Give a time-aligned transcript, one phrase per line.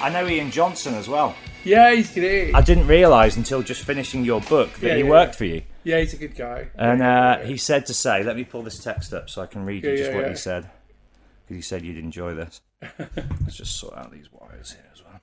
[0.00, 1.34] I know Ian Johnson as well.
[1.64, 2.54] Yeah, he's great.
[2.54, 5.38] I didn't realise until just finishing your book that Yeah, he yeah, worked yeah.
[5.38, 5.62] for you.
[5.84, 6.68] Yeah, he's a good guy.
[6.76, 9.64] And uh, he said to say, let me pull this text up so I can
[9.64, 10.30] read you Yeah, just yeah, what yeah.
[10.30, 10.70] he said.
[11.46, 12.60] Because he said you'd enjoy this.
[12.98, 15.20] Let's just sort out these wires here as well.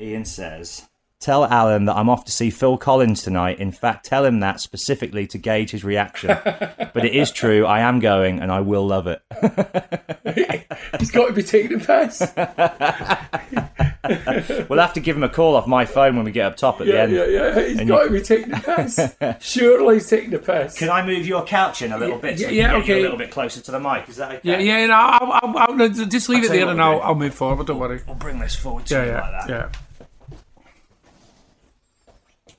[0.00, 0.86] Ian says,
[1.18, 3.58] Tell Alan that I'm off to see Phil Collins tonight.
[3.58, 6.28] In fact, tell him that specifically to gauge his reaction.
[6.44, 9.22] but it is true, I am going and I will love it.
[10.98, 12.20] he's got to be taking a piss.
[14.68, 16.80] we'll have to give him a call off my phone when we get up top
[16.80, 17.12] at the end.
[17.12, 17.60] yeah, yeah.
[17.66, 19.00] He's And got you- to be taking a piss.
[19.40, 20.78] Surely he's taking a piss.
[20.78, 22.94] Can I move your couch in a little bit so Yeah, yeah, can get you
[22.94, 23.00] okay.
[23.00, 24.08] a little bit closer to the mic?
[24.08, 24.40] Is that okay?
[24.42, 24.86] Yeah, yeah.
[24.86, 27.00] No, I'll, I'll, I'll, no, just leave I'll it there and we'll I'll.
[27.02, 27.66] I'll move forward.
[27.66, 28.00] Don't worry.
[28.06, 29.48] We'll bring this forward to Yeah, you yeah, like that.
[29.48, 29.68] yeah.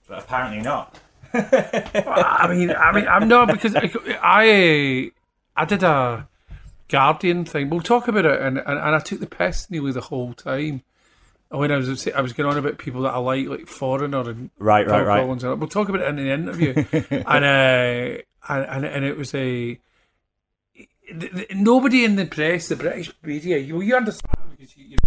[0.08, 0.98] But apparently not.
[1.34, 5.12] I mean, I mean, I'm not because I, I,
[5.56, 6.28] I did a
[6.90, 7.70] Guardian thing.
[7.70, 10.84] We'll talk about it, and, and, and I took the piss nearly the whole time.
[11.50, 14.50] When I was I was going on about people that I like, like Foreigner and
[14.60, 15.22] Right, right, Phil right.
[15.22, 16.74] Collins, we'll talk about it in the interview.
[17.26, 19.80] and uh, and and it was a
[21.54, 23.58] nobody in the press, the British media.
[23.58, 24.98] You you understand because you, you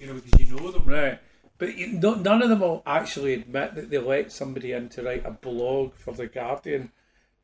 [0.00, 1.18] you know because you know them, right?
[1.56, 5.02] But you, no, none of them will actually admit that they let somebody in to
[5.02, 6.90] write a blog for the Guardian,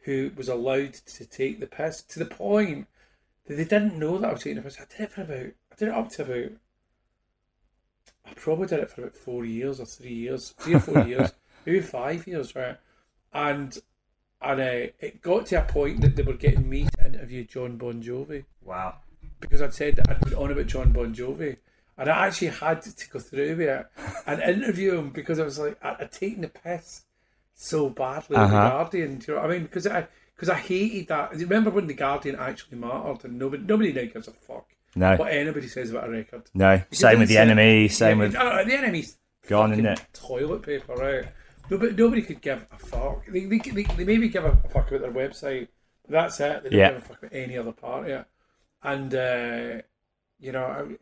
[0.04, 2.86] who was allowed to take the piss to the point
[3.46, 4.78] that they didn't know that I was taking the piss.
[4.80, 6.52] I did it for about I did it up to about
[8.26, 11.32] I probably did it for about four years or three years, three or four years,
[11.66, 12.76] maybe five years, right?
[13.32, 13.76] And
[14.42, 17.76] and uh, it got to a point that they were getting me to interview John
[17.76, 18.96] Bon Jovi Wow.
[19.40, 21.58] because I'd said that I'd been on about John Bon Jovi.
[21.98, 23.86] And I actually had to go through with it
[24.26, 27.02] and interview him because I was like, I- I'd taken the piss
[27.62, 28.70] so badly in the Uh-huh.
[28.70, 29.18] Guardian.
[29.18, 29.62] Do you know what I mean?
[29.64, 31.32] Because I, because I hated that.
[31.36, 34.66] Remember when the Guardian actually mattered and nobody, nobody now gives a fuck
[34.96, 35.16] No.
[35.16, 36.44] what anybody says about a record.
[36.54, 36.78] No.
[36.78, 37.90] Because Same with the uh, NME.
[37.90, 38.34] Same yeah, with.
[38.36, 39.16] uh, the NME's
[39.46, 40.00] Gone, isn't it?
[40.14, 41.24] Toilet paper, right?
[41.70, 43.26] Nobody, nobody could give a fuck.
[43.26, 45.68] They, they, they, they maybe give a fuck about their website.
[46.06, 46.62] But that's it.
[46.62, 46.92] They don't Yeah.
[46.92, 48.26] give a fuck about any other part of it.
[48.82, 49.82] And uh,
[50.38, 50.96] you know,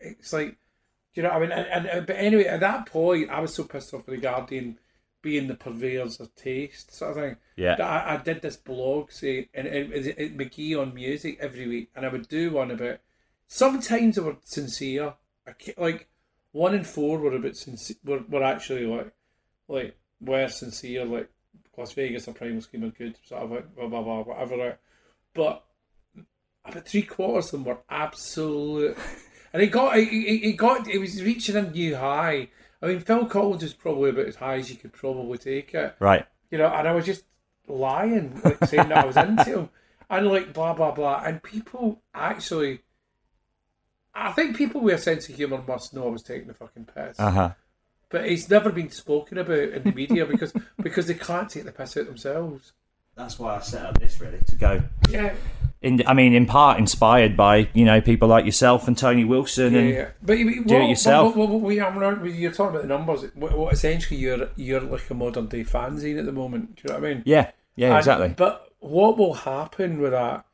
[0.00, 0.56] it's like,
[1.14, 3.94] you know, I mean, and, and but anyway, at that point, I was so pissed
[3.94, 4.78] off with the Guardian
[5.22, 7.36] being the purveyors of taste, sort of thing.
[7.56, 7.76] Yeah.
[7.80, 11.90] I, I did this blog, say, and it, it, it McGee on music every week,
[11.94, 13.00] and I would do one about.
[13.46, 15.14] Sometimes they were sincere.
[15.46, 16.08] I like
[16.52, 17.96] one in four were a bit sincere.
[18.04, 19.12] Were, were actually like,
[19.68, 21.30] like were sincere, like
[21.76, 24.78] Las Vegas or Primal Scream are good, sort of like blah blah blah whatever.
[25.34, 25.64] But
[26.64, 28.98] about three quarters of them were absolute,
[29.52, 32.48] and it got it, it got it was reaching a new high.
[32.80, 35.96] I mean, Phil Collins is probably about as high as you could probably take it.
[35.98, 36.24] Right.
[36.50, 37.24] You know, and I was just
[37.66, 39.68] lying, like saying that I was into him,
[40.08, 42.80] and like blah blah blah, and people actually.
[44.14, 46.86] I think people with a sense of humour must know I was taking the fucking
[46.86, 47.20] piss.
[47.20, 47.50] Uh huh.
[48.08, 50.52] But it's never been spoken about in the media because
[50.82, 52.72] because they can't take the piss out themselves.
[53.14, 54.82] That's why I set up this really to go.
[55.10, 55.34] Yeah,
[55.80, 59.74] In, I mean, in part inspired by you know people like yourself and Tony Wilson
[59.74, 60.08] yeah, and yeah.
[60.22, 61.36] But Do it what- yourself.
[61.36, 63.24] We- I'm not- you're talking about the numbers.
[63.34, 66.74] What, what essentially you're you're like a modern day fanzine at the moment.
[66.76, 67.22] Do you know what I mean?
[67.26, 68.34] yeah, yeah, And- exactly.
[68.36, 70.44] But what will happen with that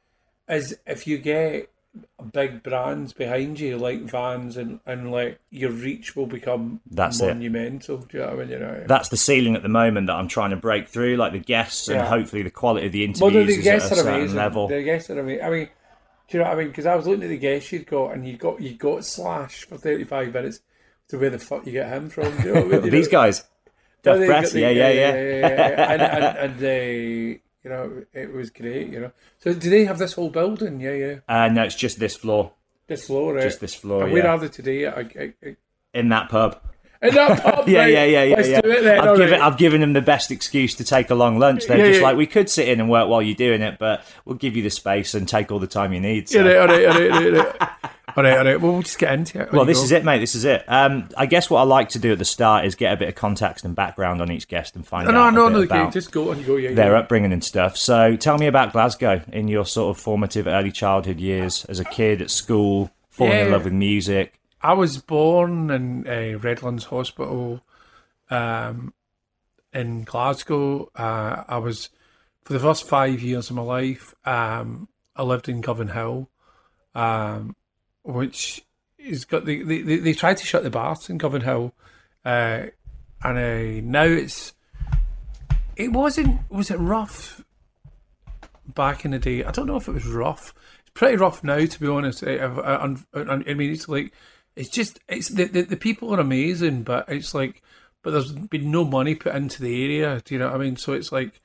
[0.48, 1.70] is if you get
[2.32, 7.28] big brands behind you like Vans and, and like your reach will become That's it.
[7.28, 7.98] monumental.
[7.98, 8.48] Do you know what I mean?
[8.50, 8.84] You know.
[8.88, 11.88] That's the ceiling at the moment that I'm trying to break through, like the guests
[11.88, 14.04] and hopefully the quality of the Well, interviews the, the is guests at a are
[14.04, 14.36] certain amazing.
[14.36, 14.68] level.
[14.68, 15.44] The guests are amazing.
[15.44, 15.68] I mean,
[16.28, 16.68] do you know what I mean?
[16.68, 19.64] Because I was looking at the guests you'd got, and you got you got Slash
[19.66, 20.60] for thirty five minutes.
[21.08, 22.34] To where the fuck you get him from?
[22.40, 22.90] Do you know I mean?
[22.90, 23.12] These know?
[23.12, 23.44] guys,
[24.06, 25.14] Yeah, they Press, got the- yeah, yeah, yeah.
[25.14, 25.92] yeah, yeah.
[25.92, 28.88] and and, and they, uh, you know, it was great.
[28.88, 29.12] You know.
[29.38, 30.80] So do they have this whole building?
[30.80, 31.14] Yeah, yeah.
[31.28, 32.52] Uh, no, it's just this floor,
[32.86, 33.42] This floor, right?
[33.42, 34.04] just this floor.
[34.04, 34.86] And where Yeah, are they today?
[34.86, 35.56] I, I, I,
[35.94, 36.60] in that pub.
[37.02, 37.92] in that pub, Yeah, right?
[37.92, 38.36] yeah, yeah, yeah.
[38.36, 38.60] Let's yeah.
[38.62, 39.00] then.
[39.00, 39.40] I've given right.
[39.52, 41.66] I've given them the best excuse to take a long lunch.
[41.66, 42.06] They're Yeah, just yeah.
[42.06, 44.62] like, we could sit in and work while you're doing it, but we'll give you
[44.62, 46.28] the space and take all the time you need.
[46.28, 46.44] So.
[46.44, 47.70] Yeah, right, all right, all right, all right.
[48.16, 48.60] All right, all right.
[48.60, 49.52] Well, we'll just get into it.
[49.52, 50.20] Well, this is it, mate.
[50.20, 50.64] This is it.
[50.68, 53.08] Um, I guess what I like to do at the start is get a bit
[53.08, 55.62] of context and background on each guest and find No, no, out no, no.
[55.62, 56.42] about okay, Just go on.
[56.44, 56.56] Go.
[56.56, 56.98] Yeah, their yeah.
[56.98, 57.76] upbringing and stuff.
[57.76, 61.84] So, tell me about Glasgow in your sort of formative early childhood years as a
[61.84, 64.38] kid at school, falling in love with music.
[64.62, 67.60] I was born in uh, Redlands Hospital
[68.30, 68.94] um,
[69.72, 70.90] in Glasgow.
[70.94, 71.90] Uh, I was,
[72.44, 76.28] for the first five years of my life, um, I lived in Govanhill,
[76.94, 77.54] um,
[78.04, 78.64] which
[78.98, 81.72] is got the, they, they, they tried to shut the bars in Govanhill.
[82.24, 82.66] Uh,
[83.22, 84.52] and uh, now it's,
[85.76, 87.44] it wasn't, was it rough
[88.66, 89.42] back in the day?
[89.44, 90.54] I don't know if it was rough.
[90.80, 92.22] It's pretty rough now, to be honest.
[92.24, 94.12] I, I, I, I mean, it's like,
[94.56, 97.60] it's just it's the, the the people are amazing, but it's like,
[98.04, 100.22] but there's been no money put into the area.
[100.24, 100.76] Do you know what I mean?
[100.76, 101.40] So it's like,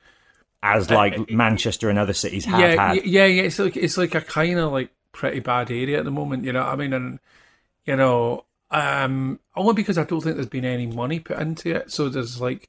[0.62, 3.04] As like Manchester and other cities have Uh, yeah, had.
[3.04, 3.42] yeah, yeah.
[3.42, 6.44] It's like it's like a kind of like pretty bad area at the moment.
[6.44, 6.92] You know I mean?
[6.92, 7.18] And
[7.86, 11.90] you know, um, only because I don't think there's been any money put into it.
[11.90, 12.68] So there's like,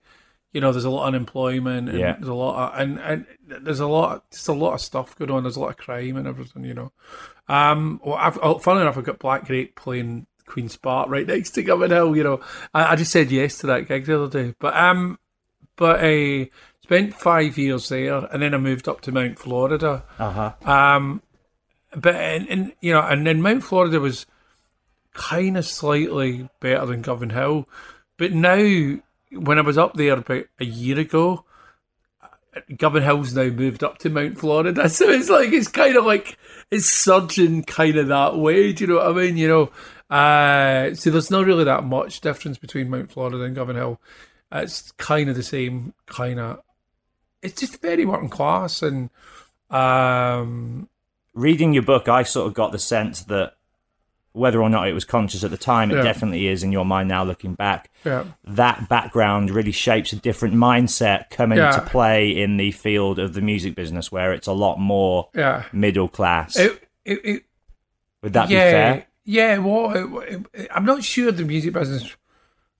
[0.54, 2.14] you know, there's a lot of unemployment and Yeah.
[2.14, 5.32] there's a lot of and and there's a lot, just a lot of stuff going
[5.32, 5.44] on.
[5.44, 6.64] There's a lot of crime and everything.
[6.66, 6.92] You know,
[7.48, 11.52] um, well, I've, oh, funnily enough, I've got Black Grape playing Queen's Park right next
[11.52, 12.16] to Govanhill.
[12.18, 12.42] You know,
[12.74, 15.20] I, I just said yes to that gig the other day, but um,
[15.76, 16.50] but I
[16.82, 20.04] spent five years there, and then I moved up to Mount Florida.
[20.20, 20.70] Uh huh.
[20.70, 21.22] Um,
[21.96, 24.26] but and, and you know, and then Mount Florida was
[25.14, 27.66] kind of slightly better than Govanhill,
[28.18, 29.00] but now
[29.32, 31.46] when I was up there about a year ago,
[32.72, 36.38] Govanhill's now moved up to Mount Florida, so it's like it's kind of like
[36.70, 38.74] it's surging kind of that way.
[38.74, 39.38] Do you know what I mean?
[39.38, 43.98] You know, uh, so there's not really that much difference between Mount Florida and Govanhill.
[44.52, 46.62] It's kind of the same kind of.
[47.42, 49.10] It's just very working class and.
[49.70, 50.89] Um,
[51.34, 53.54] Reading your book, I sort of got the sense that
[54.34, 56.04] whether or not it was conscious at the time, it Yeah.
[56.04, 57.90] definitely is in your mind now looking back.
[58.06, 58.24] yeah.
[58.46, 61.72] That background really shapes a different mindset coming Yeah.
[61.72, 65.64] to play in the field of the music business where it's a lot more Yeah.
[65.74, 66.56] middle class.
[66.58, 67.44] It, it, it,
[68.24, 69.06] Would that yeah, be fair?
[69.26, 70.24] Yeah, well,
[70.74, 72.16] I'm not sure the music business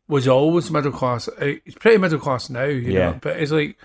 [0.08, 1.28] was always middle class.
[1.40, 3.78] It- It's pretty middle class now, you know, but it's like,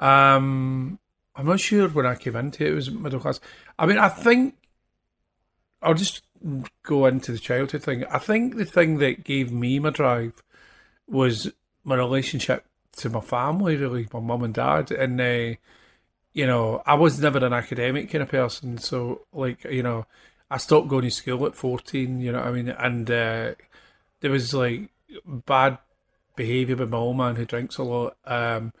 [0.00, 0.98] um,
[1.36, 3.40] I'm not sure when I came into it, it was middle class.
[3.78, 4.54] I mean, I think,
[5.82, 6.22] I'll just
[6.82, 8.04] go into the childhood thing.
[8.06, 10.42] I think the thing that gave me my drive
[11.06, 12.64] was my relationship
[12.96, 14.90] to my family, really, my mum and dad.
[14.90, 15.56] And, uh,
[16.32, 18.78] you know, I was never an academic kind of person.
[18.78, 20.06] So, like, you know,
[20.50, 22.68] I stopped going to school at 14, you know I mean?
[22.68, 23.54] And uh,
[24.20, 24.90] there was like
[25.24, 25.78] bad
[26.36, 28.72] behaviour by my old man who drinks a lot um,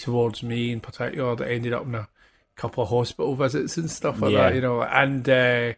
[0.00, 2.08] towards me in particular that ended up in a
[2.56, 4.48] couple of hospital visits and stuff like Yeah.
[4.50, 4.82] that, you know.
[4.82, 5.72] And uh,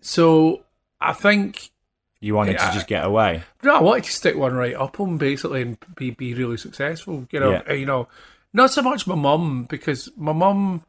[0.00, 0.62] so
[1.00, 1.70] I think
[2.20, 3.42] You wanted to just get away.
[3.62, 7.26] no, I wanted to stick one right up him basically and be be really successful.
[7.30, 7.62] You know, Yeah.
[7.68, 8.08] Uh, you know,
[8.52, 10.84] not so much my mum because my mum,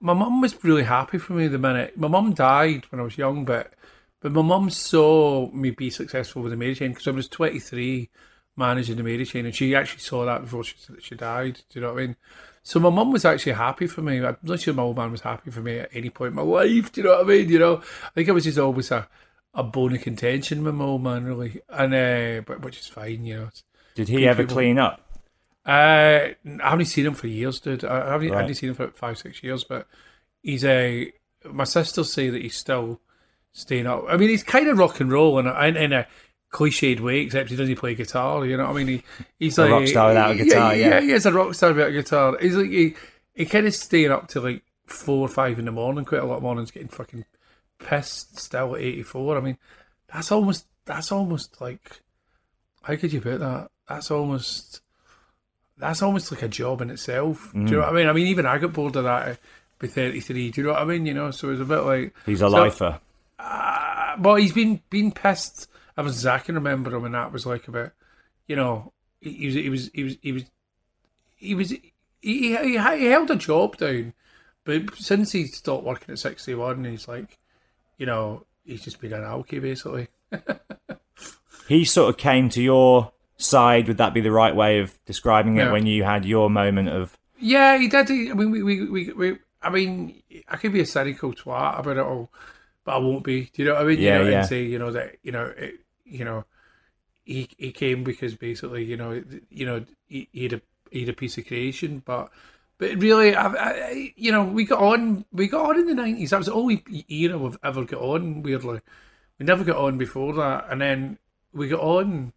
[0.00, 3.18] my mum was really happy for me the minute my mum died when I was
[3.18, 3.72] young, but
[4.20, 8.08] but my mum saw me be successful with the Chain because I was twenty three
[8.56, 11.60] managing the Mary Chain, and she actually saw that before she she died.
[11.70, 12.16] Do you know what I mean?
[12.62, 14.24] So my mum was actually happy for me.
[14.24, 16.42] I'm not sure my old man was happy for me at any point in my
[16.42, 16.90] life.
[16.90, 17.48] Do you know what I mean?
[17.48, 19.08] You know, I think I was just always a,
[19.54, 23.24] a bone of contention with my old man, really, and uh, but which is fine,
[23.24, 23.50] you know.
[23.94, 24.56] Did he ever people.
[24.56, 25.00] clean up?
[25.64, 27.84] Uh, I haven't seen him for years, dude.
[27.84, 29.86] I haven't, I haven't seen him for five, six years, but
[30.42, 31.12] he's a.
[31.44, 33.00] my sisters say that he's still
[33.52, 34.04] staying up.
[34.08, 36.06] I mean, he's kind of rock and roll in a, in, in a
[36.52, 38.44] cliched way, except he doesn't play guitar.
[38.46, 38.88] You know what I mean?
[38.88, 39.02] He,
[39.38, 40.88] he's A like rock star without a guitar, yeah.
[40.88, 42.36] yeah, he is a rock star without a guitar.
[42.40, 42.94] He's like he,
[43.34, 46.04] he kind of staying up till like four or five in the morning.
[46.04, 47.24] Quite a lot of mornings, getting fucking
[47.78, 49.36] pissed still at eighty four.
[49.36, 49.58] I mean,
[50.12, 52.00] that's almost that's almost like
[52.82, 53.70] how could you put that?
[53.88, 54.80] That's almost
[55.78, 57.50] that's almost like a job in itself.
[57.52, 58.08] Do you know what I mean?
[58.08, 59.38] I mean, even I got bored of that at
[59.78, 60.50] be 33.
[60.52, 61.04] Do you know what I mean?
[61.04, 62.14] You know, so it's a bit like.
[62.24, 63.00] He's a So- lifer.
[63.38, 67.46] Uh, well, he's been been pissed ever since I can remember him, and that was
[67.46, 67.92] like about,
[68.46, 70.44] you know, he, he was he was he was
[71.36, 74.12] he was he, he, he, he held a job down,
[74.64, 77.38] but since he stopped working at 61, he's like,
[77.98, 80.08] you know, he's just been an alky basically.
[81.68, 83.88] He sort of came to your side.
[83.88, 85.72] Would that be the right way of describing it Yeah.
[85.72, 88.08] when you had your moment of Yeah, he did.
[88.08, 91.96] I mean, we, we, we, we, I mean, I could be a cynical twat about
[91.96, 92.30] it all,
[92.84, 93.50] but I won't be.
[93.52, 93.98] Do you know what I mean?
[93.98, 94.38] Yeah, you know, yeah.
[94.38, 95.74] And say, you know, that, you know, it,
[96.06, 96.44] you know,
[97.24, 100.60] he he came because basically, you know, you know, he, he had a
[100.90, 102.30] he had a piece of creation, but
[102.78, 106.30] but really, I, I, you know, we got on, we got on in the nineties.
[106.30, 108.42] That was the only era we've ever got on.
[108.42, 108.80] Weirdly,
[109.38, 111.18] we never got on before that, and then
[111.52, 112.32] we got on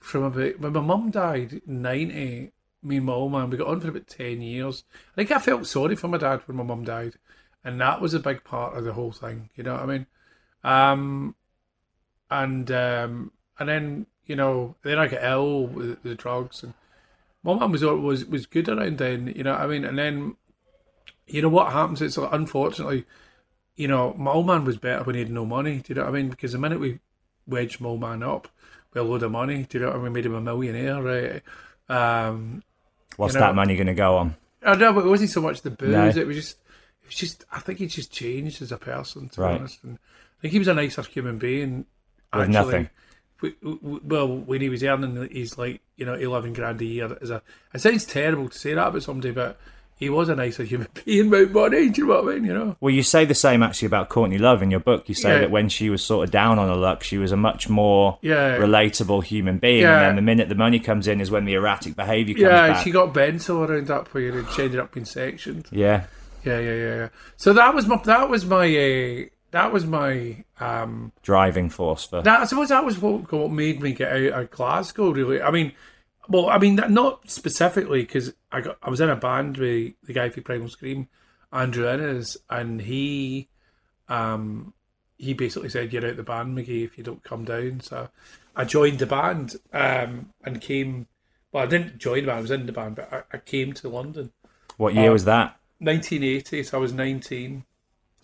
[0.00, 2.52] from about when my mum died in ninety.
[2.82, 4.84] Me and my old man, we got on for about ten years.
[5.12, 7.14] I think I felt sorry for my dad when my mum died,
[7.62, 9.50] and that was a big part of the whole thing.
[9.54, 10.06] You know what I mean?
[10.64, 11.34] Um,
[12.30, 16.74] and um, and then you know, then I got ill with the drugs, and
[17.42, 19.32] my mum was was was good around then.
[19.34, 19.84] You know what I mean?
[19.84, 20.36] And then,
[21.26, 22.00] you know what happens?
[22.02, 23.04] It's like, unfortunately,
[23.76, 25.78] you know, my old man was better when he had no money.
[25.78, 26.28] Do you know what I mean?
[26.30, 27.00] Because the minute we
[27.46, 28.46] wedged my old man up
[28.92, 30.12] with a load of money, do you know what I mean?
[30.12, 31.42] We made him a millionaire, right?
[31.88, 32.62] Um,
[33.16, 34.36] what's You know- that money going to go on?
[34.64, 35.90] I know, but it wasn't so much the booze.
[36.16, 36.22] No.
[36.22, 36.58] It was just,
[37.02, 37.44] it was just.
[37.50, 39.30] I think he just changed as a person.
[39.30, 39.54] To Right.
[39.54, 41.86] be honest, and I think he was a nicer human being.
[42.32, 42.52] With actually.
[42.52, 42.90] nothing.
[43.42, 47.06] We, we, well, when he was earning, he's like you know eleven grand a year.
[47.06, 47.42] A,
[47.74, 49.58] it sounds terrible to say that about somebody, but
[49.96, 51.88] he was a nicer human being with money.
[51.88, 52.44] Do you know what I mean?
[52.44, 52.76] You know.
[52.80, 55.08] Well, you say the same actually about Courtney Love in your book.
[55.08, 55.38] You say Yeah.
[55.40, 58.18] that when she was sort of down on her luck, she was a much more
[58.20, 58.58] Yeah.
[58.58, 59.82] relatable human being.
[59.82, 59.94] Yeah.
[59.96, 62.68] And then the minute the money comes in is when the erratic behaviour comes Yeah,
[62.74, 62.84] back.
[62.84, 65.66] she got bento around that point, and she ended up being sectioned.
[65.70, 66.04] yeah.
[66.44, 67.08] Yeah, yeah, yeah, yeah.
[67.36, 72.22] So that was my that was my uh, that was my um Driving force for.
[72.22, 75.10] That I suppose that was what, what made me get out of Glasgow.
[75.10, 75.72] Really, I mean,
[76.28, 80.12] well, I mean, not specifically because I got I was in a band with the
[80.12, 81.08] guy for Primal Scream,
[81.52, 83.48] Andrew Innes, and he,
[84.08, 84.74] um,
[85.18, 88.08] he basically said, "You're out the band, McGee, if you don't come down." So
[88.56, 91.06] I joined the band, um, and came.
[91.52, 93.72] Well, I didn't join the band; I was in the band, but I, I came
[93.74, 94.32] to London,
[94.80, 95.58] what year uh, was that?
[95.78, 96.62] 1980.
[96.62, 97.66] So I was 19.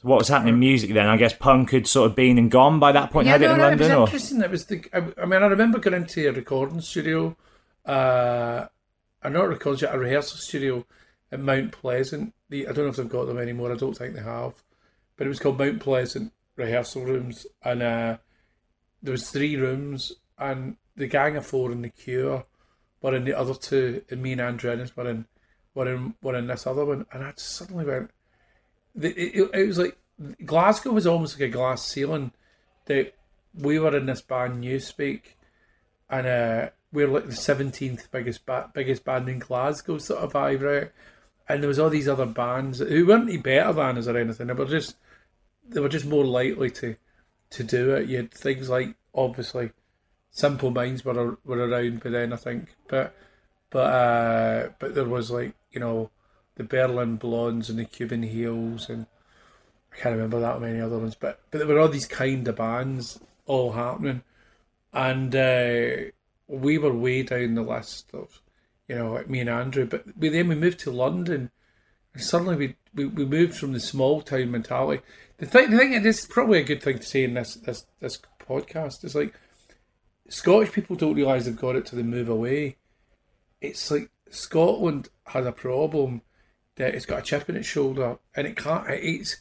[0.03, 1.07] What was happening in music then?
[1.07, 3.27] I guess punk had sort of been and gone by that point.
[3.27, 4.41] had it in it London, was or interesting.
[4.41, 4.85] It was the.
[4.93, 7.37] I, I mean, I remember going into a recording studio.
[7.85, 8.67] Uh,
[9.23, 10.87] I not a recording studio, a rehearsal studio
[11.33, 12.35] at Mount Pleasant.
[12.49, 13.73] The, I don't know if they've got them anymore.
[13.73, 14.63] I don't think they have,
[15.17, 18.19] but it was called Mount Pleasant Rehearsal Rooms, and uh,
[19.03, 22.45] there was three rooms, and the Gang of Four and the Cure
[23.03, 25.27] were in the other two, and me and Andrew Innes were in
[25.75, 28.11] were in were in this other one, and I just suddenly went.
[29.01, 29.97] It, it was like
[30.45, 32.33] Glasgow was almost like a glass ceiling
[32.87, 33.15] that
[33.55, 35.21] we were in this band Newspeak,
[36.09, 40.33] and uh, we were like the seventeenth biggest ba- biggest band in Glasgow, sort of
[40.33, 40.91] vibe, right?
[41.49, 44.47] And there was all these other bands who weren't any better than us or anything.
[44.47, 44.97] They were just
[45.69, 46.97] they were just more likely to
[47.51, 48.09] to do it.
[48.09, 49.71] You had things like obviously
[50.31, 53.15] Simple Minds were were around by then, I think, but
[53.71, 56.11] but uh, but there was like you know
[56.57, 59.07] the Berlin Blondes and the Cuban Heels and
[59.97, 62.57] I can't remember that many other ones, but but there were all these kind of
[62.57, 64.23] bands all happening,
[64.93, 66.11] and uh,
[66.49, 68.43] we were way down the list of,
[68.89, 69.87] you know, like me and Andrew.
[69.87, 71.51] But we, then we moved to London,
[72.13, 75.03] and suddenly we, we, we moved from the small town mentality.
[75.39, 77.55] The thing, the thing, and this is probably a good thing to say in this
[77.55, 79.35] this this podcast is like
[80.29, 82.77] Scottish people don't realise they've got it till they move away.
[83.63, 86.21] It's like Scotland has a problem
[86.77, 88.89] that it's got a chip in its shoulder and it can't.
[88.89, 89.37] It's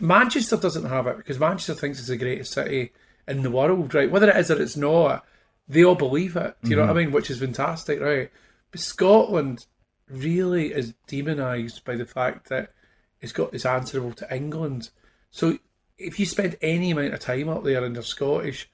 [0.00, 2.92] Manchester doesn't have it because Manchester thinks it's the greatest city
[3.26, 4.10] in the world, right?
[4.10, 5.24] Whether it is or it's not,
[5.68, 6.56] they all believe it.
[6.62, 6.98] Do you know what I mm-hmm.
[6.98, 7.12] mean?
[7.12, 8.30] Which is fantastic, right?
[8.70, 9.66] But Scotland
[10.08, 12.72] really is demonised by the fact that
[13.20, 14.90] it's got it's answerable to England.
[15.30, 15.58] So
[15.98, 18.68] if you spend any amount of time up there and you're Scottish,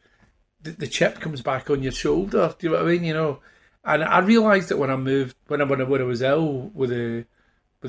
[0.63, 2.55] the, the chip comes back on your shoulder.
[2.59, 3.05] Do you know what I mean?
[3.05, 3.41] You know,
[3.85, 6.71] and I realised that when I moved, when I when I, when I was ill
[6.73, 7.27] with the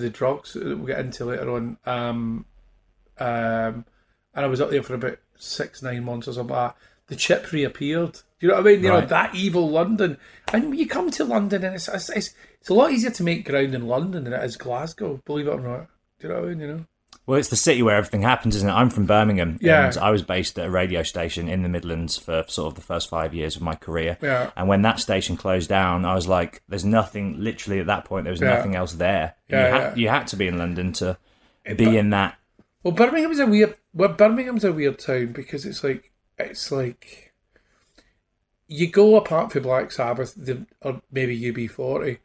[0.02, 2.46] with the drugs that we'll get into later on, um,
[3.20, 3.86] um,
[4.34, 6.78] and I was up there for about six nine months or something like that.
[7.08, 8.14] The chip reappeared.
[8.14, 8.84] Do you know what I mean?
[8.84, 9.02] You Right.
[9.02, 10.18] know that evil London,
[10.54, 13.48] and you come to London, and it's, it's it's it's a lot easier to make
[13.48, 15.22] ground in London than it is Glasgow.
[15.26, 15.88] Believe it or not.
[16.20, 16.60] Do you know what I mean?
[16.60, 16.86] You know.
[17.28, 18.72] Well, it's the city where everything happens, isn't it?
[18.74, 19.88] I'm from Birmingham, Yeah.
[19.88, 22.82] and I was based at a radio station in the Midlands for sort of the
[22.82, 24.18] first five years of my career.
[24.22, 24.52] Yeah.
[24.56, 28.24] And when that station closed down, I was like, "There's nothing." Literally, at that point,
[28.24, 28.56] there was Yeah.
[28.56, 29.36] nothing else there.
[29.50, 29.96] Yeah, you, had, yeah.
[29.96, 31.18] you had to be in London to
[31.76, 32.38] be in that.
[32.84, 33.76] Well, Birmingham's a weird.
[33.94, 37.34] Well, Birmingham's a weird town because it's like it's like
[38.68, 42.20] you go apart for Black Sabbath, the, or maybe UB40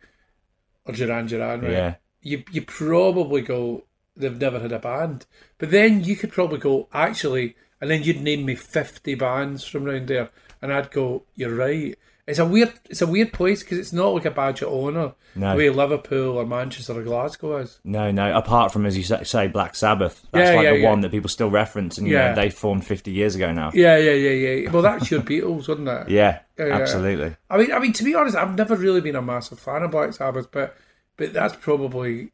[0.84, 1.70] or Duran Duran, right?
[1.72, 1.94] Yeah.
[2.20, 3.82] You you probably go.
[4.16, 5.26] They've never had a band,
[5.58, 9.86] but then you could probably go actually, and then you'd name me fifty bands from
[9.86, 11.96] around there, and I'd go, you're right.
[12.24, 15.14] It's a weird, it's a weird place because it's not like a badge of honour
[15.34, 15.50] No.
[15.52, 17.80] the way Liverpool or Manchester or Glasgow is.
[17.82, 18.36] No, no.
[18.36, 20.24] Apart from as you say, Black Sabbath.
[20.30, 20.88] That's Yeah, like yeah, the yeah.
[20.90, 22.28] one that people still reference, and you Yeah.
[22.28, 23.72] know, they formed 50 years ago now.
[23.74, 24.70] Yeah, yeah, yeah, yeah.
[24.70, 26.08] Well, that's your Beatles, wasn't it?
[26.10, 26.38] Yeah.
[26.58, 27.34] absolutely.
[27.50, 29.90] I mean, I mean, to be honest, I've never really been a massive fan of
[29.90, 30.76] Black Sabbath, but
[31.16, 32.30] but that's probably,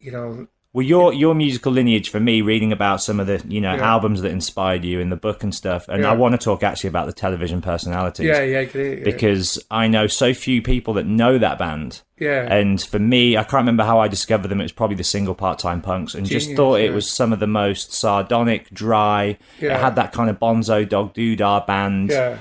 [0.00, 3.60] you know, Well, your your musical lineage for me, reading about some of the you
[3.60, 3.90] know Yeah.
[3.92, 6.10] albums that inspired you in the book and stuff, and Yeah.
[6.10, 8.26] I want to talk actually about the television personalities.
[8.26, 9.04] yeah, yeah, great, yeah.
[9.04, 12.02] because I know so few people that know that band.
[12.20, 14.60] yeah, And for me, I can't remember how I discovered them.
[14.60, 17.32] It was probably the single part time punks, and just Genius, thought it was some
[17.32, 19.38] of the most sardonic, dry.
[19.58, 19.74] Yeah.
[19.74, 22.36] It had that kind of Bonzo Dog Doodah band yeah.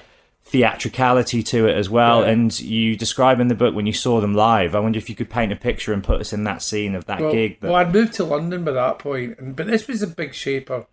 [0.50, 2.22] Theatricality to it as well.
[2.22, 2.32] Yeah.
[2.32, 4.74] And you describe in the book when you saw them live.
[4.74, 7.06] I wonder if you could paint a picture and put us in that scene of
[7.06, 7.60] that Well, gig.
[7.60, 10.34] That, well, I'd moved to London by that point, and but this was a big
[10.34, 10.88] shaper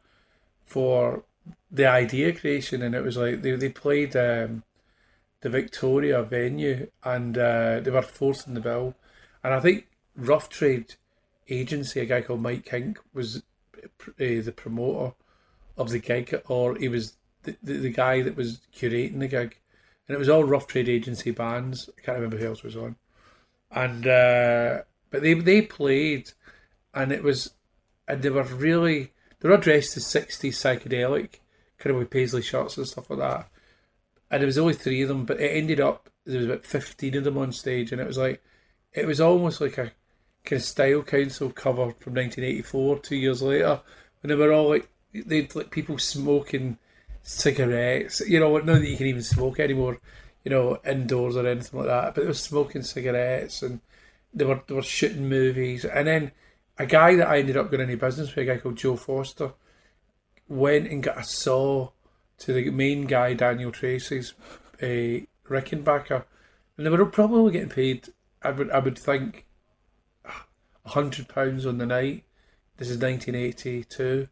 [0.65, 1.25] for
[1.71, 4.63] the idea creation, and it was like they they played um,
[5.41, 8.95] the Victoria venue, and uh, they were fourth in the bill,
[9.43, 10.97] and I think Rough Trade
[11.49, 13.43] Agency, a guy called Mike Kink, was
[13.83, 15.15] uh, the promoter
[15.79, 17.17] of the gig, or he was
[17.63, 19.57] the, the, guy that was curating the gig,
[20.09, 21.89] and it was all Rough Trade Agency bands.
[21.97, 22.97] I can't remember who else was on,
[23.71, 26.33] and uh, but they they played,
[26.95, 27.53] and it was,
[28.07, 31.41] and they were really they were dressed as '60s psychedelic,
[31.79, 33.49] kind of with paisley shirts and stuff like that,
[34.31, 37.17] and there was only three of them, but it ended up there was about fifteen
[37.17, 38.43] of them on stage, and it was like,
[38.93, 39.93] it was almost like a
[40.45, 43.81] kind of style council cover from 1984, two years later,
[44.21, 46.79] when they were all like they'd like people smoking
[47.27, 48.23] cigarettes.
[48.27, 49.99] You know, not that you can even smoke anymore.
[50.45, 52.15] You know, indoors or anything like that.
[52.15, 53.81] But they were smoking cigarettes and
[54.33, 55.85] they were they were shooting movies.
[55.85, 56.33] And then
[56.79, 59.53] a guy that I ended up going into business with, a guy called Joe Foster,
[60.49, 61.91] went and got a saw
[62.39, 64.35] to the main guy Daniel Treacy's
[64.83, 66.25] uh, Rickenbacker,
[66.77, 68.09] and they were probably getting paid.
[68.43, 69.47] I would I would think
[70.85, 72.25] hundred pounds on the night.
[72.77, 74.29] This is 1982,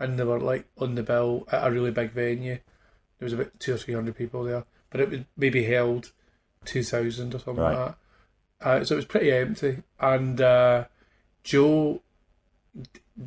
[0.00, 2.58] and they were like on the bill at a really big venue.
[3.18, 6.12] There was about two or three hundred people there, but it would maybe held
[6.64, 7.76] two thousand or something Right.
[7.78, 7.98] like that.
[8.66, 10.84] Uh, so it was pretty empty, and uh,
[11.42, 12.00] Joe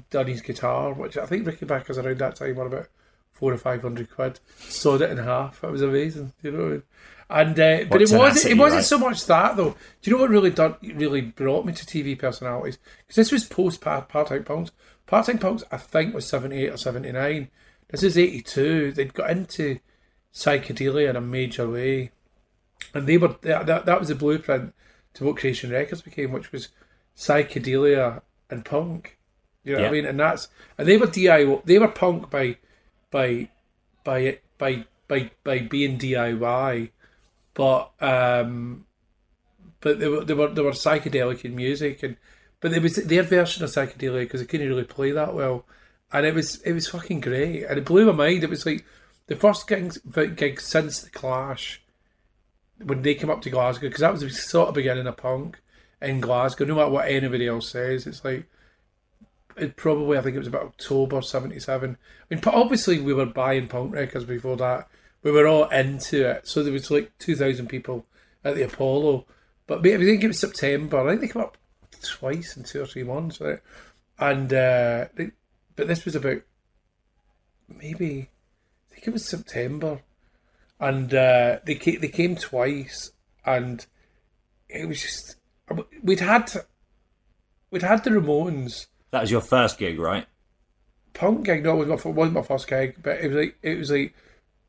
[0.10, 2.88] done his guitar, which I think Rickenbacker's around that time were about
[3.32, 4.40] four or five hundred quid.
[4.58, 5.64] Sawed it in half.
[5.64, 6.34] It was amazing.
[6.42, 6.58] You know.
[6.60, 6.84] what I mean?
[7.30, 8.52] And uh, but it wasn't.
[8.52, 8.86] It wasn't right?
[8.86, 9.76] so much that though.
[10.02, 10.76] Do you know what really done?
[10.82, 12.78] Really brought me to TV personalities?
[13.02, 14.72] Because this was post part time punks.
[15.08, 17.50] Part time punks, I think, was seventy eight or seventy nine.
[17.90, 18.92] This is eighty two.
[18.92, 19.80] They'd got into
[20.34, 22.12] psychedelia in a major way,
[22.94, 24.74] and they were that, that, that was the blueprint
[25.16, 26.68] to what Creation Records became, which was
[27.16, 29.18] psychedelia and punk.
[29.64, 30.06] You know what I mean?
[30.06, 31.66] And that's and they were DIY.
[31.66, 32.58] They were punk by
[33.10, 33.50] by
[34.04, 36.90] by by by by being DIY,
[37.54, 38.86] but um,
[39.80, 42.18] but they were they were they were psychedelic in music and
[42.60, 45.66] but it was their version of psychedelia because they couldn't really play that well,
[46.12, 48.44] and it was it was fucking great and it blew my mind.
[48.44, 48.86] It was like
[49.28, 50.00] the first gigs
[50.36, 51.82] gig since the Clash
[52.84, 55.60] when they came up to Glasgow because that was the sort of beginning of punk
[56.02, 56.66] in Glasgow.
[56.66, 58.46] No matter what anybody else says, it's like
[59.56, 61.98] it probably I think it was about October '77.
[62.00, 64.88] I mean, obviously we were buying punk records before that.
[65.24, 68.06] We were all into it, so there was like two thousand people
[68.44, 69.26] at the Apollo.
[69.66, 71.00] But maybe I think it was September.
[71.00, 71.58] I think they came up
[72.02, 73.60] twice in two or three months, right?
[74.20, 75.32] And uh, they,
[75.76, 76.42] but this was about
[77.68, 78.30] maybe
[78.90, 80.02] I think it was September,
[80.80, 83.12] and uh, they came, they came twice,
[83.46, 83.86] and
[84.70, 85.36] it was just
[86.04, 86.52] we'd had
[87.72, 90.26] we'd had the Ramones That was your first gig, right?
[91.14, 91.64] punk gig.
[91.64, 94.14] No, it was my, wasn't my first gig, but it was like it was like,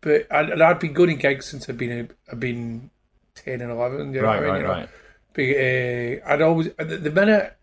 [0.00, 2.90] but and, and I'd been going to gigs since I'd been I'd been
[3.34, 4.14] ten and eleven.
[4.14, 4.54] You know Right, what I mean?
[4.54, 4.72] right, You know?
[4.72, 4.88] right.
[5.36, 7.56] Uh, I'd always the, the minute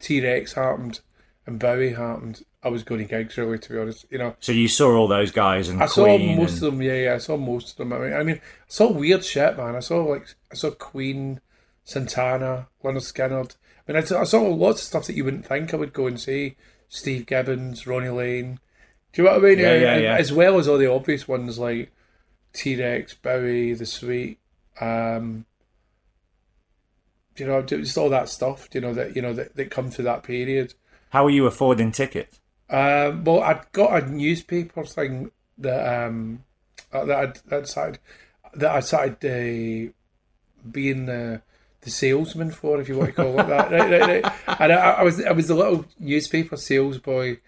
[0.00, 1.00] T Rex happened
[1.46, 3.36] and Bowie happened, I was going to gigs.
[3.36, 4.36] Really, to be honest, you know.
[4.40, 6.82] So you saw all those guys and I saw Queen most and- of them.
[6.82, 7.92] Yeah, yeah, I saw most of them.
[7.92, 9.76] I mean, I mean, I saw weird shit, man.
[9.76, 11.40] I saw like I saw Queen,
[11.84, 13.56] Santana, Lynyrd Skynyrd.
[13.88, 15.92] I mean, I saw, I saw lots of stuff that you wouldn't think I would
[15.92, 16.56] go and see.
[16.88, 18.60] Steve Gibbons, Ronnie Lane.
[19.12, 19.58] Do you know what I mean?
[19.58, 20.16] Yeah, yeah, yeah.
[20.16, 21.92] As well as all the obvious ones like
[22.52, 24.38] T Rex, Bowie, The Sweet.
[24.80, 25.44] Um,
[27.36, 28.68] you know, just all that stuff.
[28.72, 30.74] You know that you know that that come through that period.
[31.10, 32.40] How were you affording tickets?
[32.70, 36.44] Um, well, I'd got a newspaper thing that um
[36.92, 38.00] uh, that I'd, that started
[38.54, 39.92] that I started uh,
[40.70, 41.42] being the
[41.82, 43.70] the salesman for, if you want to call it that.
[43.70, 44.60] right, right, right.
[44.60, 47.38] And I, I was I was the little newspaper sales boy.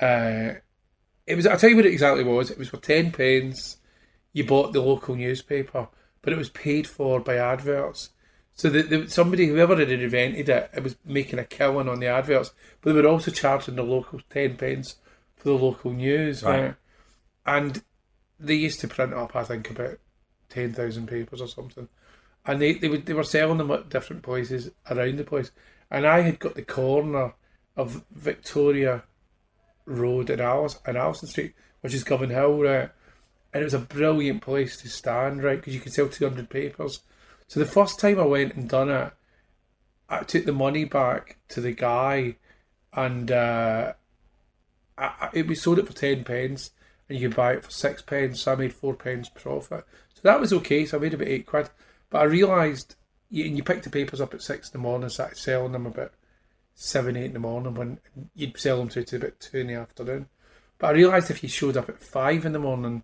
[0.00, 0.54] Uh,
[1.26, 2.50] it was I'll tell you what it exactly was.
[2.50, 3.76] It was for ten pence.
[4.32, 5.88] You bought the local newspaper,
[6.22, 8.10] but it was paid for by adverts.
[8.58, 12.08] So that the, somebody, whoever had invented it, it was making a killing on the
[12.08, 14.96] adverts, but they were also charging the local ten pence
[15.36, 16.60] for the local news, Right.
[16.62, 16.74] right?
[17.46, 17.82] And
[18.40, 20.00] they used to print up, I think, about
[20.48, 21.88] ten thousand papers or something,
[22.44, 25.52] and they they would they were selling them at different places around the place.
[25.88, 27.34] And I had got the corner
[27.76, 29.04] of Victoria
[29.86, 32.90] Road in Alice and Allison Street, which is Govanhill, right?
[33.54, 35.58] And it was a brilliant place to stand, right?
[35.58, 37.00] Because you could sell two hundred papers.
[37.48, 39.12] So the first time I went and done it,
[40.08, 42.36] I took the money back to the guy,
[42.92, 43.94] and uh,
[44.96, 46.70] I, I, it was sold it for ten pence,
[47.08, 48.42] and you could buy it for six pence.
[48.42, 49.84] So I made four pence profit.
[50.14, 50.84] So that was okay.
[50.84, 51.70] So I made about eight quid.
[52.10, 52.94] But I realised,
[53.30, 55.86] you, and you picked the papers up at six in the morning, started selling them
[55.86, 56.12] about
[56.74, 57.98] seven, eight in the morning when
[58.34, 60.28] you'd sell them to, to about two in the afternoon.
[60.78, 63.02] But I realised if you showed up at five in the morning,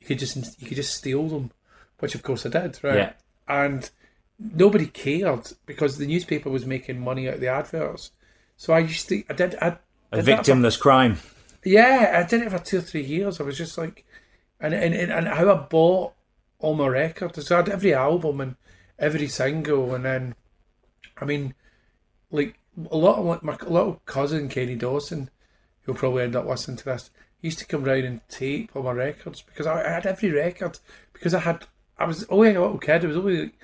[0.00, 1.50] you could just you could just steal them,
[1.98, 2.96] which of course I did, right?
[2.96, 3.12] Yeah.
[3.50, 3.90] And
[4.38, 8.12] nobody cared because the newspaper was making money out of the adverts.
[8.56, 9.78] So I used to, I did, I
[10.12, 11.18] A did victimless crime.
[11.64, 13.40] yeah, I did it for two or three years.
[13.40, 14.04] I was just like,
[14.60, 16.12] and and and, and how I bought
[16.58, 17.46] all my records.
[17.46, 18.56] So I had every album and
[18.98, 20.34] every single, and then,
[21.20, 21.54] I mean,
[22.30, 22.54] like
[22.90, 25.30] a lot of like, my little cousin Kenny Dawson,
[25.82, 27.10] who'll probably end up listening to this,
[27.40, 30.78] used to come round and tape all my records because I, I had every record
[31.12, 31.66] because I had
[32.00, 33.04] I was only a little kid.
[33.04, 33.54] I was only like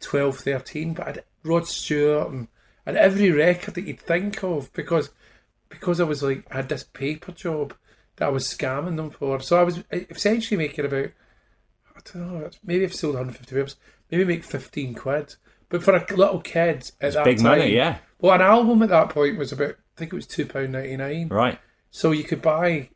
[0.00, 2.48] 12, 13, but I had Rod Stewart and,
[2.84, 5.10] and every record that you'd think of because
[5.68, 7.74] because I was like I had this paper job
[8.16, 9.40] that I was scamming them for.
[9.40, 11.10] So I was essentially making about
[11.96, 13.76] I don't know, maybe I've sold 150 papers,
[14.10, 15.36] maybe make 15 quid.
[15.68, 17.98] But for a little kid at that big time, money, yeah.
[18.20, 20.96] Well, an album at that point was about I think it was two pound ninety
[20.96, 21.28] nine.
[21.28, 21.58] Right.
[21.90, 22.90] So you could buy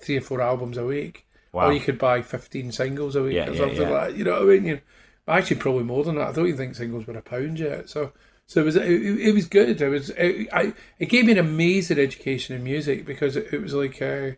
[0.00, 1.66] three or four albums a week, Wow.
[1.68, 3.88] or you could buy fifteen singles a week Yeah, or something yeah.
[3.90, 4.16] like that.
[4.16, 4.64] You know what I mean?
[4.66, 4.80] You
[5.28, 6.28] actually probably more than that.
[6.28, 7.88] I don't even think singles were a pound yet.
[7.90, 8.12] So
[8.46, 9.80] so it was it, it was good.
[9.80, 13.60] It was it, I it gave me an amazing education in music because it, it
[13.62, 14.32] was like uh,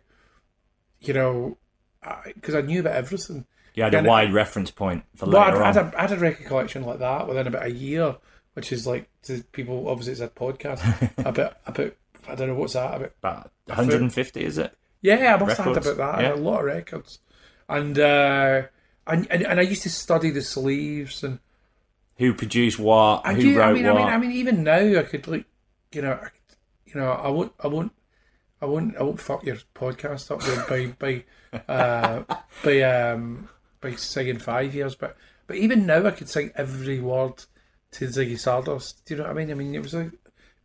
[1.01, 1.57] you know
[2.35, 3.45] because I, knew about everything.
[3.75, 5.85] You had a And- wide reference point for Well, later I'd, on.
[5.85, 8.17] had, I'd had a record collection like that within about a year,
[8.53, 9.87] which is like to people.
[9.87, 10.81] Obviously, it's a podcast.
[11.25, 11.95] about about
[12.27, 13.11] I don't know what's that about.
[13.19, 14.75] About 150, is it?
[15.03, 16.23] Yeah, I must have Records, had about that.
[16.23, 16.33] Yeah.
[16.33, 17.19] a lot of records,
[17.69, 18.63] and uh,
[19.05, 21.39] and, and and I used to study the sleeves and
[22.17, 23.21] Who produced what?
[23.25, 23.59] I who do.
[23.59, 25.45] wrote I mean, I mean, I mean, even now I could like,
[25.91, 26.29] you know, I,
[26.85, 27.91] you know, I won't, I won't,
[28.61, 32.23] I won't, I won't fuck your podcast up with by by uh,
[32.63, 33.49] by um
[33.81, 37.43] by singing five years, but but even now I could sing every word
[37.91, 39.03] to Ziggy Stardust.
[39.05, 39.51] Do you know what I mean?
[39.51, 40.11] I mean, it was like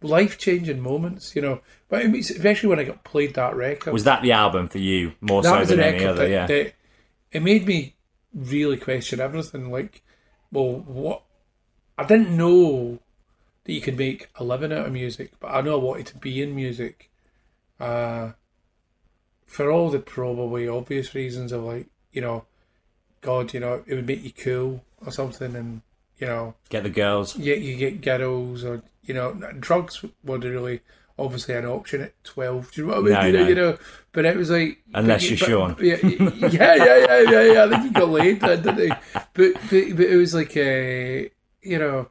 [0.03, 1.61] life changing moments, you know.
[1.89, 5.43] But especially when I got played that record was that the album for you more
[5.43, 6.23] that so than any other?
[6.23, 6.47] that, yeah.
[6.47, 6.75] that
[7.33, 7.95] it made me
[8.35, 9.71] really question everything.
[9.71, 10.03] Like,
[10.53, 11.23] well, what
[11.97, 12.99] I didn't know
[13.65, 16.19] that you could make a living out of music, but I know I wanted to
[16.19, 17.11] be in music.
[17.81, 18.33] Uh,
[19.47, 22.45] for all the probably obvious reasons of like, you know,
[23.23, 25.81] God, you know, it would make you cool or something, and
[26.19, 27.37] you know, Get the girls.
[27.37, 30.81] you, you get girls or you know drugs weren't really
[31.19, 33.49] obviously an option at 12 do you know what I mean No, you, know, no.
[33.49, 33.79] you know
[34.13, 35.85] but it was like Unless but- you're but- Sean.
[35.85, 35.97] yeah,
[36.49, 39.55] yeah yeah yeah yeah yeah I think he got laid then didn't he but, but
[39.71, 41.29] but it was like uh,
[41.63, 42.09] you know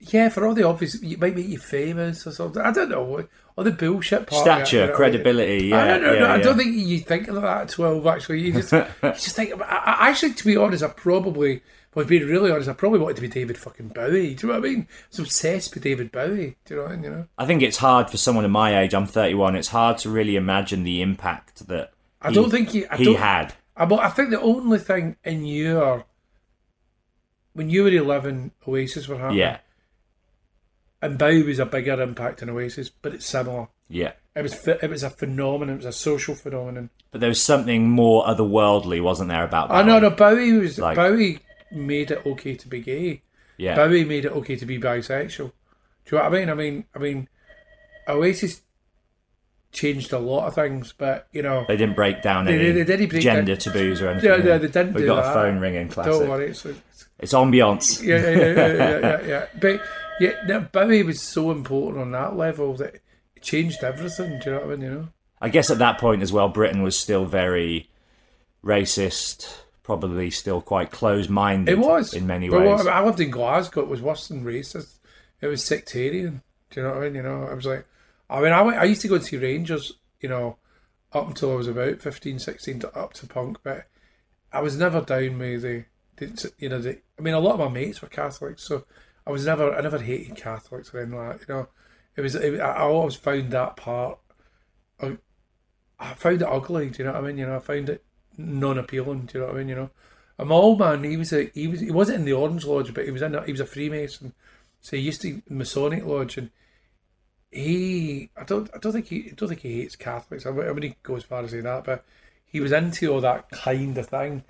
[0.00, 3.26] yeah for all the obvious it might make you famous or something I don't know
[3.58, 5.66] all the bullshit part it, Stature, you know I credibility.
[5.66, 6.12] Yeah, don't know.
[6.12, 8.06] yeah, no, I don't think you think of that at twelve.
[8.06, 9.60] Actually, you just you just think.
[9.60, 13.16] I, I actually, to be honest, I probably But being really honest, I probably wanted
[13.16, 14.36] to be David fucking Bowie.
[14.36, 14.86] Do you know what I mean?
[14.88, 16.56] I was obsessed with David Bowie.
[16.64, 17.02] Do you know what I mean?
[17.02, 17.26] You know?
[17.36, 18.94] I think it's hard for someone of my age.
[18.94, 19.56] I'm 31.
[19.56, 21.90] It's hard to really imagine the impact that
[22.22, 22.86] I he, don't think he.
[22.86, 23.54] I he don't, had.
[23.76, 26.04] I, but I think the only thing in your
[27.54, 29.40] when you were eleven, Oasis were happening.
[29.40, 29.58] Yeah,
[31.02, 33.68] and Bowie was a bigger impact than Oasis, but it's similar.
[33.88, 34.12] yeah.
[34.36, 35.74] It was it was a phenomenon.
[35.74, 36.90] It was a social phenomenon.
[37.10, 39.86] But there was something more otherworldly, wasn't there, about I Bowie?
[39.88, 39.98] know.
[39.98, 41.40] No, Bowie was Like- Bowie
[41.72, 43.22] made it okay to be gay.
[43.56, 45.36] Yeah, Bowie made it okay to be bisexual.
[45.38, 46.50] Do you know what I mean?
[46.50, 47.28] I mean, I mean,
[48.06, 48.60] Oasis
[49.72, 52.84] changed a lot of things, but you know, they didn't break down They- any they
[52.96, 54.30] didn't break gender down- taboos or anything.
[54.30, 55.30] yeah, yeah, they didn't We do got that.
[55.30, 55.88] a phone ringing.
[55.88, 56.12] Classic.
[56.12, 56.50] don't worry.
[56.50, 56.64] It's,
[57.18, 58.02] it's, ambiance.
[58.02, 59.46] yeah, yeah, yeah, yeah, yeah.
[59.60, 59.80] But
[60.20, 62.96] yeah, Bowie was so important on that level that
[63.36, 64.38] it changed everything.
[64.40, 64.80] Do you know what I mean?
[64.82, 65.08] You know.
[65.40, 67.88] I guess at that point as well, Britain was still very
[68.64, 71.72] racist, probably still quite closed-minded.
[71.72, 72.86] It was in many But ways.
[72.86, 73.82] I lived in Glasgow.
[73.82, 74.98] It was worse than racist.
[75.40, 76.42] It was sectarian.
[76.70, 77.14] Do you know what I mean?
[77.14, 77.86] You know, I was like,
[78.28, 79.92] I mean, I, went, I used to go and see Rangers.
[80.20, 80.56] You know,
[81.12, 83.86] up until I was about 15, 16, to, up to punk, but
[84.52, 85.84] I was never down with the,
[86.58, 86.98] you know, the.
[87.18, 88.84] I mean, a lot of my mates were Catholics, so
[89.26, 91.40] I was never, I never hated Catholics or anything like.
[91.48, 91.68] You know,
[92.16, 94.18] it was, it, I always found that part.
[95.00, 95.18] I,
[95.98, 96.90] I found it ugly.
[96.90, 97.38] Do you know what I mean?
[97.38, 98.04] You know, I found it
[98.36, 99.26] non-appealing.
[99.26, 99.68] Do you know what I mean?
[99.68, 99.90] You know,
[100.38, 102.94] and my old man, he was a he was he wasn't in the Orange Lodge,
[102.94, 104.32] but he was in a, he was a Freemason,
[104.80, 106.50] so he used to Masonic Lodge, and
[107.50, 110.46] he I don't I don't think he I don't think he hates Catholics.
[110.46, 112.04] I I go as far as saying that, but
[112.44, 114.44] he was into all that kind of thing,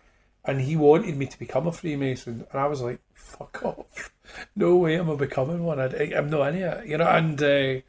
[0.49, 4.11] and he wanted me to become a Freemason, and I was like, fuck off,
[4.57, 5.79] no way am I becoming one.
[5.79, 7.81] I, I'm not in it, you know, and uh,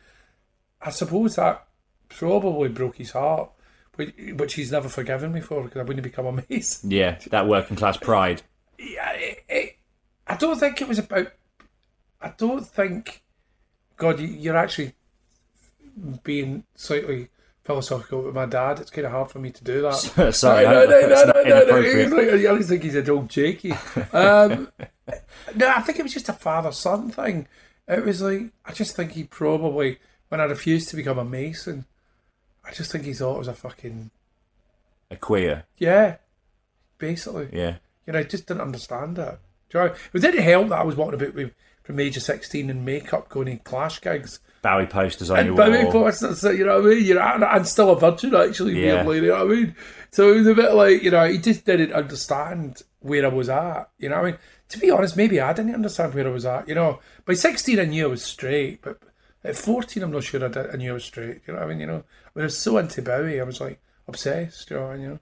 [0.81, 1.65] I suppose that
[2.09, 3.51] probably broke his heart.
[3.95, 6.91] Which, which he's never forgiven me for because I wouldn't become a mason.
[6.91, 8.41] yeah, that working class pride.
[8.77, 9.77] Yeah, it, it,
[10.27, 11.31] I don't think it was about.
[12.21, 13.23] I don't think.
[13.97, 14.93] God, you, you're actually
[16.23, 17.29] being slightly
[17.69, 18.79] philosophical with my dad.
[18.79, 19.93] It's kind of hard for me to do that.
[20.33, 21.81] Sorry, no, no, no, no, no, no, no.
[21.83, 23.73] He's like, I think he's a old Jakey.
[24.11, 24.71] Um,
[25.55, 27.47] no, I think it was just a father son thing.
[27.87, 31.85] It was like I just think he probably when I refused to become a mason,
[32.65, 34.09] I just think he thought it was a fucking
[35.11, 35.65] A queer.
[35.77, 36.17] yeah,
[36.97, 37.49] basically.
[37.53, 37.75] Yeah.
[38.07, 39.37] You know, I just didn't understand it.
[39.69, 41.51] Do you know, it didn't help that I was walking about with,
[41.83, 44.39] from age of 16 in makeup going to clash gigs.
[44.61, 46.03] Bowie posters on And the wall.
[46.03, 47.05] way, so, you know what I mean?
[47.05, 49.03] You know, and I'm still a virgin, actually, Yeah.
[49.05, 49.75] weirdly, you know what I mean?
[50.11, 53.49] So it was a bit like, you know, he just didn't understand where I was
[53.49, 53.89] at.
[53.99, 54.39] You know what I mean?
[54.69, 56.67] To be honest, maybe I didn't understand where I was at.
[56.67, 58.99] You know, by 16, I knew I was straight, but
[59.43, 61.41] at 14, I'm not sure I, did, I knew I was straight.
[61.47, 61.79] You know what I mean?
[61.79, 65.01] You know, when I was so into Bowie, I was like obsessed, you know, and,
[65.01, 65.19] you know.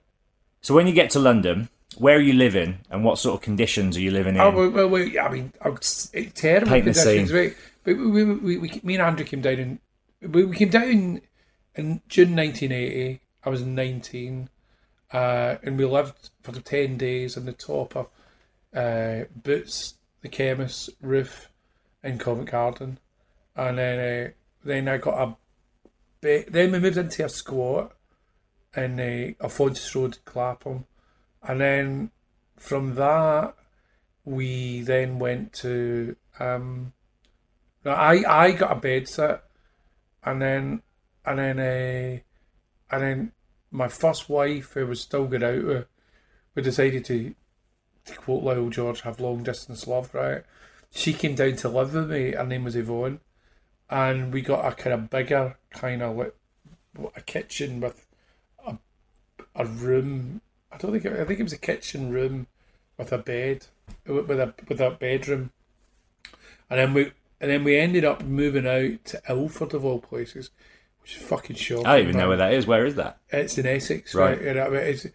[0.60, 3.96] So when you get to London, where are you living and what sort of conditions
[3.96, 4.54] are you living oh, in?
[4.54, 7.32] Oh well, well, I mean, I was- it's terrible Paint the conditions.
[7.32, 7.56] Right?
[7.94, 9.78] We, we, we, we, me and Andrew came down in
[10.20, 11.20] we, we came down
[11.74, 13.20] in June 1980.
[13.44, 14.50] I was 19,
[15.12, 18.08] uh, and we lived for the 10 days on the top of
[18.74, 21.50] uh, Boots, the chemist roof
[22.02, 22.98] in Covent Garden,
[23.56, 24.30] and then uh,
[24.64, 25.36] then I got a
[26.20, 27.92] ba- then we moved into a squat
[28.76, 30.84] in uh, Alphonsus Road, Clapham,
[31.42, 32.10] and then
[32.56, 33.54] from that
[34.24, 36.92] we then went to um
[37.90, 39.44] I I got a bed set
[40.24, 40.82] and then
[41.24, 43.32] and then uh, and then
[43.70, 45.86] my first wife who was still good out with
[46.54, 47.34] we decided to
[48.06, 50.42] to quote Lowell George have long distance love right?
[50.90, 52.32] She came down to live with me.
[52.32, 53.20] Her name was Yvonne.
[53.90, 56.34] And we got a kind of bigger kind of like
[57.14, 58.06] a kitchen with
[58.66, 58.76] a,
[59.54, 60.40] a room.
[60.72, 62.46] I don't think it, I think it was a kitchen room
[62.96, 63.66] with a bed
[64.06, 65.50] with a with a bedroom,
[66.68, 70.50] and then we and then we ended up moving out to Ilford of all places,
[71.02, 71.86] which is fucking shocking.
[71.86, 72.66] I don't even know where that is.
[72.66, 73.18] Where is that?
[73.30, 74.38] It's in Essex, Right.
[74.38, 74.42] right?
[74.46, 75.06] You know, what I mean, it's,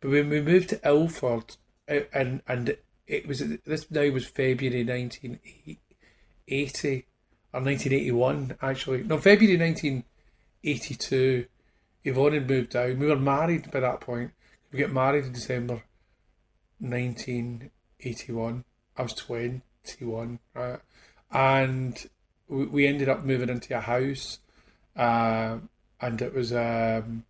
[0.00, 1.56] but when we moved to Ilford,
[1.88, 5.38] uh, and and it was this now was February nineteen
[6.48, 7.06] eighty
[7.52, 9.02] or nineteen eighty one actually.
[9.02, 10.04] No, February nineteen
[10.64, 11.46] eighty two.
[12.04, 12.98] Yvonne had moved down.
[12.98, 14.32] We were married by that point.
[14.72, 15.82] We get married in December
[16.80, 18.64] nineteen eighty one.
[18.96, 19.62] I was twenty
[20.00, 20.80] one, right?
[21.32, 22.06] And
[22.48, 24.38] we, we ended up moving into a house,
[24.96, 25.58] uh,
[26.00, 27.24] and it was um,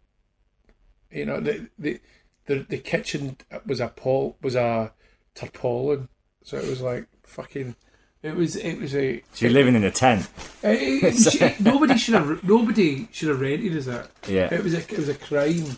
[1.11, 2.01] you know the the
[2.47, 3.37] the, the kitchen
[3.67, 4.93] was a pol was a
[5.35, 6.09] tarpaulin,
[6.43, 7.77] so it was like fucking.
[8.23, 10.29] It was it was a So you're living in a tent.
[10.63, 14.11] it- it- she- nobody should have nobody should have rented us that.
[14.29, 14.53] Yeah.
[14.53, 15.77] It was a it was a crime,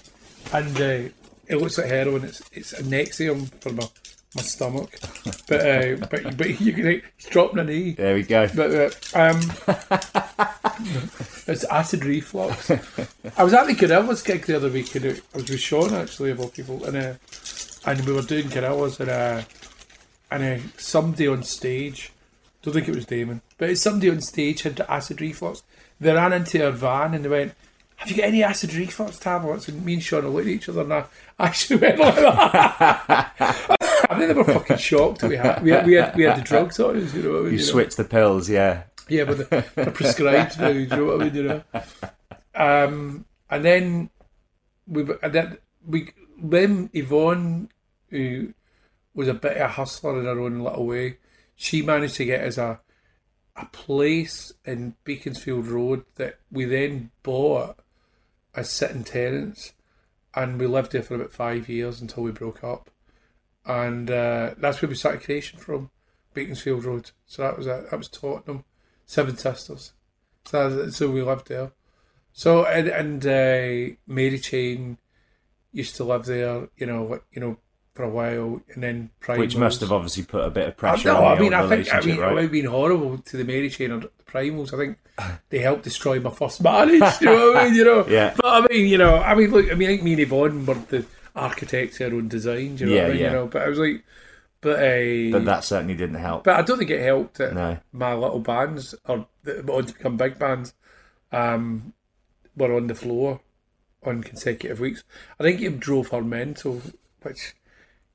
[0.52, 1.08] and uh,
[1.46, 2.24] it looks like heroin.
[2.24, 3.86] It's it's a Nexium for my
[4.34, 4.90] my stomach.
[5.46, 7.92] But uh, but but you can he's dropping a knee.
[7.92, 8.48] There we go.
[8.54, 9.40] But uh, um,
[11.46, 12.70] it's acid reflux.
[12.70, 15.94] I was at the Gorillaz gig the other week, and it, I was with Sean
[15.94, 17.14] actually of all people, and uh,
[17.86, 19.42] and we were doing Gorillaz, and uh,
[20.30, 22.12] and uh, somebody on stage,
[22.62, 25.62] don't think it was Damon, but it's somebody on stage had acid reflux.
[26.00, 27.54] They ran into our van and they went,
[27.96, 30.82] "Have you got any acid reflux tablets?" And me and Sean looked at each other,
[30.82, 31.04] and I
[31.38, 33.80] actually went like that.
[34.10, 36.38] I think they were fucking shocked that we had we had we had, we had
[36.38, 37.14] the drugs on us.
[37.14, 37.52] You know what I mean?
[37.52, 37.64] You know?
[37.64, 38.84] switched the pills, yeah.
[39.08, 40.68] Yeah, but they're, they're prescribed now.
[40.68, 41.34] You know what I mean?
[41.34, 41.62] You know.
[42.54, 44.10] Um, and then
[44.86, 47.70] we and then we when Yvonne,
[48.08, 48.54] who
[49.14, 51.18] was a bit of a hustler in her own little way,
[51.54, 52.80] she managed to get us a
[53.56, 57.78] a place in Beaconsfield Road that we then bought
[58.54, 59.72] as sitting tenants,
[60.34, 62.90] and we lived there for about five years until we broke up,
[63.66, 65.90] and uh, that's where we started creation from,
[66.34, 67.10] Beaconsfield Road.
[67.26, 67.90] So that was it.
[67.90, 68.64] That was Tottenham,
[69.06, 69.92] Seven Sisters.
[70.44, 71.72] So so we lived there.
[72.32, 74.98] So and and uh, Mary Chain
[75.72, 76.68] used to live there.
[76.76, 77.56] You know, like, you know,
[77.94, 79.38] for a while, and then Primals.
[79.38, 81.94] Which must have obviously put a bit of pressure no, on I mean, I think
[81.94, 84.74] I mean, it would have been horrible to the Mary Chain or the Primals.
[84.74, 84.98] I think
[85.48, 87.02] they helped destroy my first marriage.
[87.20, 87.74] you know what I mean?
[87.74, 88.06] You know.
[88.14, 88.34] Yeah.
[88.36, 90.66] But I mean, you know, I mean, look, I mean, I think me and Yvonne
[90.66, 92.78] were the architects our own design.
[92.78, 93.20] You know Yeah, what I mean?
[93.20, 93.26] yeah.
[93.26, 94.04] You know, but I was like,
[94.60, 96.44] but uh, But that certainly didn't help.
[96.44, 97.78] but I don't think it helped that No.
[97.92, 100.74] my little bands or that went on to become big bands
[101.32, 101.92] um,
[102.56, 103.40] were on the floor
[104.04, 105.02] on consecutive weeks.
[105.38, 106.80] I think it drove her mental,
[107.22, 107.54] which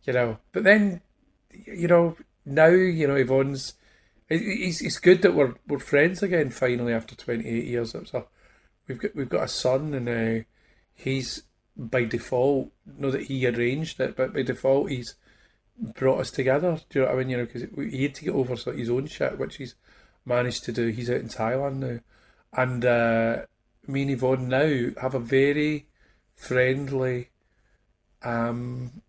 [0.05, 0.37] you know.
[0.51, 1.01] But then,
[1.51, 3.73] you know, now you know Yvonne's.
[4.31, 7.93] It's, it's good that we're we're friends again finally after twenty eight years.
[7.95, 8.25] Was a,
[8.87, 10.43] we've got we've got a son and uh,
[10.93, 11.43] he's
[11.79, 12.71] by default.
[12.85, 15.15] Know that he arranged it, but by default he's
[15.79, 16.79] brought us together.
[16.89, 17.29] Do you know what I mean?
[17.29, 19.75] You know, because he had to get over sort of his own shit, which he's
[20.25, 20.87] managed to do.
[20.87, 21.99] He's out in Thailand now,
[22.53, 23.37] and uh,
[23.87, 25.87] me and Yvonne now have a very
[26.35, 27.29] friendly,
[28.23, 29.01] um,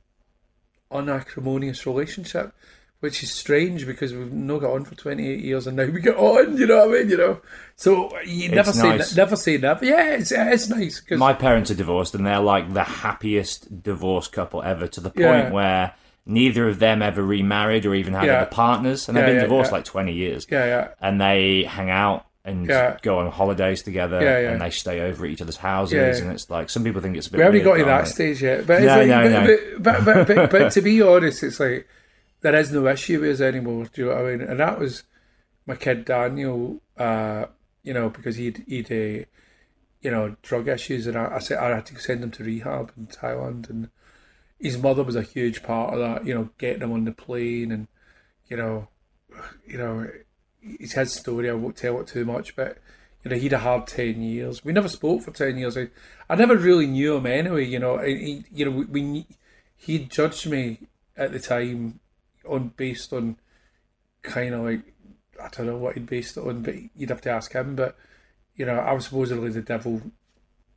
[0.91, 2.55] unacrimonious relationship,
[3.01, 6.01] which is strange because we've not got on for twenty eight years, and now we
[6.01, 6.57] get on.
[6.57, 7.11] You know what I mean?
[7.11, 7.41] You know,
[7.77, 9.17] so you never say nice.
[9.17, 9.85] never say never.
[9.85, 14.33] Yeah, it's it's nice because My parents are divorced, and they're like the happiest divorced
[14.33, 14.87] couple ever.
[14.89, 15.51] To the point Yeah.
[15.51, 15.95] where
[16.27, 18.43] neither of them ever remarried or even had Yeah.
[18.43, 19.77] other partners, and they've been yeah, divorced yeah.
[19.79, 20.47] like twenty years.
[20.51, 20.89] yeah, yeah.
[21.01, 22.97] And they hang out and Yeah.
[23.03, 24.51] go on holidays together, Yeah, yeah.
[24.53, 26.25] and they stay over at each other's houses, Yeah.
[26.25, 27.39] and it's like some people think it's a bit.
[27.39, 28.67] We haven't weird, got to that I'm stage yet.
[28.67, 29.57] But, No, like, no, but, no.
[29.79, 31.87] But, but, but, but to be honest, it's like
[32.41, 33.87] there is no issue with us anymore.
[33.93, 34.41] Do you know what I mean?
[34.43, 35.05] And that was
[35.67, 36.81] my kid Daniel.
[36.97, 37.47] Uh,
[37.83, 39.25] you know, because he'd he'd uh,
[40.03, 42.93] you know drug issues, and I, I said I had to send him to rehab
[42.97, 43.91] in Thailand, and
[44.59, 46.27] his mother was a huge part of that.
[46.27, 47.89] You know, getting him on the plane, and
[48.49, 48.89] you know,
[49.67, 50.09] you know,
[50.63, 51.49] it's his story.
[51.49, 52.79] I won't tell it too much, but
[53.25, 54.65] you know, he'd a hard ten years.
[54.65, 55.77] We never spoke for ten years.
[55.77, 55.89] I,
[56.29, 57.67] I never really knew him anyway.
[57.67, 59.27] You know, he, you know, we, we
[59.77, 60.81] he judged me
[61.17, 62.00] at the time
[62.49, 63.37] on based on
[64.23, 64.83] kind of like
[65.43, 67.77] I don't know what he'd based it on, but you'd have to ask him.
[67.77, 67.97] But
[68.55, 70.03] you know, I was supposedly the devil,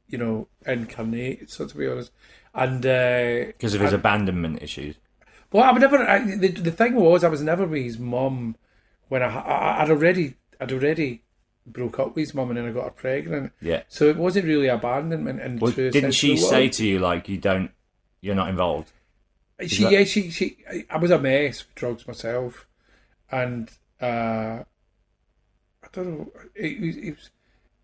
[0.07, 1.49] you know, incarnate.
[1.49, 2.11] So to be honest,
[2.53, 4.95] and uh, because of his abandonment issues.
[5.51, 5.97] well, I would never.
[5.97, 8.55] I, the the thing was, I was never with his mum
[9.09, 11.23] when I, I I'd already I'd already
[11.65, 13.53] broke up with his mum and then I got her pregnant.
[13.61, 13.83] Yeah.
[13.87, 15.41] So it wasn't really abandonment.
[15.41, 17.71] And Well, didn't she say to you like you don't,
[18.21, 18.91] you're not involved?
[19.67, 20.57] She that- yeah she she
[20.89, 22.65] I- was a mess with drugs myself,
[23.31, 23.69] and
[24.01, 24.63] uh,
[25.83, 27.29] I don't know it, was- it was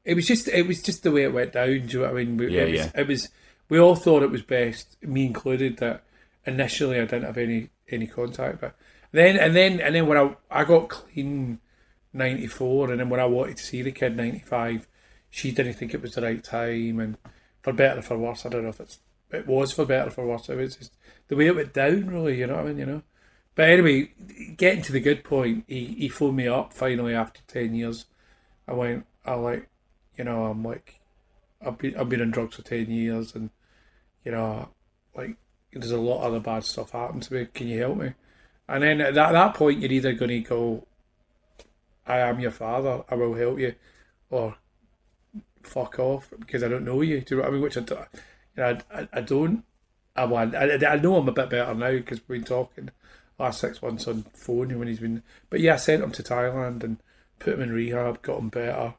[0.06, 1.68] it was just it was just the way it went down.
[1.68, 2.38] Do you know what I mean?
[2.38, 2.92] We- Yeah, it was, yeah.
[2.96, 3.30] It was
[3.70, 6.04] we all thought it was best, me included, that
[6.46, 8.76] initially I didn't have any any contact, but
[9.12, 11.60] then and then and then when I I got clean
[12.14, 14.88] ninety four, and then when I wanted to see the kid ninety five,
[15.30, 17.18] she didn't think it was the right time, and
[17.62, 19.00] for better or for worse, I don't know if it's
[19.32, 20.50] it was for better or for worse.
[20.50, 20.94] It was just
[21.30, 22.38] the way it went down, really.
[22.38, 22.78] You know what I mean?
[22.80, 23.02] You know.
[23.56, 24.12] But anyway,
[24.58, 28.06] getting to the good point, he, he phoned me up finally after ten years.
[28.68, 29.68] I went, I like,
[30.18, 31.00] you know, I'm like,
[31.66, 33.50] I've been I've been on drugs for ten years, and
[34.24, 34.70] you know,
[35.16, 35.36] like
[35.72, 37.48] there's a lot of other bad stuff happened to me.
[37.54, 38.14] Can you help me?
[38.68, 40.88] And then at that, that point, you're either going to go,
[42.06, 43.76] I am your father, I will help you,
[44.30, 44.56] or
[45.64, 47.22] fuck off because I don't know you.
[47.22, 47.62] Do you know what I mean?
[47.62, 47.98] Which I, you
[48.58, 49.64] know, I, I, I don't.
[50.20, 52.90] I, want- I, I know I'm a bit better now because we've been talking
[53.38, 55.24] last six months on phone when he's been.
[55.50, 56.98] But yeah, I sent him to Thailand and
[57.40, 58.96] put him in rehab, got him better.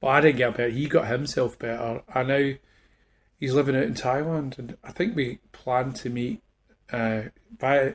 [0.00, 0.68] But I didn't get better.
[0.70, 2.02] He got himself better.
[2.14, 2.52] And now
[3.38, 6.42] he's living out in Thailand, and I think we plan to meet.
[6.92, 7.22] Uh,
[7.58, 7.94] by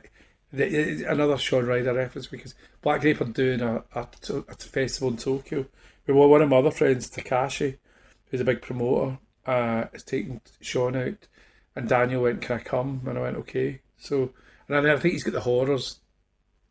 [0.52, 4.06] Another Shaun Ryder reference because Black Grape are doing a, a,
[4.48, 5.66] a festival in Tokyo.
[6.06, 7.76] We were one of my other friends, Takashi,
[8.26, 11.28] who's a big promoter, uh, is taking Shaun out,
[11.76, 14.32] and Daniel went, "Can I come?" And I went, "Okay." So,
[14.68, 16.00] and I think he's got the horrors.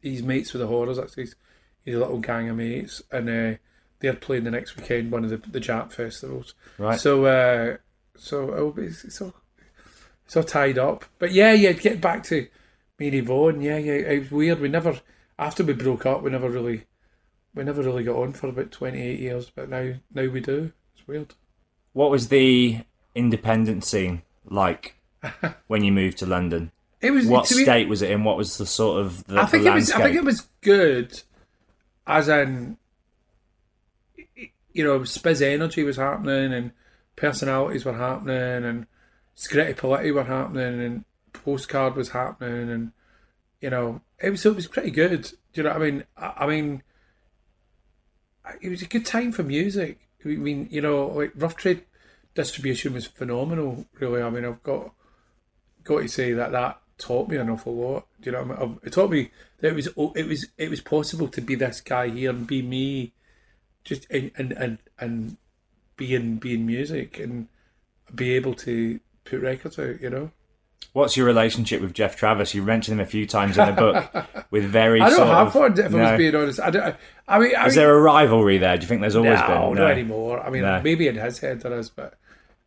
[0.02, 1.00] He's mates with the horrors.
[1.00, 1.36] Actually, he's,
[1.86, 3.58] he's a little gang of mates, and uh,
[4.00, 6.54] they're playing the next weekend one of the the Jap festivals.
[6.78, 7.00] Right.
[7.00, 7.78] So, uh,
[8.18, 9.34] so it'll be, it's all
[10.26, 11.06] it's all tied up.
[11.20, 11.72] But yeah, yeah.
[11.72, 12.48] Get back to me
[13.00, 13.62] Mary Vaughan.
[13.62, 13.94] Yeah, yeah.
[13.94, 14.60] It was weird.
[14.60, 15.00] We never
[15.38, 16.22] after we broke up.
[16.22, 16.86] We never really
[17.54, 19.52] we never really got on for about twenty eight years.
[19.54, 20.72] But now now we do.
[20.96, 21.34] It's weird.
[21.94, 22.80] What was the
[23.16, 24.96] independent scene like
[25.68, 26.72] when you moved to London?
[27.02, 28.26] It was What state was it in?
[28.26, 29.92] What was the sort of the, I think the it was.
[29.94, 31.22] I think it was good,
[32.06, 32.76] as in,
[34.74, 36.72] you know, Spizzenergi was happening, and
[37.16, 38.86] personalities were happening, and
[39.38, 42.92] Scritti Politti were happening, and postcard was happening, and
[43.62, 45.24] you know, it was it was pretty good.
[45.24, 46.04] Do you know what I mean?
[46.18, 46.84] I, I mean,
[48.62, 50.00] it was a good time for music.
[50.26, 51.84] I mean, you know, like Rough Trade
[52.36, 53.86] distribution was phenomenal.
[54.00, 54.92] Really, I mean, I've got
[55.84, 58.06] got to say that that taught me an awful lot.
[58.22, 58.80] Do you know what I mean?
[58.84, 62.10] It taught me that it was it was it was possible to be this guy
[62.10, 63.14] here and be me,
[63.84, 65.38] just and and and, and
[65.98, 67.48] be in be in music and
[68.14, 70.02] be able to put records out.
[70.02, 70.32] You know,
[70.94, 72.56] What's your relationship with Geoff Travis?
[72.56, 75.00] You mentioned him a few times in the book with very.
[75.02, 75.80] I don't have of, one.
[75.80, 76.96] If I was being honest, I don't.
[77.28, 78.76] I mean, I Is mean, there a rivalry there?
[78.78, 79.56] Do you think there's always no, been?
[79.56, 80.42] No, not anymore.
[80.42, 80.82] I mean, No.
[80.82, 82.16] maybe in his head there is, but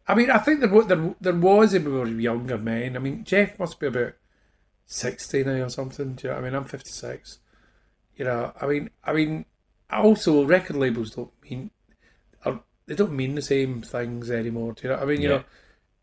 [0.06, 2.94] I mean, I think there there there was when we were younger men.
[2.96, 4.12] I mean, Jeff must be about
[4.86, 6.14] sixty now or something.
[6.14, 6.54] Do you know what I mean?
[6.56, 7.38] I'm fifty six.
[8.14, 9.46] You know, I mean, I mean,
[9.90, 11.70] also record labels don't mean,
[12.86, 14.72] they don't mean the same things anymore.
[14.74, 15.22] Do you know what I mean?
[15.22, 15.36] You Yeah.
[15.38, 15.44] know,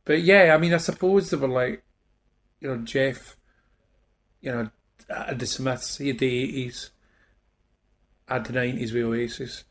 [0.06, 1.84] but yeah, I mean, I suppose they were like,
[2.60, 3.38] you know, Geoff,
[4.42, 4.70] you know,
[5.10, 6.92] had the Smiths, he had the eighties,
[8.28, 9.64] had the nineties with Oasis,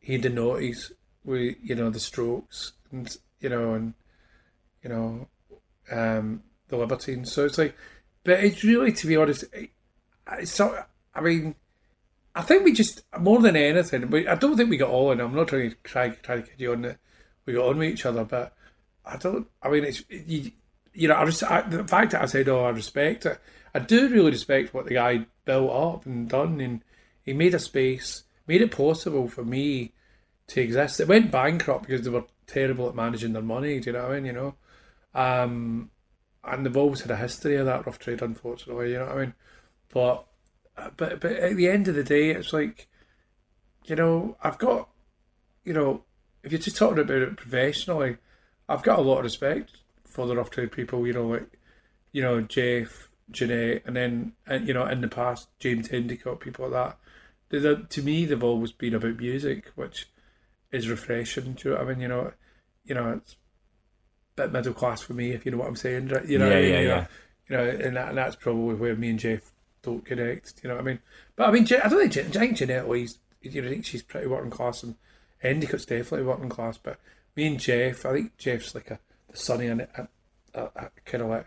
[0.00, 0.92] he had the noughties
[1.24, 3.94] with you know the Strokes, and you know, and
[4.82, 5.28] you know,
[5.90, 7.32] um, the Libertines.
[7.32, 7.76] So it's like,
[8.24, 9.70] but it's really, to be honest, it-
[10.38, 10.84] it's so.
[11.14, 11.56] I mean,
[12.34, 14.08] I think we just more than anything.
[14.08, 15.20] We, I don't think we got on.
[15.20, 16.98] I'm not trying to try try to kid you on that
[17.44, 18.54] we got on with each other, but
[19.04, 19.46] I don't.
[19.62, 20.52] I mean, it's you,
[20.94, 23.38] you know, I, res- I the fact that I said, "Oh, I respect it."
[23.74, 26.84] I do really respect what the guy built up and done, and
[27.22, 29.92] he made a space, made it possible for me
[30.48, 31.00] to exist.
[31.00, 33.80] It went bankrupt because they were terrible at managing their money.
[33.80, 34.26] Do you know what I mean?
[34.26, 34.54] You know,
[35.14, 35.90] um,
[36.44, 38.92] and they've always had a history of that rough trade, unfortunately.
[38.92, 39.34] You know what I mean?
[39.92, 40.26] But
[40.96, 42.88] but but at the end of the day, it's like,
[43.86, 44.88] you know, I've got,
[45.64, 46.04] you know,
[46.42, 48.18] if you're just talking about it professionally,
[48.68, 49.81] I've got a lot of respect
[50.12, 51.06] for off to people.
[51.06, 51.58] You know, like,
[52.12, 56.68] you know, Geoff, Jeannette, and then and, you know, in the past, James Endicott, people
[56.68, 56.98] like that.
[57.50, 60.08] They, they- to me, they've always been about music, which
[60.70, 61.52] is refreshing.
[61.54, 62.00] Do you know what I mean?
[62.00, 62.32] You know,
[62.84, 66.08] you know, it's a bit middle class for me, if you know what I'm saying.
[66.08, 66.26] right?
[66.26, 66.70] You know, Yeah, mean?
[66.72, 67.06] yeah, you know, yeah.
[67.48, 69.52] you know, and, that, and that's probably where me and Geoff
[69.82, 70.60] don't connect.
[70.62, 70.98] You know what I mean?
[71.36, 74.02] But I mean, I don't think, I think Jeannette Lee's, you know, I think she's
[74.02, 74.94] pretty working class, and
[75.42, 76.78] Endicott's definitely working class.
[76.78, 76.98] But
[77.36, 78.98] me and Geoff, I think Geoff's like a
[79.32, 80.08] the sunny and a,
[80.54, 81.46] a, a kind of like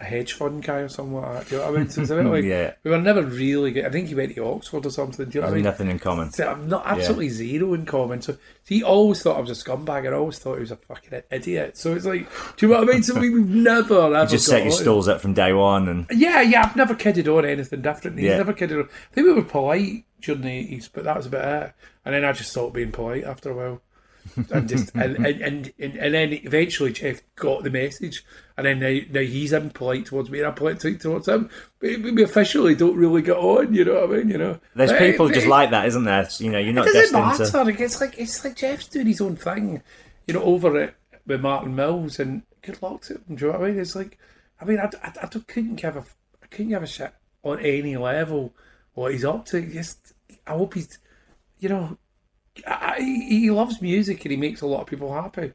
[0.00, 1.48] a hedge fund guy or something like that.
[1.48, 1.90] Do you know what I mean?
[1.90, 2.74] So it's a bit like Yeah.
[2.84, 3.84] we were never really good.
[3.84, 5.28] I think he went to Oxford or something.
[5.28, 6.30] Do you know I what I mean, nothing in common.
[6.30, 8.22] So I'm not absolutely zero in common.
[8.22, 10.76] So he always thought I was a scumbag, and I always thought he was a
[10.76, 11.76] fucking idiot.
[11.76, 13.02] So it's like, do you know what I mean?
[13.02, 16.06] So we, we've never ever You just set your stalls up from day one, and
[16.12, 18.18] Yeah, yeah, I've never kidded on anything different.
[18.20, 18.36] He's Yeah.
[18.36, 18.84] never kidded on.
[19.10, 21.72] I think we were polite during the eighties, but that was about it.
[22.04, 23.82] And then I just stopped being polite after a while.
[24.50, 28.24] And just and, and, and, and, then eventually Geoff got the message
[28.56, 31.50] and then now, now he's impolite towards me and I'm polite towards him.
[31.80, 34.28] But we officially don't really get on, you know what I mean?
[34.30, 34.60] You know.
[34.74, 36.28] there's But- people but just like that, isn't there?
[36.38, 37.84] You know, you're not it doesn't destined to.
[37.84, 39.82] It's like it's like Geoff's doing his own thing,
[40.26, 40.94] you know, over it
[41.26, 43.36] with Martin Mills, and good luck to him.
[43.36, 43.80] Do you know what I mean?
[43.80, 44.18] It's like,
[44.60, 46.04] I mean, I, I, I don't- couldn't give a
[46.42, 47.12] I couldn't give a shit
[47.42, 48.54] on any level
[48.94, 49.60] what he's up to.
[49.60, 50.14] Just
[50.46, 50.98] I hope he's,
[51.58, 51.96] you know,
[52.66, 55.52] I, I- he loves music and he makes a lot of people happy,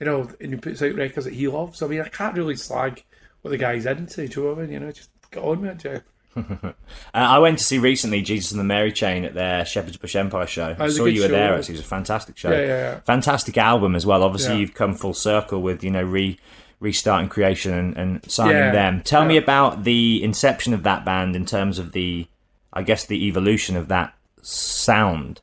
[0.00, 1.82] you know, and he puts out records that he loves.
[1.82, 3.04] I mean, I can't really slag
[3.42, 4.26] what the guy's into.
[4.28, 4.72] Do you know what I mean?
[4.72, 6.02] You know, just get on with it, Geoff.
[7.14, 10.46] I went to see recently Jesus and the Mary Chain at their Shepherd's Bush Empire
[10.46, 10.76] show.
[10.78, 11.48] Oh, I Oh, a saw you were there.
[11.48, 11.54] show.
[11.58, 12.50] Actually, it was a fantastic show.
[12.50, 13.00] Yeah, yeah, yeah.
[13.00, 14.22] Fantastic album as well.
[14.22, 16.38] Obviously, you've come full circle with you know re
[16.78, 19.00] restarting creation and, and signing them.
[19.02, 22.26] Tell me about the inception of that band in terms of the,
[22.70, 25.40] I guess, the evolution of that sound,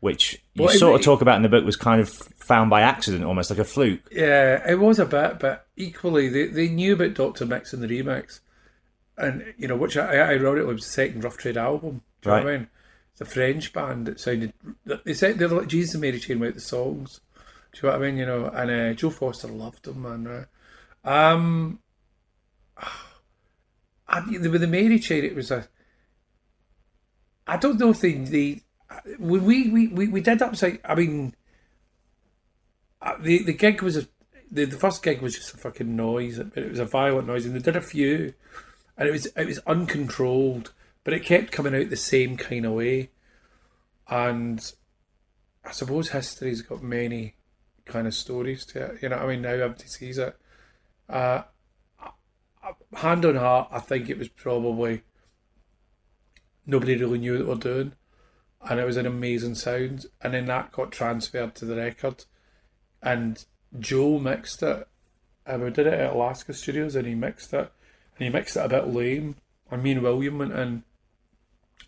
[0.00, 2.70] which you Well, it- sort of talk about in the book was kind of found
[2.70, 4.00] by accident, almost like a fluke.
[4.12, 7.88] Yeah, it was a bit, but equally they, they knew about Doctor Mix and the
[7.88, 8.40] remix,
[9.16, 12.02] and you know, which I, I ironically was the second Rough Trade album.
[12.22, 12.68] Do you know what I mean?
[13.12, 14.52] It's a French band that sounded.
[15.04, 17.20] They said they're like Jesus and Mary Chain without the songs.
[17.72, 18.18] Do you know what I mean?
[18.18, 20.24] You know, and uh, Joe Foster loved them, man.
[21.04, 21.32] Right?
[21.32, 21.80] Um,
[24.08, 25.68] I, with the Mary Chain, it was a.
[27.46, 28.62] I don't know if they, they
[29.18, 30.80] we, we, we, we did upside.
[30.84, 31.34] I mean,
[33.00, 34.08] uh, the the gig was a
[34.50, 36.38] the, the first gig was just a fucking noise.
[36.38, 38.34] It was a violent noise, and they did a few,
[38.96, 40.72] and it was it was uncontrolled,
[41.04, 43.10] but it kept coming out the same kind of way.
[44.08, 44.72] And
[45.64, 47.34] I suppose history's got many
[47.84, 49.02] kind of stories to it.
[49.02, 50.36] You know, I mean, now everybody sees it.
[51.08, 51.42] Uh,
[52.94, 55.02] hand on heart, I think it was probably
[56.66, 57.92] nobody really knew what they were doing,
[58.62, 60.06] and it was an amazing sound.
[60.20, 62.24] And then that got transferred to the record,
[63.02, 63.44] and
[63.78, 64.86] Joe mixed it.
[65.46, 67.72] And we did it at Alaska Studios, and he mixed it,
[68.18, 69.36] and he mixed it a bit lame.
[69.70, 70.82] And me and William went in,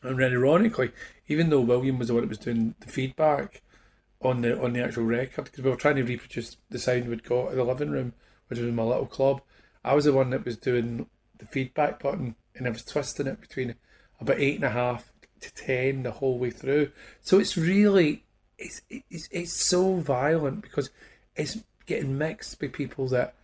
[0.02, 0.92] and ironically,
[1.28, 3.62] even though William was the one that was doing the feedback
[4.22, 7.24] on the on the actual record, because we were trying to reproduce the sound we'd
[7.24, 8.12] got in the living room,
[8.48, 9.40] which was my little club,
[9.84, 11.06] I was the one that was doing
[11.38, 13.76] the feedback button, and I was twisting it between
[14.20, 16.90] about eight and a half to ten the whole way through.
[17.20, 18.24] So it's really
[18.58, 20.90] it's it's it's so violent because
[21.36, 23.34] it's getting mixed by people that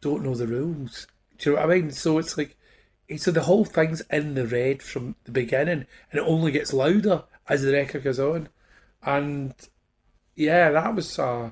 [0.00, 1.06] don't know the rules.
[1.38, 1.90] Do you know what I mean?
[1.90, 2.56] So it's like,
[3.16, 7.24] so the whole thing's in the red from the beginning, and it only gets louder
[7.48, 8.48] as the record goes on.
[9.02, 9.54] And
[10.34, 11.18] yeah, that was.
[11.18, 11.50] Uh,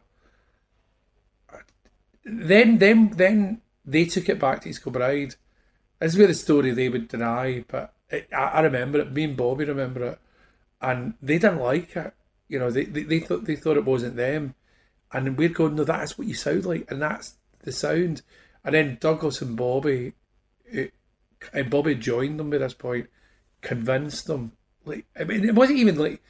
[2.25, 5.37] then, then, then they took it back to East Kilbride.
[5.99, 9.13] This is where the story they would deny, but it, I, I remember it.
[9.13, 10.19] Me and Bobby remember it,
[10.81, 12.15] and they didn't like it.
[12.49, 14.55] You know, they, they, they thought they thought it wasn't them
[15.13, 18.23] and we're going, no, that's what you sound like, and that's the sound.
[18.65, 20.13] And then Douglas and Bobby,
[20.67, 20.93] it,
[21.53, 23.09] and Bobby joined them by this point,
[23.63, 24.53] convinced them.
[24.85, 26.23] Like, I mean, it wasn't even like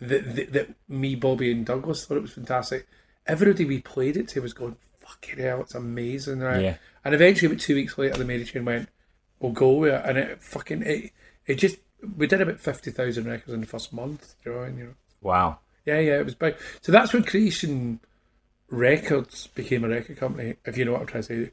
[0.00, 2.86] that, that, me, Bobby, and Douglas thought it was fantastic.
[3.26, 6.62] Everybody we played it to was going, fucking hell, it's amazing, right?
[6.62, 6.76] Yeah.
[7.04, 8.88] And eventually, about two weeks later, the Mary Chain went,
[9.38, 10.02] we'll go with it.
[10.04, 11.12] And it fucking, it,
[11.46, 11.76] it just,
[12.16, 14.94] we did about 50,000 records in the first month, you know, you know.
[15.20, 15.58] Wow.
[15.84, 16.56] Yeah, yeah, it was big.
[16.80, 18.00] So that's when Creation
[18.70, 21.50] Records became a record company, if you know what I'm trying to say.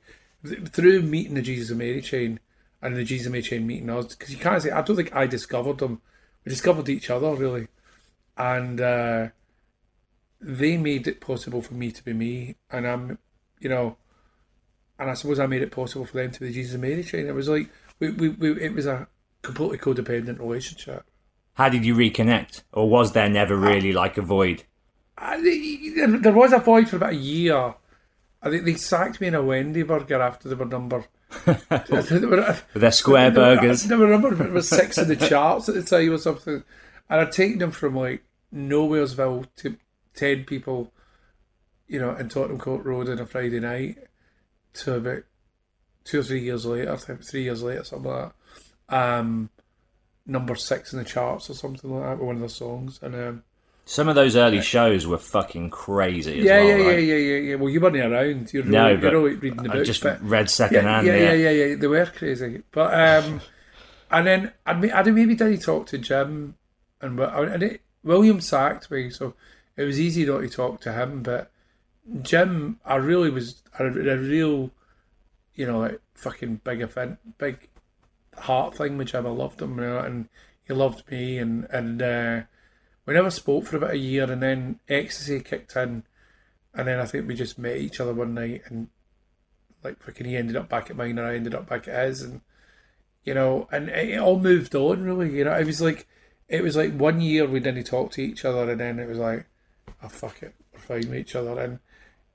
[0.65, 2.39] Through meeting the Jesus and Mary chain
[2.81, 5.13] and the Jesus and Mary chain meeting us, because you can't say, I don't think
[5.15, 6.01] I discovered them.
[6.45, 7.67] We discovered each other, really.
[8.37, 9.27] And uh,
[10.39, 12.55] they made it possible for me to be me.
[12.71, 13.19] And I'm,
[13.59, 13.97] you know,
[14.97, 17.03] and I suppose I made it possible for them to be the Jesus and Mary
[17.03, 17.27] chain.
[17.27, 17.69] It was like,
[17.99, 19.07] we, we, we, it was a
[19.41, 21.03] completely codependent relationship.
[21.53, 22.63] How did you reconnect?
[22.71, 24.63] Or was there never really like a void?
[25.17, 27.75] there was a void for about a year.
[28.41, 31.05] I think they sacked me in a Wendy burger after they were number.
[31.45, 33.83] With their square burgers.
[33.83, 36.63] They were number it was six in the charts at the time or something.
[37.09, 38.23] And I'd taken them from like
[38.53, 39.77] Nowheresville to
[40.15, 40.91] 10 people,
[41.87, 43.97] you know, in Tottenham Court Road on a Friday night
[44.73, 45.23] to about
[46.03, 48.35] two or three years later, three years later, something like that.
[48.91, 49.49] Um,
[50.25, 52.99] number six in the charts or something like that with one of the songs.
[53.01, 53.43] And um,
[53.85, 56.37] some of those early shows were fucking crazy.
[56.37, 57.03] yeah, well, yeah, right?
[57.03, 57.55] yeah, yeah, yeah, yeah.
[57.55, 58.53] Well, you weren't around.
[58.53, 61.07] You're no, really, but you're reading the I just but read second yeah, hand.
[61.07, 61.75] yeah, Yeah, yeah, yeah, yeah.
[61.75, 63.41] They were crazy, but um,
[64.09, 66.55] and then I'd, I'd maybe did he talk to Jim,
[67.01, 69.33] and and it, William sacked me, so
[69.75, 71.23] it was easy not to talk to him.
[71.23, 71.51] But
[72.21, 74.71] Jim, I really was a, a real,
[75.55, 77.67] you know, like fucking big event, big
[78.41, 79.15] heart thing with.
[79.15, 80.29] I loved him, you know, and
[80.63, 82.01] he loved me, and and.
[82.01, 82.41] Uh,
[83.05, 86.03] we never spoke for about a year, and then ecstasy kicked in,
[86.73, 88.87] and then I think we just met each other one night, and
[89.83, 92.21] like freaking he ended up back at mine, and I ended up back at his,
[92.21, 92.41] and
[93.23, 95.35] you know, and it, all moved on really.
[95.35, 96.07] You know, it was like
[96.47, 99.17] it was like one year we didn't talk to each other, and then it was
[99.17, 99.45] like,
[100.03, 101.79] oh fuck it, we're fine with each other, and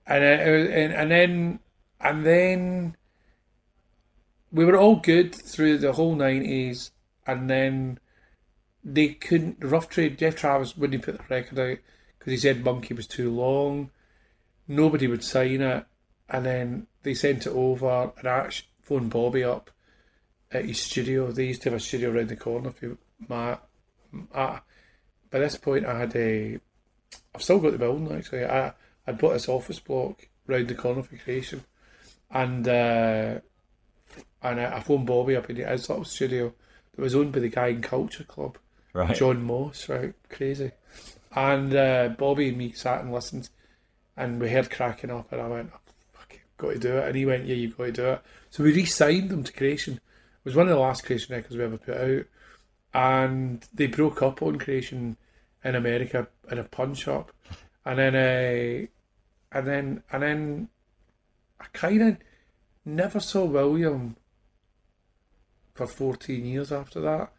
[0.07, 0.41] and it,
[0.71, 1.59] and and then
[2.01, 2.97] and then
[4.53, 6.90] we were all good through the whole nineties,
[7.26, 7.99] and then
[8.84, 9.59] they couldn't.
[9.61, 11.78] Rough Trade, Geoff Travis wouldn't put the record out
[12.18, 13.90] because he said Munki was too long.
[14.68, 15.86] Nobody would sign it.
[16.28, 18.51] And then they sent it over and I
[18.82, 19.70] phoned Bobby up
[20.51, 21.30] at his studio.
[21.30, 22.97] They used to have a studio around the corner for
[23.28, 23.62] Matt.
[24.34, 24.61] I,
[25.30, 26.59] by this point, I had a.
[27.34, 28.44] I've still got the building actually.
[28.44, 28.72] I
[29.07, 31.64] I bought this office block round the corner for creation,
[32.30, 33.40] and uh,
[34.47, 36.53] and I, I phoned Bobby up in his little studio
[36.94, 38.59] that was owned by the guy in Culture Club,
[38.92, 39.14] right.
[39.14, 40.14] Jon Moss, right?
[40.28, 40.72] Crazy.
[41.34, 43.51] And uh, Bobby and me sat and listened,
[44.16, 45.80] and we heard cracking up, and I went, oh,
[46.12, 48.22] "Fuck it, got to do it." And he went, "Yeah, you've got to do it."
[48.51, 49.94] So we re-signed them to Creation.
[49.94, 50.01] It
[50.44, 52.24] was one of the last Creation records we ever put out,
[52.94, 55.16] and they broke up on Creation
[55.64, 57.32] in America in a pawn shop,
[57.84, 58.86] and then uh,
[59.53, 60.68] and then and then
[61.61, 62.16] I kind of
[62.84, 64.16] never saw William
[65.77, 67.33] for fourteen years after that,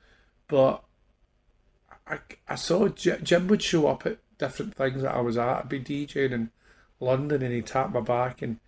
[0.47, 0.83] but
[2.07, 5.59] I, I saw Jim would show up at different things that I was at.
[5.59, 6.51] I'd be DJing in
[6.99, 8.59] London, and he'd tap my back, and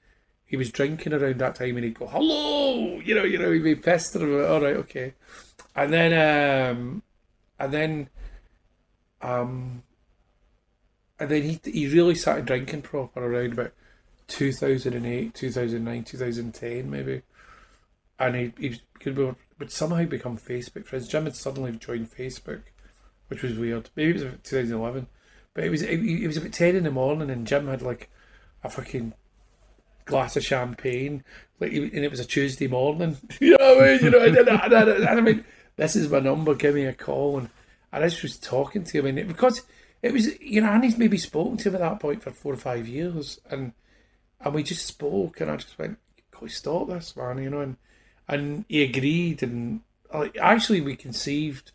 [0.46, 3.64] he was drinking around that time, and he'd go, "Hello," you know, you know, he'd
[3.64, 4.40] be pestering.
[4.40, 5.14] me, All right, okay,
[5.76, 7.04] and then um,
[7.60, 8.10] and then
[9.22, 9.84] um,
[11.20, 13.74] and then he he really started drinking proper around about
[14.28, 17.22] 2008, 2009, 2010 maybe,
[18.20, 21.08] and he he could be, would somehow become Facebook friends.
[21.08, 22.62] Jim had suddenly joined Facebook,
[23.28, 23.90] which was weird.
[23.96, 25.08] Maybe it was 2011,
[25.54, 28.10] but it was it, it was about 10 in the morning, and Jim had like
[28.64, 29.14] a fucking
[30.06, 31.24] glass of champagne,
[31.60, 33.18] like, and it was a Tuesday morning.
[33.40, 34.04] you know what I mean?
[34.04, 35.46] You know, and, and, and, and I mean,
[35.78, 36.56] this is my number.
[36.56, 37.50] Give me a call, and
[37.92, 39.62] I just was talking to him, and it, because
[40.02, 42.54] it was, you know, and he's maybe spoken to him at that point for four
[42.54, 43.74] or five years, and
[44.42, 45.98] and we just spoke, and I just went,
[46.32, 47.78] "Can we stop this, man?" You know, and
[48.30, 49.82] and he agreed, and
[50.14, 51.72] like, actually we conceived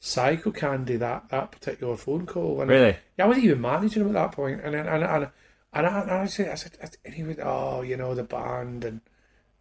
[0.00, 2.60] Psychocandy that that particular phone call.
[2.60, 2.96] And Really?
[3.18, 5.30] Yeah, I wasn't even managing him at that point, and and and and,
[5.72, 8.84] and I, and I said, I said, and he went, "Oh, you know, the band
[8.84, 9.00] and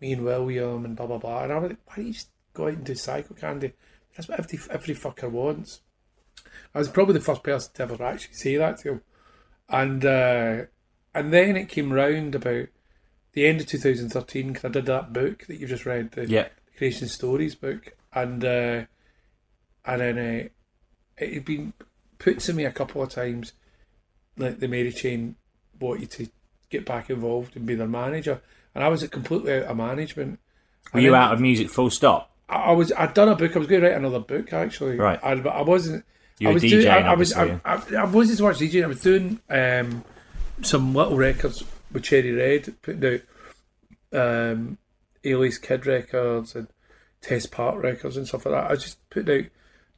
[0.01, 2.29] me and William and blah blah blah," and I was like, "Why don't you just
[2.53, 3.71] go out and do Psychocandy?
[4.15, 5.79] That's what every every fucker wants."
[6.75, 9.01] I was probably the first person to ever actually say that to him,
[9.69, 10.65] and uh,
[11.15, 12.67] and then it came round about
[13.33, 16.47] the end of 2013 because I did that book that you've just read, the Yeah.
[16.77, 18.83] Creation Stories book, and uh,
[19.85, 20.47] and then uh,
[21.17, 21.73] it had been
[22.19, 23.53] put to me a couple of times,
[24.37, 25.35] like the Mary Chain
[25.79, 26.27] want you to
[26.69, 28.41] get back involved and be their manager,
[28.73, 30.39] and I was completely out of management.
[30.93, 32.31] Were And you then- out of music full stop?
[32.49, 33.55] I I was I'd done a book.
[33.55, 34.97] I was going to write another book actually.
[34.97, 35.19] Right.
[35.23, 36.03] I, but I wasn't.
[36.39, 37.33] You I was DJing, doing, I, I was.
[37.33, 37.59] I.
[37.63, 38.83] I, I wasn't so much DJing.
[38.83, 40.03] I was doing um,
[40.61, 41.63] some little records
[41.93, 43.21] with Cherry Red, putting
[44.13, 44.77] out um,
[45.23, 46.67] Ailey's Kid records and
[47.21, 48.67] Test Part records and stuff like that.
[48.67, 49.49] I was just putting out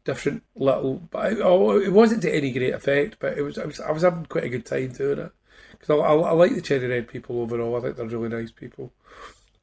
[0.06, 1.02] different little.
[1.12, 3.58] But I, oh, it wasn't to any great effect, but it was.
[3.58, 5.32] I was, I was having quite a good time doing it
[5.72, 7.76] because I, I, I like the Cherry Red people overall.
[7.76, 8.94] I think they're really nice people,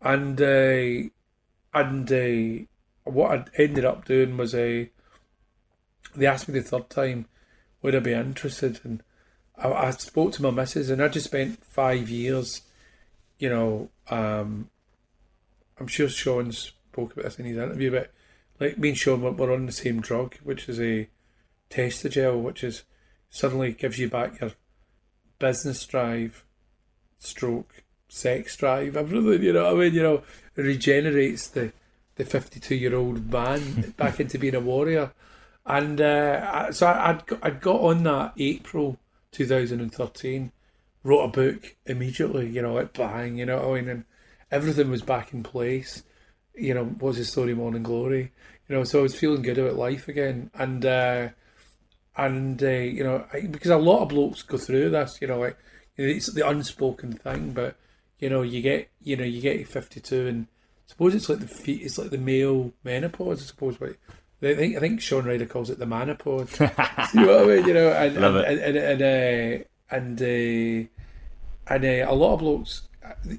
[0.03, 1.09] and uh,
[1.75, 2.65] and uh,
[3.05, 4.91] what I ended up doing was a.
[6.15, 7.27] they asked me the third time,
[7.81, 8.81] would I be interested?
[8.85, 9.03] And
[9.63, 12.63] I, I spoke to my missus, and I just spent five years,
[13.39, 13.91] you know.
[14.11, 14.69] Um,
[15.79, 18.13] I'm sure Shaun spoke about this in his interview, but
[18.61, 21.09] like me and Shaun were, on the same drug, which is a
[21.71, 22.83] Testogel, which is
[23.31, 24.53] suddenly gives you back your
[25.39, 26.45] business drive,
[27.19, 29.43] stroke, sex drive, everything.
[29.43, 29.95] You know I mean?
[29.95, 30.23] You know,
[30.55, 31.73] regenerates the
[32.17, 35.13] the 52 year old man back into being a warrior.
[35.65, 38.99] And uh, so I'd I'd got on that April
[39.33, 40.53] 2013,
[41.03, 42.49] wrote a book immediately.
[42.49, 43.37] You know, like bang.
[43.39, 43.89] You know I mean?
[43.89, 44.05] And
[44.51, 46.03] everything was back in place.
[46.55, 48.33] You know, was his story Morning Glory?
[48.69, 50.51] You know, so I was feeling good about life again.
[50.55, 51.29] And uh,
[52.17, 55.19] and uh, you know, I, because a lot of blokes go through this.
[55.21, 55.57] You know, like
[55.97, 57.77] it's the unspoken thing, but
[58.19, 60.47] you know, you get you know, you get 52, and
[60.87, 63.43] suppose it's like the it's like the male menopause.
[63.43, 63.97] I suppose, but
[64.43, 66.59] I think I think Shaun Ryder calls it the manopause.
[67.15, 67.67] you know what I mean?
[67.67, 68.77] You know, and Love and, it.
[68.77, 70.89] and and uh, and uh,
[71.69, 72.89] and uh, a lot of blokes.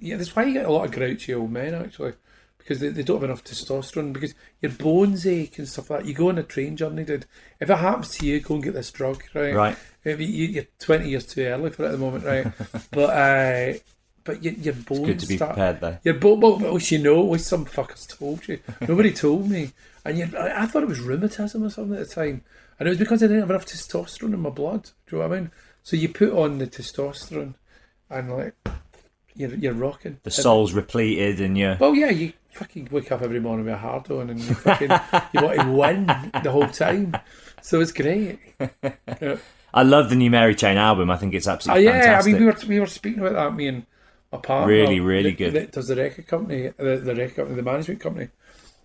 [0.01, 2.13] Yeah, that's why you get a lot of grouchy old men actually,
[2.57, 4.13] because they, they don't have enough testosterone.
[4.13, 6.07] Because your bones ache and stuff like that.
[6.07, 7.25] You go on a train journey, dude.
[7.59, 9.53] If it happens to you, go and get this drug, right?
[9.53, 9.77] Right.
[10.05, 12.47] Maybe you, you're 20 years too early for it at the moment, right?
[12.91, 13.77] but uh,
[14.23, 15.97] but your, your bones Good to be start, prepared though.
[16.03, 17.25] Your bone, well, you know.
[17.25, 18.59] At least some fuckers told you.
[18.87, 19.71] Nobody told me,
[20.05, 22.43] and you, I, I thought it was rheumatism or something at the time,
[22.79, 24.83] and it was because I didn't have enough testosterone in my blood.
[25.07, 25.51] Do you know what I mean?
[25.83, 27.55] So you put on the testosterone,
[28.09, 28.53] and like
[29.35, 30.19] you're you're rocking.
[30.23, 31.77] The soul's repleted and you're.
[31.79, 34.91] Well, yeah, you fucking wake up every morning with a hard on, and you fucking
[35.33, 36.05] you want to win
[36.43, 37.15] the whole time.
[37.61, 38.39] So it's great.
[38.59, 39.37] Yeah.
[39.75, 41.09] I love the new Mary Chain album.
[41.09, 42.35] I think it's Oh absolutely yeah, fantastic.
[42.35, 43.55] I mean we were we were speaking about that.
[43.55, 43.85] Me and
[44.31, 44.67] my partner.
[44.67, 45.53] Really, really that- good.
[45.53, 48.27] That does the record company, the, the record company, the management company.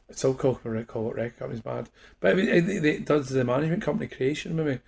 [0.08, 1.90] It's all called call it record company's bad,
[2.20, 4.78] but I mean, it, it, it does the management company creation me,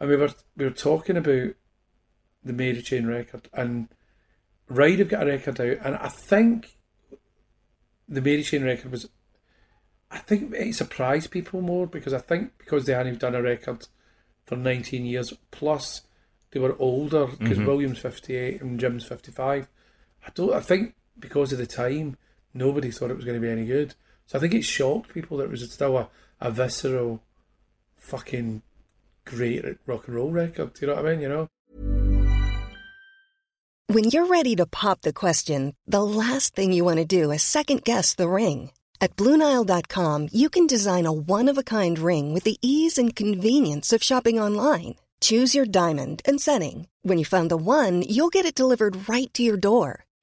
[0.00, 1.54] and we were we were talking about
[2.44, 3.88] the Mary Chain record, and
[4.68, 6.76] Ride have got a record out, and I think
[8.08, 9.08] the Mary Chain record was.
[10.10, 13.88] I think it surprised people more because I think because they hadn't done a record
[14.44, 16.02] for 19 years plus
[16.54, 17.66] they were older because mm-hmm.
[17.66, 19.68] William's 58 and Jim's 55.
[20.24, 20.54] I don't.
[20.54, 22.16] I think because of the time,
[22.54, 23.94] nobody thought it was going to be any good.
[24.26, 26.08] So I think it shocked people that it was still a,
[26.40, 27.22] a visceral,
[27.96, 28.62] fucking
[29.24, 30.74] great rock and roll record.
[30.74, 31.20] Do you know what I mean?
[31.20, 31.48] You know.
[33.88, 37.42] When you're ready to pop the question, the last thing you want to do is
[37.42, 38.70] second guess the ring.
[39.00, 44.40] At BlueNile.com, you can design a one-of-a-kind ring with the ease and convenience of shopping
[44.40, 44.94] online.
[45.20, 46.88] Choose your diamond and setting.
[47.02, 50.06] When you find the one, you'll get it delivered right to your door.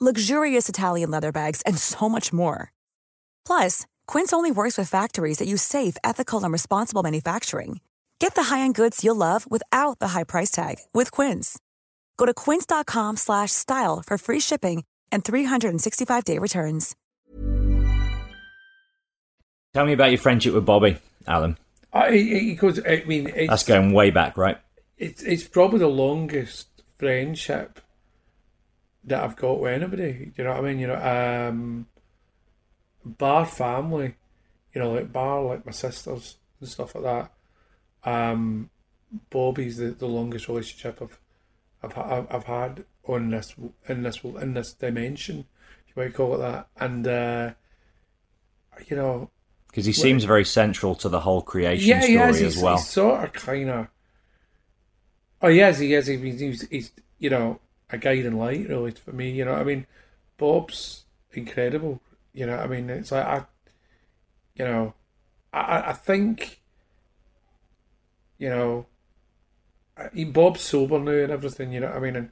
[0.00, 2.72] luxurious Italian leather bags, and so much more.
[3.44, 7.80] Plus, Quince only works with factories that use safe, ethical, and responsible manufacturing.
[8.20, 11.58] Get the high-end goods you'll love without the high price tag with Quince.
[12.16, 16.94] Go to quince.com slash style for free shipping and 365-day returns.
[19.74, 21.56] Tell me about your friendship with Bobby, Alan.
[21.92, 22.10] Uh, I,
[22.50, 24.58] because I mean, it's, That's going way back, right?
[24.96, 26.66] it's it's probably the longest
[26.98, 27.80] friendship
[29.08, 30.32] that I've got with anybody.
[30.36, 30.78] You know what I mean?
[30.78, 31.86] You know, um,
[33.04, 34.14] bar family,
[34.74, 38.10] you know, like bar like my sisters and stuff like that.
[38.10, 38.70] Um,
[39.30, 41.18] Bobby's the, the longest relationship I've
[41.96, 43.54] I've I've had on this
[43.88, 45.36] in this in this dimension,
[45.86, 46.68] you might call it that.
[46.76, 47.50] And uh,
[48.86, 49.30] you know,
[49.68, 52.42] Because he seems very central to the whole creation yeah, story is.
[52.42, 52.76] as He's, well.
[52.76, 53.88] he's sort of kind of.
[55.40, 56.06] Oh yes, he is.
[56.06, 57.60] He, he's, he's you know
[57.90, 59.30] a guiding light really for me.
[59.30, 59.86] You know, I mean,
[60.36, 62.00] Bob's incredible.
[62.32, 63.44] You know, I mean, it's like I,
[64.56, 64.94] you know,
[65.52, 66.60] I I- think,
[68.38, 68.86] you know,
[69.96, 71.72] I- Bob's sober now and everything.
[71.72, 72.30] You know, I mean, and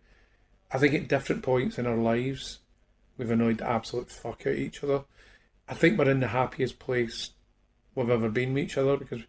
[0.71, 2.61] I think at different points in our lives,
[3.17, 5.05] we've annoyed the absolute fuck out each other.
[5.69, 7.31] I think we're in the happiest place
[7.95, 9.23] we've ever been with each other because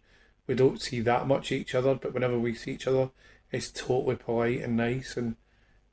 [0.46, 3.10] we don't see that much each other, but whenever we see each other,
[3.52, 5.36] it's totally polite and nice and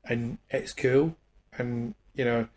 [0.08, 1.16] and it's cool.
[1.58, 2.48] And you know,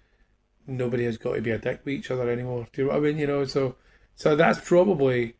[0.68, 2.68] nobody has got to be a dick with each other anymore.
[2.72, 3.18] Do you know what I mean?
[3.18, 3.76] You know, so
[4.16, 5.36] so that's probably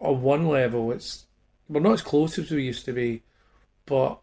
[0.00, 0.92] on one level.
[0.92, 1.26] It's
[1.68, 3.22] we're not as close as we used to be,
[3.86, 4.20] but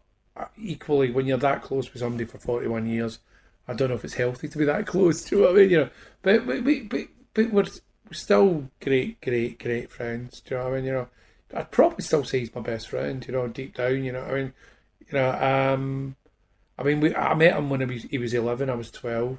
[0.58, 3.18] equally, when you're that close with somebody for forty one years,
[3.68, 5.24] I don't know if it's healthy to be that close.
[5.24, 5.70] Do you know what I mean?
[5.70, 5.90] You know,
[6.22, 7.64] but but but but, we're,
[8.12, 10.40] still great, great, great friends.
[10.40, 10.84] Do you know what I mean?
[10.84, 11.08] You know,
[11.54, 13.24] I'd probably still say he's my best friend.
[13.26, 14.04] You know, deep down.
[14.04, 14.52] You know, I mean,
[15.00, 16.16] you know, um,
[16.78, 18.70] I mean, we I met him when he was he was eleven.
[18.70, 19.38] I was twelve.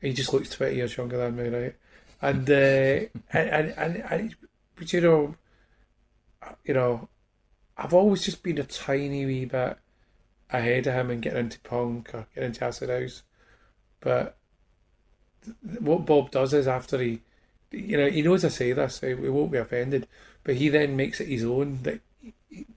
[0.00, 1.74] He just looks twenty years younger than me, right?
[2.20, 4.36] And uh, and, and and
[4.76, 5.34] but you know,
[6.64, 7.08] you know,
[7.76, 9.78] I've always just been a tiny wee bit
[10.50, 13.22] ahead of him and getting into punk or getting into acid house.
[14.00, 14.36] But
[15.80, 17.22] what Bob does is after he,
[17.70, 20.06] you know, he knows I say this, so we won't be offended,
[20.44, 22.00] but he then makes it his own that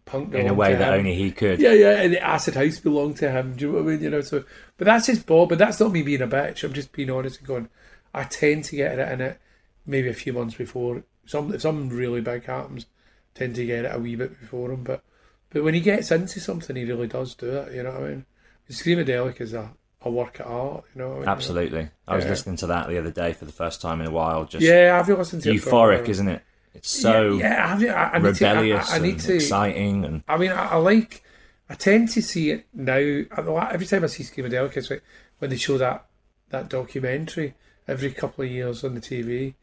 [0.06, 1.00] punk in a way that him.
[1.00, 1.60] only he could.
[1.60, 3.56] Yeah, yeah, and the acid house belonged to him.
[3.56, 4.04] Do you know what I mean?
[4.04, 4.44] You know, so
[4.78, 5.46] but that's his ball.
[5.46, 6.64] but that's not me being a bitch.
[6.64, 7.70] I'm just being honest and going.
[8.14, 9.40] I tend to get it in it
[9.86, 11.04] maybe a few months before.
[11.26, 12.86] Some if something really big happens,
[13.34, 14.84] tend to get it a wee bit before him.
[14.84, 15.04] But
[15.50, 17.74] but when he gets into something, he really does do it.
[17.74, 18.26] You know what I mean?
[18.70, 19.72] Screamadelica is a,
[20.02, 20.86] a work of art.
[20.96, 21.28] You know I mean?
[21.28, 21.90] Absolutely.
[22.08, 22.32] I was Yeah.
[22.32, 24.46] listening to that the other day for the first time in a while.
[24.46, 26.42] Just Yeah, I've listened to it for a euphoric, isn't it?
[26.76, 29.36] It's so yeah, yeah I, I need to- I- rebellious I, I need and to
[29.36, 31.24] exciting, and I mean, I, I like.
[31.68, 32.96] I tend to see it now.
[32.98, 35.04] Every time I see like
[35.40, 36.06] when they show that
[36.50, 37.56] that documentary
[37.88, 39.54] every couple of years on the TV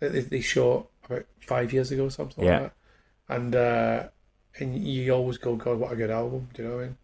[0.00, 2.52] that they, they shot about five years ago, or something Yeah.
[2.52, 2.72] like that.
[3.36, 4.02] And uh,
[4.58, 6.48] and you always go, God, what a good album!
[6.54, 6.96] Do you know what I mean?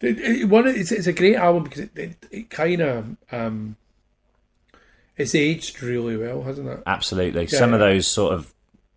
[0.00, 3.76] It, it, one, it's, it's a great album because it it, it kind of um,
[5.16, 6.82] it's aged really well, hasn't it?
[6.86, 8.52] absolutely Yeah, some of those sort of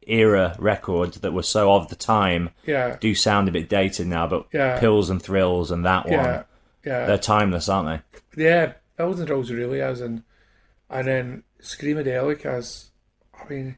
[0.07, 4.27] era records that were so of the time Yeah, do sound a bit dated now.
[4.27, 4.79] But Yeah.
[4.79, 6.45] Pills and Thrills and that yeah, one,
[6.85, 7.05] yeah.
[7.05, 8.03] they're timeless, aren't
[8.35, 8.43] they?
[8.43, 10.23] Yeah, Bells and Rolls really is, and
[10.89, 12.89] and then Screamadelica as,
[13.33, 13.77] I mean,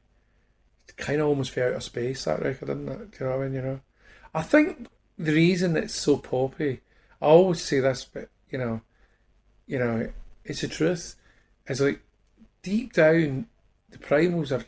[0.97, 3.11] kind of almost felt out of space that record, didn't it?
[3.11, 3.53] Do you know what I mean?
[3.53, 3.79] You know,
[4.33, 6.81] I think the reason it's so poppy,
[7.21, 8.81] I always say this, but you know,
[9.67, 10.09] you know,
[10.43, 11.15] it's the truth.
[11.67, 12.01] It's like
[12.63, 13.47] deep down,
[13.89, 14.65] the primals are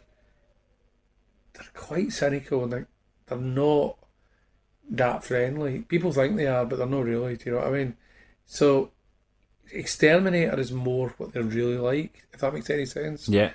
[1.60, 2.88] they're quite cynical and they're,
[3.28, 3.98] they're not
[4.90, 5.82] that friendly.
[5.82, 7.38] People think they are, but they're not really.
[7.38, 7.98] Do you know what I mean?
[8.46, 8.92] So,
[9.72, 12.26] Exterminator is more what they're really like.
[12.34, 13.30] If that makes any sense.
[13.30, 13.52] Yeah.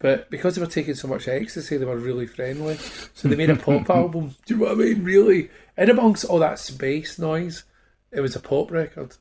[0.00, 2.76] But because they were taking so much ecstasy, they were really friendly.
[3.14, 4.34] So they made a pop album.
[4.44, 5.04] Do you know what I mean?
[5.04, 7.64] Really, in amongst all that space noise,
[8.10, 9.16] it was a pop record.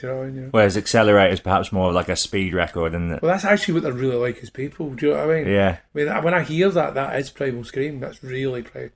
[0.00, 0.48] Do you know what I mean?
[0.50, 3.22] Whereas Accelerator is perhaps more like a speed record, isn't it?
[3.22, 4.90] Well, that's actually what they're really like is people.
[4.90, 5.52] Do you know what I mean?
[5.52, 5.78] Yeah.
[5.94, 7.98] I mean, when I hear that, that is Primal Scream.
[7.98, 8.90] That's really, pri-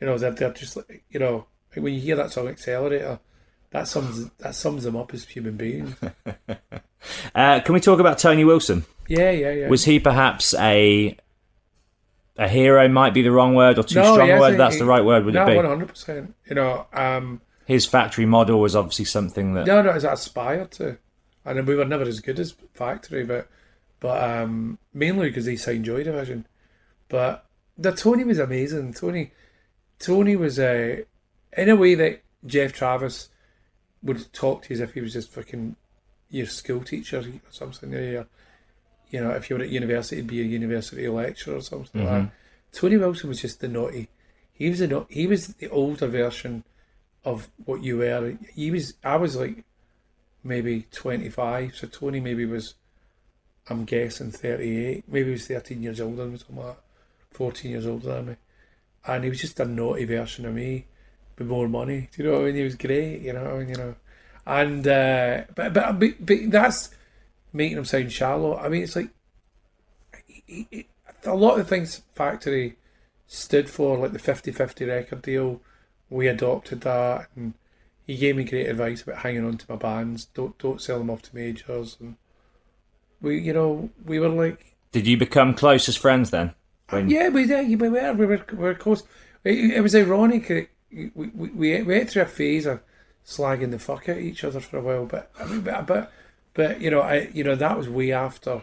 [0.00, 3.18] you know, they're, they're just like, you know, like when you hear that song Accelerator,
[3.70, 5.94] that sums that sums them up as human beings.
[7.34, 8.84] Uh, can we talk about Tony Wilson?
[9.08, 9.68] Yeah, yeah, yeah.
[9.68, 11.16] Was he perhaps a
[12.36, 12.88] a hero?
[12.88, 14.58] Might be the wrong word, or too No, strong a word.
[14.58, 15.24] That's the right word.
[15.24, 15.68] Would no, it one be?
[15.68, 16.34] hundred percent.
[16.48, 19.66] You know, um, His factory model was obviously something that.
[19.66, 20.98] no, no, it's aspired to,
[21.44, 23.48] I and we were never as good as Factory, but
[23.98, 26.46] but um, mainly because they signed Joy Division.
[27.08, 27.44] But
[27.76, 28.94] the Tony was amazing.
[28.94, 29.32] Tony,
[29.98, 30.98] Tony was uh,
[31.56, 33.30] in a way that Geoff Travis
[34.02, 35.74] would talk to you as if he was just fucking
[36.30, 37.92] your school teacher or something.
[37.92, 38.22] Yeah, yeah.
[39.10, 42.22] You know, if you were at university, it'd be a university lecturer or something like
[42.22, 42.30] that.
[42.72, 44.08] Tony Wilson was just the naughty.
[44.52, 46.64] He was the he was the older version
[47.26, 48.38] of what you were.
[48.54, 48.94] He was.
[49.04, 49.64] I was like
[50.42, 51.74] maybe twenty five.
[51.76, 52.74] So Tony maybe was.
[53.68, 55.04] I'm guessing thirty eight.
[55.08, 56.82] Maybe he was thirteen years older than me, something like that.
[57.32, 58.36] Fourteen years older than me,
[59.06, 60.86] and he was just a naughty version of me
[61.36, 62.08] with more money.
[62.12, 62.54] Do you know what I mean?
[62.54, 63.20] He was great.
[63.22, 63.68] You know I mean?
[63.70, 63.94] You know,
[64.46, 66.90] and uh, but, but but but that's
[67.52, 68.56] making him sound shallow.
[68.56, 69.10] I mean, it's like
[70.46, 70.86] he- he-
[71.24, 72.76] a lot of the things Factory
[73.26, 75.60] stood for, like the 50-50 record deal.
[76.08, 77.54] We adopted that, and
[78.06, 80.26] he gave me great advice about hanging on to my bands.
[80.26, 82.16] Don't don't sell them off to majors, and
[83.20, 86.54] we, you know, we were like Did you become close as friends then?
[86.90, 87.80] When, yeah, we did.
[87.80, 88.12] We were.
[88.12, 88.44] We were.
[88.52, 89.02] We were close.
[89.42, 90.48] It, it was ironic.
[90.48, 92.80] We, we we we went through a phase of
[93.26, 96.12] slagging the fuck out each other for a while, but I mean, but but,
[96.54, 98.62] but you know, I you know that was way after.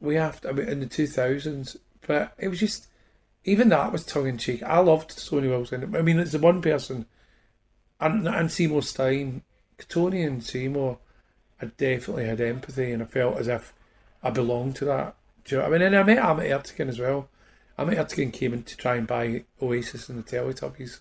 [0.00, 1.76] Way after, I mean, in the two thousands,
[2.06, 2.88] but it was just
[3.44, 4.62] even that was tongue in cheek.
[4.62, 5.94] I loved Tony Wilson.
[5.94, 7.06] I mean, it's the one person,
[8.00, 9.42] and and Seymour Stein,
[9.88, 10.98] Tony and Seymour,
[11.60, 13.74] I definitely had empathy, and I felt as if
[14.22, 15.14] I belonged to that.
[15.44, 15.86] Do you know what I mean?
[15.86, 17.28] And I met Ahmet Ertegun as well.
[17.76, 21.00] Ahmet Ertegun came in to try and buy Oasis and the Teletubbies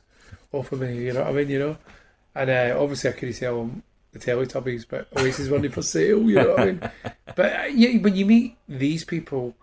[0.52, 1.06] off of me.
[1.06, 1.50] You know what I mean?
[1.50, 1.78] You know,
[2.36, 6.30] and uh, obviously I couldn't sell him the Teletubbies, but Oasis weren't for sale.
[6.30, 6.92] You know what I mean?
[7.36, 9.56] But uh, yeah, when you meet these people,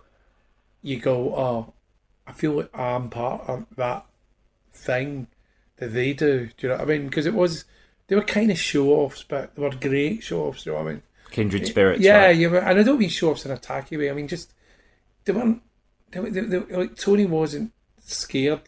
[0.82, 1.72] you go, "Oh,
[2.30, 4.06] I feel like I'm part of that
[4.72, 5.26] thing
[5.76, 7.06] that they do." Do you know what I mean?
[7.06, 7.64] Because it was
[8.06, 10.64] they were kind of show offs, but they were great show offs.
[10.64, 11.02] Do you know what I mean?
[11.30, 12.02] Kindred spirits.
[12.02, 12.36] Yeah, right?
[12.36, 14.10] yeah, and I don't mean show offs in a tacky way.
[14.10, 14.52] I mean just
[15.24, 15.62] they weren't.
[16.10, 18.62] They, they, they, like Tony wasn't scared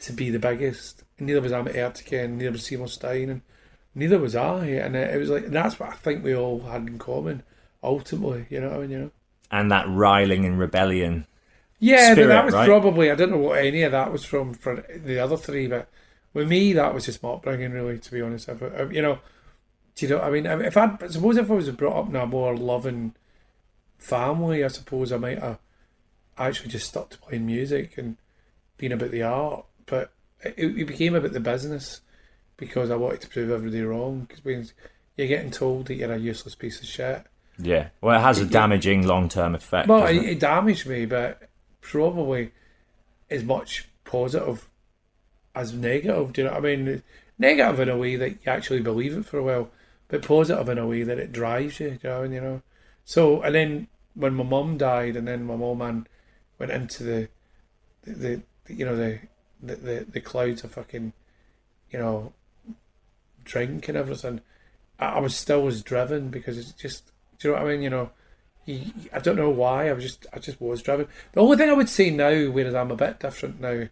[0.00, 1.02] to be the biggest.
[1.18, 3.42] And neither was Ahmet Ertegun, and neither was Seymour Stein, and
[3.94, 4.66] neither was I.
[4.66, 7.42] And uh, it was like, and that's what I think we all had in common.
[7.82, 8.90] Ultimately, you know what I mean?
[8.90, 9.10] You know.
[9.50, 11.26] And that riling and rebellion.
[11.78, 12.66] Yeah, Spirit, but that was right?
[12.66, 15.88] probably I don't know what any of that was from for the other three, but
[16.32, 17.98] with me that was just my upbringing, really.
[17.98, 19.18] To be honest, If- uh, you know,
[19.94, 20.20] do you know?
[20.22, 23.14] I mean, if I suppose if I was brought up in a more loving
[23.98, 25.58] family, I suppose I might have
[26.38, 28.16] actually just stuck to playing music and
[28.78, 29.64] being about the art.
[29.86, 30.12] But
[30.42, 32.00] it, it became about the business
[32.56, 34.28] because I wanted to prove everybody wrong.
[34.44, 34.72] Because
[35.16, 37.24] you're getting told that you're a useless piece of shit,
[37.58, 37.88] Yeah.
[38.00, 39.88] Well, it has a damaging long term effect.
[39.88, 40.24] well, it, it?
[40.24, 41.42] it damaged me, but
[41.90, 42.50] probably
[43.30, 44.68] as much positive
[45.54, 46.32] as negative.
[46.32, 47.02] Do you know what I mean?
[47.38, 49.70] Negative in a way that you actually believe it for a while,
[50.08, 51.90] but positive in a way that it drives you.
[51.90, 52.22] Do you know?
[52.24, 52.62] You know.
[53.04, 56.06] So and then when my mum died, and then my mum man
[56.58, 57.28] went into the,
[58.02, 59.20] the, the you know the,
[59.62, 61.12] the the the clouds of fucking,
[61.90, 62.32] you know,
[63.44, 64.40] drink and everything.
[64.98, 67.12] I, I was still as driven because it's just.
[67.38, 67.82] Do you know what I mean?
[67.82, 68.10] You know.
[68.68, 69.88] I don't know why.
[69.88, 71.08] I was just, I just was driven.
[71.32, 73.88] The only thing I would say now, whereas I'm a bit different now,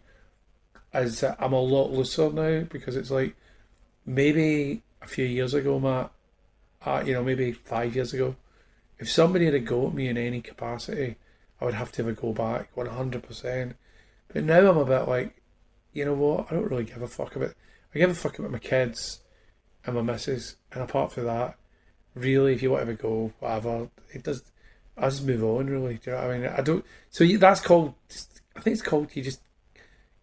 [0.93, 3.35] is that I'm a lot looser now because it's like
[4.05, 6.11] maybe a few years ago, Matt.
[6.85, 8.35] Uh, you know, maybe five years ago,
[8.99, 11.15] if somebody had a go at me in any capacity,
[11.59, 13.75] I would have to have a go back, one hundred percent.
[14.27, 15.41] But now I'm a bit like,
[15.93, 16.47] you know what?
[16.49, 17.55] I don't really give a fuck about.
[17.93, 19.21] I give a fuck about my kids
[19.85, 21.55] and my missus, and apart from that,
[22.13, 24.43] really, if you want to have a go, whatever, it does.
[24.97, 25.95] I just move on, really.
[25.95, 26.47] Do you know I mean?
[26.47, 26.85] I don't.
[27.09, 27.93] So that's called
[28.55, 29.41] I think it's called you just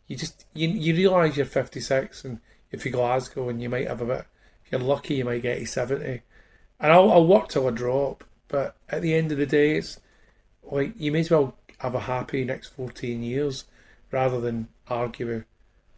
[0.06, 4.00] you just you you realise you're 56 and if you Glasgow and you might have
[4.00, 4.24] a bit
[4.64, 6.22] if you're lucky you might get to 70
[6.80, 10.00] and I'll, I'll work till I drop but at the end of the day it's
[10.62, 13.64] like you may as well have a happy next 14 years
[14.10, 15.44] rather than argue with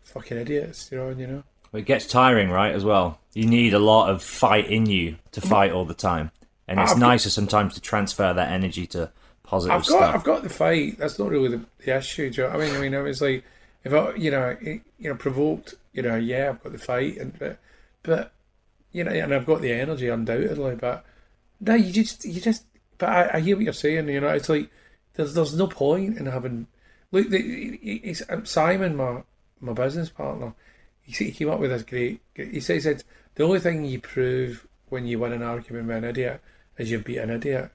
[0.03, 3.79] fucking idiots you know you know it gets tiring right as well you need a
[3.79, 6.31] lot of fight in you to fight all the time
[6.69, 9.11] and it's I've nicer sometimes to transfer that energy to
[9.43, 10.99] positive I've got stuff I've got the fight.
[10.99, 12.31] That's not really the, the issue.
[12.31, 12.75] Do you know I mean?
[12.75, 13.45] I mean, was like
[13.85, 15.75] if I, you know, it, you know, provoked.
[15.93, 17.59] You know, yeah, I've got the fight, and but,
[18.03, 18.33] but
[18.93, 20.75] you know, and I've got the energy undoubtedly.
[20.75, 21.05] But
[21.61, 22.65] no, you just, you just.
[22.99, 24.09] But I, I hear what you're saying.
[24.09, 24.71] You know, it's like
[25.15, 26.67] there's there's no point in having.
[27.13, 29.23] Look, the, it's um, Simon, my
[29.61, 30.55] my business partner.
[31.03, 32.21] He, he came up with this great.
[32.35, 33.05] He said, he said
[33.35, 36.41] the only thing you prove when you win an argument with an idiot
[36.79, 37.71] is you beat an idiot.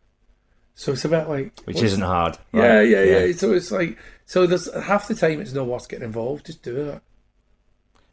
[0.75, 2.87] So it's about like which isn't hard yeah, right?
[2.87, 4.47] yeah, yeah, So it's like so.
[4.47, 6.45] There's half the time it's no worth getting involved.
[6.45, 7.01] Just do it.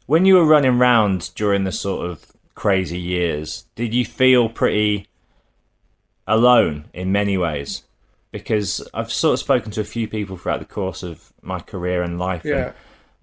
[0.05, 2.25] When you were running round during the sort of
[2.55, 5.07] crazy years, did you feel pretty
[6.27, 7.83] alone in many ways?
[8.31, 12.03] Because I've sort of spoken to a few people throughout the course of my career
[12.03, 12.73] and life, Yeah, and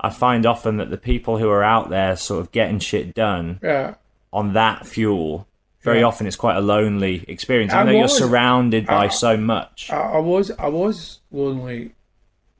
[0.01, 3.61] I find often that the people who are out there sort of getting shit done
[3.63, 3.95] yeah.
[4.33, 5.47] on that fuel,
[5.85, 6.07] very Yeah.
[6.07, 9.91] often it's quite a lonely experience, I even though you're surrounded by I- so much.
[9.93, 11.95] I, I was I was lonely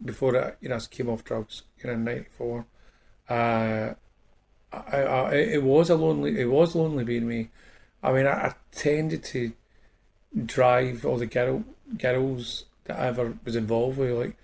[0.05, 1.63] before I you know came off drugs.
[1.79, 2.67] You know, in '94.
[3.29, 3.95] Uh,
[4.73, 7.51] I, I it was a lonely it was lonely being me.
[8.03, 9.53] I mean, I, I tended to
[10.45, 11.65] drive all the girl
[11.99, 14.37] girls that I ever was involved with, like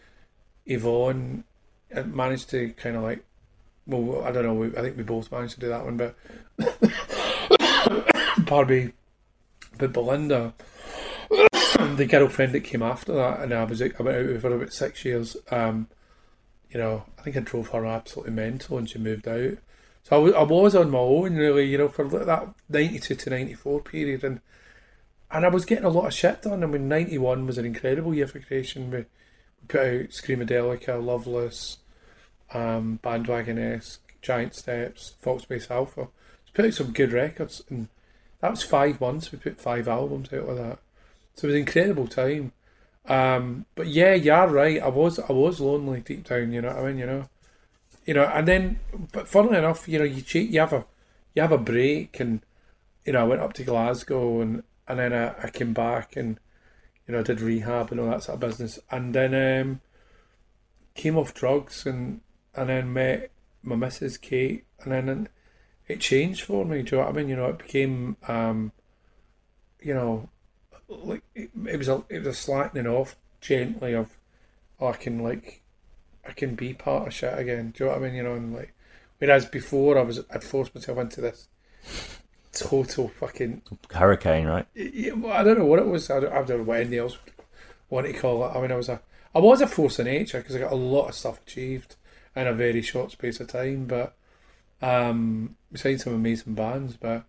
[0.67, 1.45] Yvonne.
[1.95, 3.25] I managed to kind of like,
[3.87, 4.55] well, I don't know.
[4.55, 6.15] we- I think we both managed to do that one, but
[8.51, 8.93] pardon me.
[9.79, 10.53] But Belinda,
[11.31, 14.73] the girlfriend that came after that, and I was I went out with her about
[14.73, 15.37] six years.
[15.53, 15.87] Um,
[16.69, 19.55] you know, I think I drove her absolutely mental, and she moved out.
[20.03, 23.31] So I was, I was on my own, really, you know, for that ninety-two to
[23.31, 24.41] ninety-four period, and
[25.31, 26.65] and I was getting a lot of shit done.
[26.65, 28.91] I mean, ninety-one was an incredible year for creation.
[28.91, 29.05] We, we
[29.69, 31.79] put out Screamadelica, Loveless,
[32.53, 36.01] um, Bandwagonesque, Giant Steps, Foxbase Alpha.
[36.47, 37.89] We put out some good records, and
[38.41, 39.33] that was five months.
[39.33, 40.79] We put five albums out of that,
[41.35, 42.53] so it was incredible time.
[43.07, 44.81] Um, but yeah, you're right.
[44.81, 46.53] I was I was lonely deep down.
[46.53, 46.99] You know what I mean?
[46.99, 47.29] You know,
[48.07, 48.25] you know.
[48.25, 48.81] And then,
[49.13, 50.51] but funnily enough, you know, you cheat.
[50.51, 50.85] You have a
[51.35, 52.41] you have a break, and
[53.05, 56.39] you know, I went up to Glasgow, and and then I, I came back, and
[57.07, 59.81] you know, I did rehab and all that sort of business, and then um,
[60.95, 62.21] came off drugs, and
[62.55, 63.31] and then met
[63.63, 65.29] my missus Kate, and then
[65.91, 66.83] it changed for me.
[66.83, 67.29] Do you know what I mean?
[67.29, 68.73] You know, it became, um,
[69.81, 70.29] you know,
[70.89, 74.17] like it, it was a it was a slackening off gently of,
[74.81, 75.63] oh, I can like,
[76.27, 77.73] I can be part of shit again.
[77.77, 78.15] Do you know what I mean?
[78.15, 78.73] You know, and like,
[79.19, 81.49] whereas before I was I'd forced myself into this
[82.53, 84.67] total fucking Hurricane, right?
[84.75, 86.11] yeah, I don't know what it was.
[86.11, 87.19] I don't, I don't know what anybody else
[87.89, 88.57] want to call it.
[88.57, 89.01] I mean, I was a,
[89.35, 91.97] I was a force of nature because I got a lot of stuff achieved
[92.37, 93.87] in a very short space of time.
[93.87, 94.15] But
[94.83, 97.25] um, besides some amazing bands, but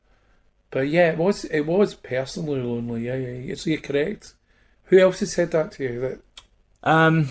[0.71, 3.05] but yeah, it was it was personally lonely.
[3.05, 3.33] Yeah, yeah.
[3.33, 3.55] yeah.
[3.55, 4.33] So you're correct.
[4.85, 5.99] Who else has said that to you?
[6.01, 6.19] That
[6.83, 7.29] Um,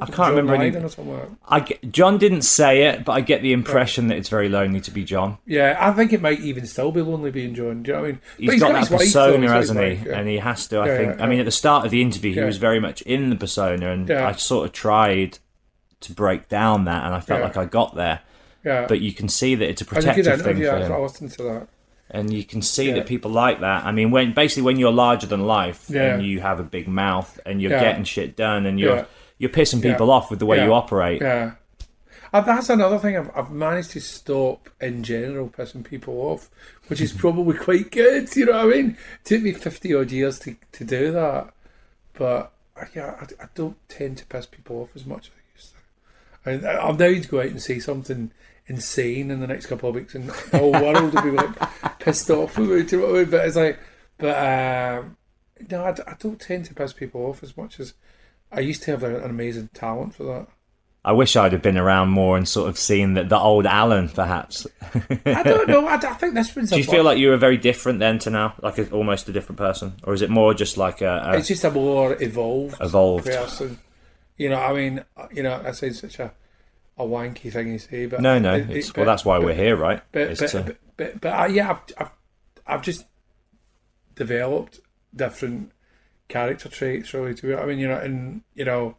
[0.00, 0.74] I can't John remember any.
[0.76, 1.36] Or something like that?
[1.46, 4.80] I get, John didn't say it, but I get the impression that it's very lonely
[4.80, 5.38] to be John.
[5.46, 7.82] Yeah, I think it might even still be lonely being John.
[7.82, 8.20] Do you know what I mean?
[8.38, 9.86] He's But got, that his wife, persona, he's got hasn't he?
[9.86, 10.18] wife, yeah.
[10.18, 10.78] And he has to.
[10.78, 11.18] I Yeah, think.
[11.18, 12.46] yeah, I mean, at the start of the interview, he Yeah.
[12.46, 14.26] was very much in the persona, and Yeah.
[14.26, 15.38] I sort of tried
[16.00, 17.46] to break down that, and I felt Yeah.
[17.46, 18.20] like I got there.
[18.66, 18.86] Yeah.
[18.86, 20.66] But you can see that it's a It was a protective thing interview.
[20.66, 21.68] for I him, listened to that.
[22.10, 22.94] and you can see Yeah.
[22.96, 23.84] that people like that.
[23.86, 26.14] I mean, when basically when you're larger than life Yeah.
[26.14, 27.80] and you have a big mouth and you're Yeah.
[27.80, 29.04] getting shit done, and you're Yeah.
[29.38, 29.92] you're pissing Yeah.
[29.92, 30.66] people off with the way Yeah.
[30.66, 31.20] you operate.
[31.22, 31.52] Yeah.
[32.32, 33.16] Uh, that's another thing.
[33.16, 36.50] I've, I've managed to stop in general pissing people off,
[36.88, 38.34] which is probably quite good.
[38.36, 38.90] You know what I mean?
[38.90, 41.52] It took me 50 odd years to, to do that.
[42.14, 45.42] But uh, yeah, I, I don't tend to piss people off as much as I
[45.54, 45.72] used
[46.64, 46.68] to.
[46.68, 48.32] I I- I'm now to go out and say something
[48.66, 52.30] insane in the next couple of weeks, and the whole world will be like pissed
[52.30, 52.82] off with me.
[52.82, 53.30] Do you know what I mean?
[53.30, 53.78] But it's like,
[54.18, 55.16] but um,
[55.70, 57.94] no, I, I don't tend to piss people off as much as
[58.50, 60.48] I used to have an amazing talent for that.
[61.04, 64.08] I wish I'd have been around more and sort of seen that the old Alan,
[64.08, 64.66] perhaps.
[65.24, 65.86] I don't know.
[65.86, 66.70] I, I think this one's.
[66.70, 69.32] Do you feel like you were very different then to now, like a, almost a
[69.32, 72.76] different person, or is it more just like a, a it's just a more evolved,
[72.80, 73.26] evolved?
[73.26, 73.78] person?
[74.36, 76.32] You know, I mean, you know, that sounds such a
[76.98, 78.54] a wanky thing to say, but No, no.
[78.54, 80.02] it- It's, it- well, that's why but- we're here, right?
[80.12, 82.10] But but, to- but but but uh, yeah, I've, I've
[82.66, 83.04] I've just
[84.14, 84.80] developed
[85.14, 85.72] different
[86.28, 87.12] character traits.
[87.14, 87.54] Really, to be.
[87.54, 88.96] I mean, you know, and you know,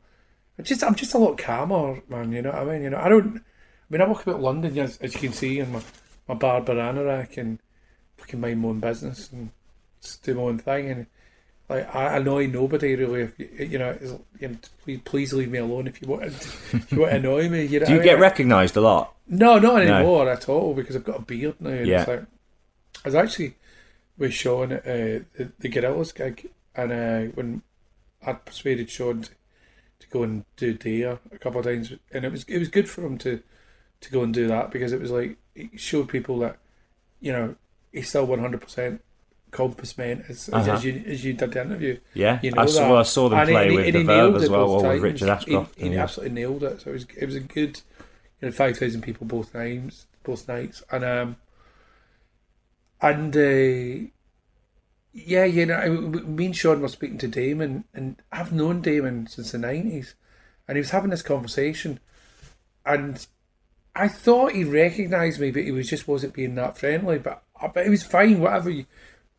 [0.58, 2.32] I just I'm just a lot calmer, man.
[2.32, 2.84] You know what I mean?
[2.84, 3.38] You know, I don't.
[3.38, 3.42] I
[3.90, 5.82] mean, I walk about London, as, as you can see, in my
[6.28, 7.60] my Barbour anorak and
[8.18, 9.50] fucking mind my own business and
[10.24, 10.90] do my own thing.
[10.90, 11.08] And
[11.70, 13.22] like, I annoy nobody really.
[13.22, 13.98] If you, you know,
[14.40, 16.24] you know, please, please leave me alone if you want.
[16.72, 17.86] if you want to annoy me, you know.
[17.86, 19.16] Do you I get recognised a lot?
[19.28, 21.72] No, not anymore at all because I've got a beard now.
[21.72, 22.00] Yeah.
[22.00, 22.22] it's like,
[23.04, 23.56] I was actually
[24.18, 27.62] with Shaun at uh, the, the Gorillaz gig, and uh, when
[28.26, 29.30] I persuaded Shaun to,
[30.00, 32.90] to go and do Dare a couple of times, and it was it was good
[32.90, 33.42] for him to
[34.02, 36.58] to go and do that because it was like it showed people that
[37.20, 37.56] you know
[37.92, 39.02] he's still one hundred percent
[39.58, 40.72] compass man as, as, Uh-huh.
[40.78, 42.00] as you as you did the interview.
[42.14, 43.00] Yeah, You know I saw.
[43.00, 45.02] I saw them And play he- with the he Verve as well, or with.
[45.02, 45.80] Richard Ashcroft.
[45.80, 46.04] He, yeah.
[46.04, 46.82] absolutely nailed it.
[46.82, 47.82] So it was it was a good,
[48.40, 51.36] you know, five thousand people both times, both nights, and um,
[53.02, 54.08] and uh,
[55.14, 59.28] yeah, you know, I- me and Shaun were speaking to Damon, and I've known Damon
[59.28, 60.16] since the nineties,
[60.68, 62.00] and he was having this conversation,
[62.86, 63.26] and
[63.96, 67.18] I thought he recognised me, but he was just wasn't being that friendly.
[67.20, 67.44] But
[67.74, 68.86] but it was fine, whatever you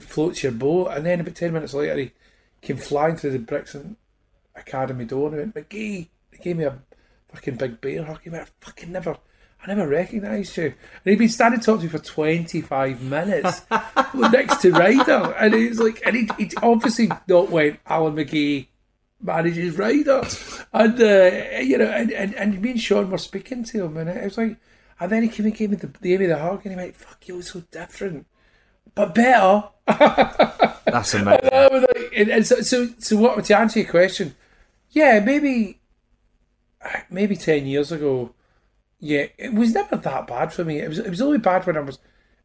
[0.01, 0.89] floats your boat.
[0.89, 2.13] And then about ten minutes later, he
[2.61, 3.97] came flying through the Brixton
[4.55, 6.09] Academy door and he went, McGee.
[6.33, 6.79] He gave me a
[7.29, 8.21] fucking big bear hug.
[8.23, 9.17] He went, I fucking never,
[9.63, 10.65] I never recognised you.
[10.65, 10.75] And
[11.05, 13.63] he'd been standing talking to me for 25 minutes
[14.15, 15.35] next to Ryder.
[15.39, 18.69] And he was like, and he, obviously not went, Alan McGee
[19.21, 20.23] manages Ryder.
[20.73, 23.97] And, uh, you know, and, and, and me and Shaun were speaking to him.
[23.97, 24.57] And it was like,
[25.01, 26.97] and then he came and gave me the, gave me the hug and he went,
[26.97, 28.27] fuck, you're so different.
[28.99, 29.63] But better.
[29.87, 31.51] That's amazing.
[31.53, 33.45] Like, and, and so, so, so what?
[33.45, 34.35] To answer your question,
[34.91, 35.79] yeah, maybe,
[37.09, 38.35] maybe ten years ago,
[38.99, 40.81] yeah, it was never that bad for me.
[40.81, 42.01] It was, it was only bad when I was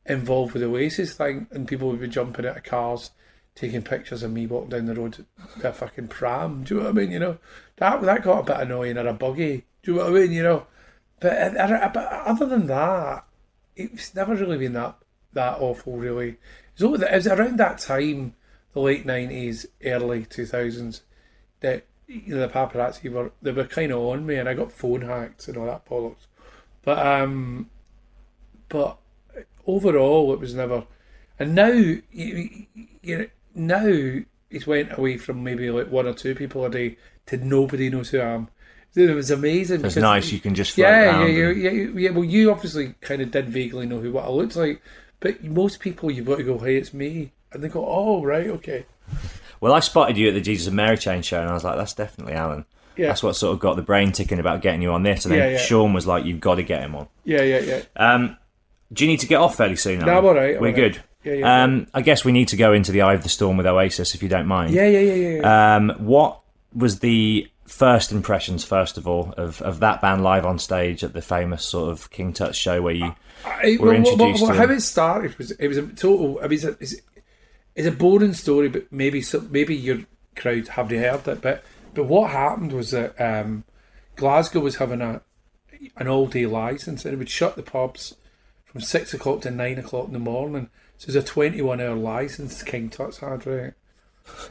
[0.05, 3.09] involved with the Oasis thing, and people would be jumping out of cars,
[3.55, 5.25] taking pictures of me walking down the road
[5.55, 6.65] with a fucking pram.
[6.65, 7.11] Do you know what I mean?
[7.11, 7.37] You know,
[7.77, 9.65] that that got a bit annoying or a buggy.
[9.81, 10.33] Do you know what I mean?
[10.33, 10.67] You know,
[11.19, 13.25] but, uh, but other than that,
[13.75, 14.99] it's never really been that
[15.33, 15.97] that awful.
[15.97, 16.37] Really,
[16.77, 18.35] it was, it was around that time,
[18.73, 21.01] the late nineties, early two thousands,
[21.61, 24.71] that you know the paparazzi were they were kind of on me, and I got
[24.71, 26.27] phone hacked and all that bollocks.
[26.83, 27.69] But um,
[28.69, 28.97] but
[29.65, 30.85] overall, it was never.
[31.39, 32.65] And now, you,
[33.01, 33.25] you know,
[33.55, 37.89] now it's went away from maybe like one or two people a day to nobody
[37.89, 38.49] knows who I am.
[38.95, 39.83] It was amazing.
[39.83, 40.31] It's nice.
[40.31, 42.09] You can just yeah, around yeah, yeah, yeah, yeah.
[42.11, 44.83] Well, you obviously kind of did vaguely know who what I looked like,
[45.23, 48.47] but most people you've got to go, "Hey, it's me," and they go, "Oh, right,
[48.47, 48.85] okay."
[49.61, 51.77] Well, I spotted you at the Jesus and Mary Chain show, and I was like,
[51.77, 52.65] "That's definitely Alan."
[52.97, 53.07] Yeah.
[53.07, 55.25] That's what sort of got the brain ticking about getting you on this.
[55.25, 55.57] And then Yeah, yeah.
[55.57, 57.81] Shaun was like, "You've got to get him on." Yeah, yeah, yeah.
[57.95, 58.37] Um,
[58.91, 59.99] do you need to get off fairly soon?
[59.99, 60.75] No, I'm all right, I'm We're all right.
[60.75, 61.03] good.
[61.23, 63.55] Yeah, yeah, um, I guess we need to go into the eye of the storm
[63.55, 64.73] with Oasis, if you don't mind.
[64.73, 65.75] Yeah, yeah, yeah, yeah.
[65.77, 66.41] Um, what
[66.75, 71.13] was the first impressions, first of all, of, of that band live on stage at
[71.13, 73.15] the famous sort of King Tut show where you
[73.45, 76.39] I, were well, introduced well, well, how it started was it was a total.
[76.39, 76.95] I mean, it's a, it's,
[77.75, 79.99] it's a boring story, but maybe some, maybe your
[80.35, 81.41] crowd haven't heard it.
[81.41, 81.63] But
[81.93, 83.63] but what happened was that um,
[84.15, 85.21] Glasgow was having a
[85.97, 88.15] an all day license, and it would shut the pubs
[88.65, 90.69] from six o'clock to nine o'clock in the morning.
[90.97, 93.73] So it was a twenty one hour license King Tut's had, right?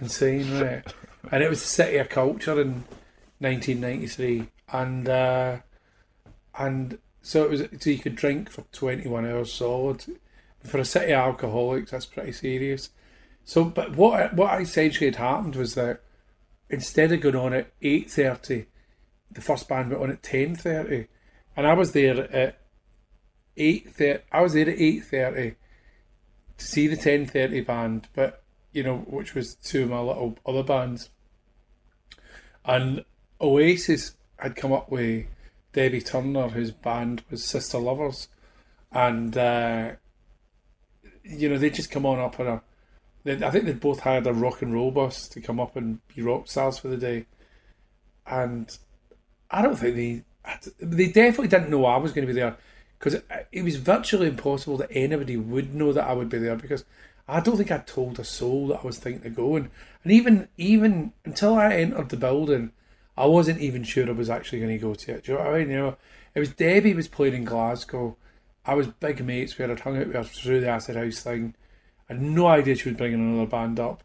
[0.00, 0.94] Insane, right?
[1.30, 2.84] and it was the city of culture in
[3.40, 5.08] nineteen ninety three, and.
[5.08, 5.58] Uh,
[6.58, 10.04] and so it was so you could drink for 21 hours solid.
[10.64, 12.90] For a city of alcoholics that's pretty serious.
[13.44, 16.02] So but what what essentially had happened was that
[16.68, 18.66] instead of going on at 8.30
[19.30, 21.08] the first band went on at 10.30
[21.56, 22.58] and I was there at
[23.56, 25.54] 8.30 I was there at 8.30
[26.58, 28.42] to see the 10.30 band but
[28.72, 31.10] you know which was two of my little other bands.
[32.64, 33.04] And
[33.40, 35.26] Oasis had come up with
[35.72, 38.28] Debbie Turner, whose band was Sister Lovers,
[38.90, 39.92] and uh,
[41.24, 42.62] you know they just come on up on a.
[43.24, 46.06] They, I think they both hired a rock and roll bus to come up and
[46.08, 47.26] be rock stars for the day,
[48.26, 48.76] and
[49.50, 50.24] I don't think they.
[50.80, 52.56] They definitely didn't know I was going to be there
[52.98, 56.56] because it, it was virtually impossible that anybody would know that I would be there
[56.56, 56.84] because
[57.28, 59.70] I don't think I told a soul that I was thinking of going,
[60.02, 62.72] and even even until I entered the building.
[63.16, 65.24] I wasn't even sure I was actually going to go to it.
[65.24, 65.70] Do you know what I mean?
[65.70, 65.96] You know,
[66.34, 68.16] it was Debbie was playing in Glasgow.
[68.64, 69.70] I was big mates her.
[69.70, 71.54] I'd hung out with her through the Acid House thing.
[72.08, 74.02] I had no idea she was bringing another band up.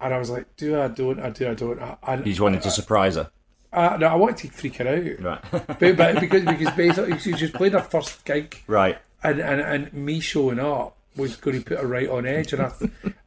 [0.00, 1.96] And I was like, do I, don't I, do I, don't I?
[2.06, 3.30] And, you just wanted to surprise her.
[3.72, 5.22] uh, no, I wanted to freak her out.
[5.24, 5.44] Right.
[5.78, 8.98] But, but because, because basically she was just playing her first gig right.
[9.22, 12.52] and, and, and me showing up was going to put her right on edge.
[12.52, 12.72] And, I,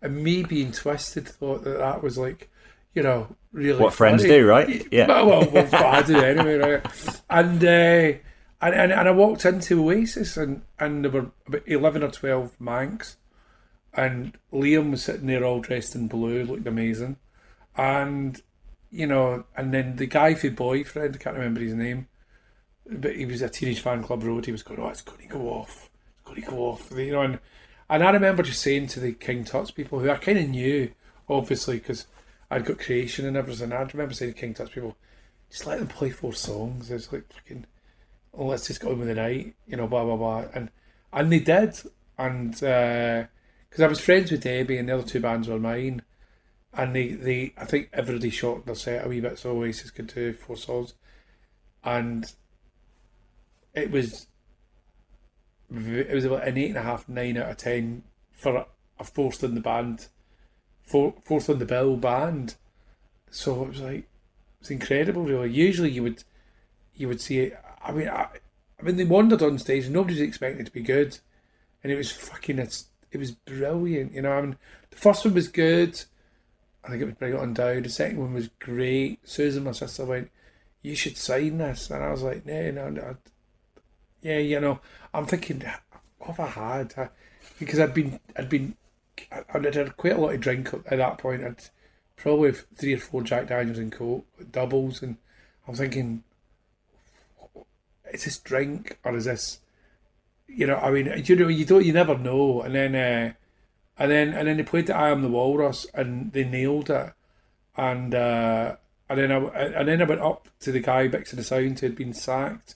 [0.01, 2.49] and me being twisted thought that that was like,
[2.93, 3.79] you know, really.
[3.79, 4.35] What friends funny.
[4.35, 4.87] do, right?
[4.91, 5.07] Yeah.
[5.07, 7.21] Well, well, I do anyway, right?
[7.29, 8.17] And, uh,
[8.61, 12.57] and, and and I walked into Oasis and, and there were about eleven or twelve
[12.59, 13.15] Mancs,
[13.93, 17.17] and Liam was sitting there all dressed in blue, looked amazing,
[17.77, 18.41] and
[18.91, 22.07] you know, and then the guy for boyfriend, I can't remember his name,
[22.85, 24.45] but he was a Teenage Fanclub road.
[24.45, 27.13] He was going, "Oh, it's going to go off, it's going to go off," you
[27.13, 27.39] know, and
[27.89, 30.91] and I remember just saying to the King Tut's people, who I kind of knew,
[31.29, 32.07] obviously, because
[32.51, 33.71] I'd got creation and everything.
[33.71, 34.97] I remember saying to King Tut's people,
[35.49, 36.89] just let them play four songs.
[36.89, 37.65] It's like fucking,
[38.33, 40.69] let's just go in with the night, you know, blah blah blah, and
[41.11, 41.79] and they did,
[42.17, 43.25] and uh,
[43.69, 46.03] because I was friends with Debbie and the other two bands were mine,
[46.73, 50.07] and they, they I think everybody shot their set a wee bit so Oasis could
[50.07, 50.93] do four songs,
[51.83, 52.31] and
[53.73, 54.27] it was
[55.71, 58.65] it was about an eight and a half, nine out of ten for
[58.99, 60.07] a fourth in the band,
[60.89, 62.55] four, fourth on the bill band.
[63.29, 64.07] So it was like
[64.59, 65.23] it's incredible.
[65.23, 66.23] Really, usually you would
[66.95, 67.51] you would see.
[67.81, 68.27] I mean, I,
[68.79, 69.85] I mean they wandered on stage.
[69.85, 71.19] and Nobody was expecting it to be good,
[71.83, 74.13] and it was fucking it's it was brilliant.
[74.13, 74.57] You know, I mean,
[74.89, 76.03] the first one was good.
[76.83, 77.83] I think it was Bring It On Down.
[77.83, 79.19] The second one was great.
[79.27, 80.31] Susan, my sister, went,
[80.81, 83.17] "You should sign this," and I was like, "No, no, no."
[84.21, 84.79] Yeah, you know,
[85.13, 85.63] I'm thinking,
[86.17, 86.93] what have I had?
[86.97, 87.09] I,
[87.57, 88.75] because I'd been, I'd been,
[89.53, 91.43] I'd had quite a lot of drink at that point.
[91.43, 91.69] I'd
[92.15, 95.17] probably three or four Jack Daniels and Coke doubles, and
[95.67, 96.23] I'm thinking,
[98.11, 99.59] is this drink or is this,
[100.47, 100.77] you know?
[100.77, 102.61] I mean, you know, you don't, you never know.
[102.61, 103.33] And then, uh,
[103.97, 107.13] and then, and then they played the I Am the Walrus, and they nailed it.
[107.77, 108.75] And uh,
[109.09, 111.87] and then I, and then I went up to the guy mixing the sound who
[111.87, 112.75] had been sacked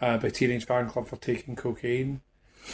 [0.00, 2.20] uh, by Teenage Fanclub for taking cocaine.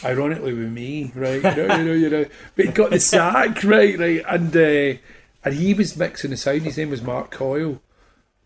[0.03, 1.43] Ironically, with me, right?
[1.43, 2.25] You know, you know, you know.
[2.55, 4.99] But he got the sack, right, right, and uh,
[5.43, 6.61] and he was mixing the sound.
[6.61, 7.81] His name was Mark Coyle,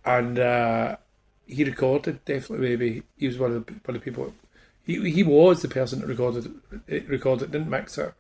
[0.04, 0.98] and uh,
[1.46, 2.70] he recorded definitely.
[2.70, 4.34] Maybe he was one of the one of the people.
[4.86, 6.54] He he was the person that recorded
[6.88, 8.14] it, recorded, didn't mix it,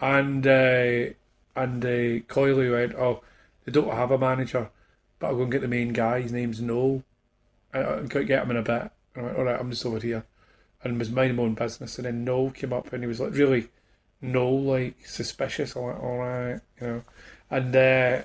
[0.00, 1.12] and uh,
[1.56, 3.22] and uh, Coyle went, oh,
[3.64, 4.70] they don't have a manager,
[5.18, 6.20] but I'll go and get the main guy.
[6.20, 7.02] His name's Noel.
[7.72, 8.90] I, I get him in a bit.
[9.14, 10.24] And I went, all right, I'm just over here,
[10.84, 11.98] and was minding my own business.
[11.98, 13.68] And then Noel came up, and he was like really
[14.20, 15.74] Noel like suspicious.
[15.74, 17.02] I'm like, all right, you know,
[17.50, 18.22] and uh,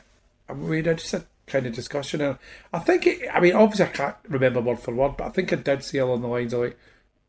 [0.54, 2.38] we had just a kind of discussion, and
[2.74, 5.52] I think, it, I mean, obviously I can't remember word for word, but I think
[5.52, 6.78] I did say along the lines of like,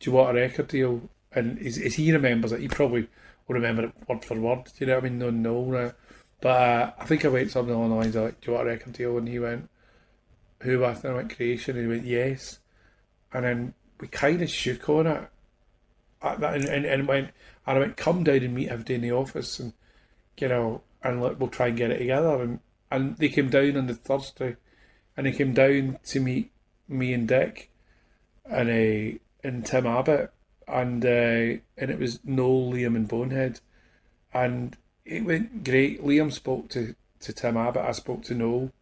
[0.01, 1.03] do you want a record deal?
[1.33, 3.09] And is, is he remembers it, he probably
[3.47, 4.65] will remember it word for word.
[4.65, 5.19] Do you know what I mean?
[5.19, 5.93] No, no, no.
[6.41, 8.69] But uh, I think I went something along the lines of like, do you want
[8.69, 9.19] a record deal?
[9.19, 9.69] And he went,
[10.63, 11.05] who was?
[11.05, 12.61] And I went creation, and he went yes
[13.33, 15.29] and then we kind of shook on it.
[16.23, 17.31] And, and, and went,
[17.67, 19.73] and I went, come down and meet every day in the office, and
[20.39, 22.43] you know, and we'll try and get it together.
[22.43, 22.61] And
[22.91, 24.57] and they came down on the Thursday,
[25.17, 26.51] and they came down to meet
[26.89, 27.71] me and Dick,
[28.45, 30.33] and uh, and Tim Abbott,
[30.69, 31.09] and uh,
[31.79, 33.61] and it was Noel, Liam, and Bonehead,
[34.35, 36.03] and it went great.
[36.05, 37.85] Liam spoke to to Tim Abbott.
[37.85, 38.73] I spoke to Noel.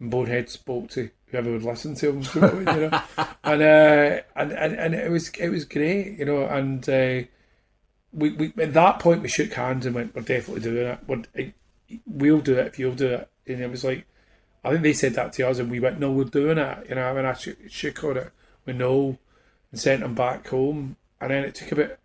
[0.00, 3.02] Bonehead spoke to whoever would listen to him, you know.
[3.44, 6.44] and, uh, and and and it was it was great, you know.
[6.44, 7.26] And uh,
[8.12, 10.98] we we at that point we shook hands and went, "We're definitely doing it.
[11.06, 11.52] We're,
[12.06, 14.06] we'll do it if you'll do it." And it was like,
[14.64, 16.94] I think they said that to us, and we went, "No, we're doing it." You
[16.94, 18.32] know, I mean, I shook, shook on it
[18.64, 19.18] with Noel
[19.70, 21.98] and sent him back home, and then it took about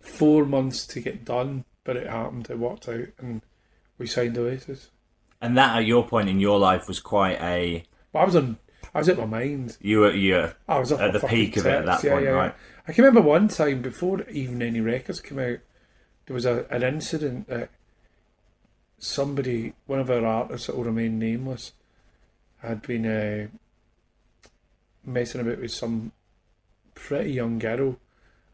[0.00, 2.48] four months to get done, but it happened.
[2.50, 3.40] It worked out, and
[3.98, 4.90] we signed Oasis.
[5.44, 7.84] And that, at your point in your life, was quite a
[8.14, 8.56] but I was on.
[8.94, 9.76] I was at my mind.
[9.82, 12.30] You were you I was at the peak of it at that yeah, point, yeah,
[12.30, 12.54] right?
[12.88, 15.58] I can remember one time before even any records came out,
[16.24, 17.68] there was a, an incident that
[18.96, 21.72] somebody, one of our artists that will remain nameless,
[22.62, 23.48] had been uh,
[25.04, 26.12] messing about with some
[26.94, 27.98] pretty young girl.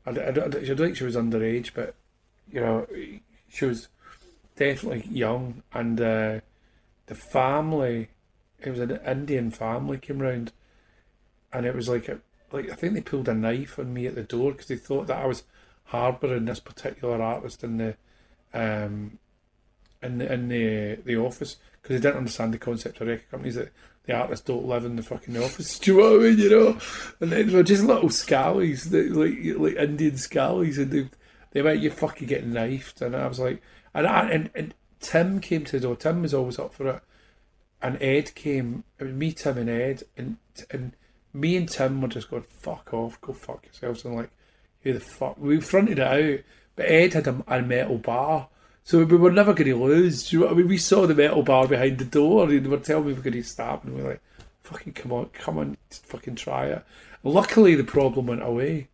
[0.07, 1.95] I, I, I, I don't think she was underage, but
[2.51, 2.89] you know,
[3.49, 3.87] she was
[4.57, 6.41] definitely young, and uh,
[7.11, 8.09] the family
[8.61, 10.53] it was an Indian family came round,
[11.53, 12.21] and it was like a
[12.53, 15.09] like I think they pulled a knife on me at the door because they thought
[15.09, 15.43] that I was
[15.85, 17.97] harbouring this particular artist in the
[18.55, 19.19] um
[20.03, 23.57] in the in the the office because they didn't understand the concept of record companies
[23.57, 23.73] that
[24.05, 25.79] the artists don't live in the fucking office.
[25.81, 26.39] Do you know what I mean?
[26.39, 26.79] You know,
[27.21, 31.09] and they were just little scallies, like like Indian scallies, and they
[31.53, 33.63] they went, "You fucking get knifed," and I was like,
[33.95, 35.97] and I, and and Tim came to the door.
[35.97, 37.03] Tim was always up for it
[37.83, 38.85] and Ed came.
[38.99, 40.37] It was me, Tim, and Ed, and
[40.71, 40.93] and
[41.33, 44.31] me and Tim were just going, "Fuck off, go fuck yourselves," and like,
[44.83, 45.39] who the fuck?
[45.39, 46.41] We fronted it out,
[46.77, 48.49] but Ed had a, a metal bar,
[48.83, 50.33] So we were never going to lose.
[50.33, 50.69] You know what I mean?
[50.69, 53.23] We saw the metal bar behind the door, and they were telling me we were
[53.23, 54.23] going to stop, and we were like,
[54.63, 56.85] "Fucking come on, come on, just fucking try it."
[57.23, 58.89] Luckily, the problem went away.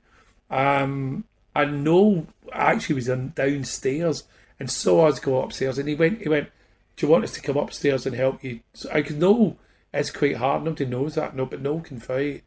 [0.50, 1.24] Um,
[1.54, 4.24] I know I actually was downstairs
[4.58, 6.48] and saw us go upstairs, and he went, he went,
[6.96, 9.58] "Do you want us to come upstairs and help you?" So I could know
[9.92, 10.64] it's quite hard.
[10.64, 12.42] Nobody knows that, no, but no can fight.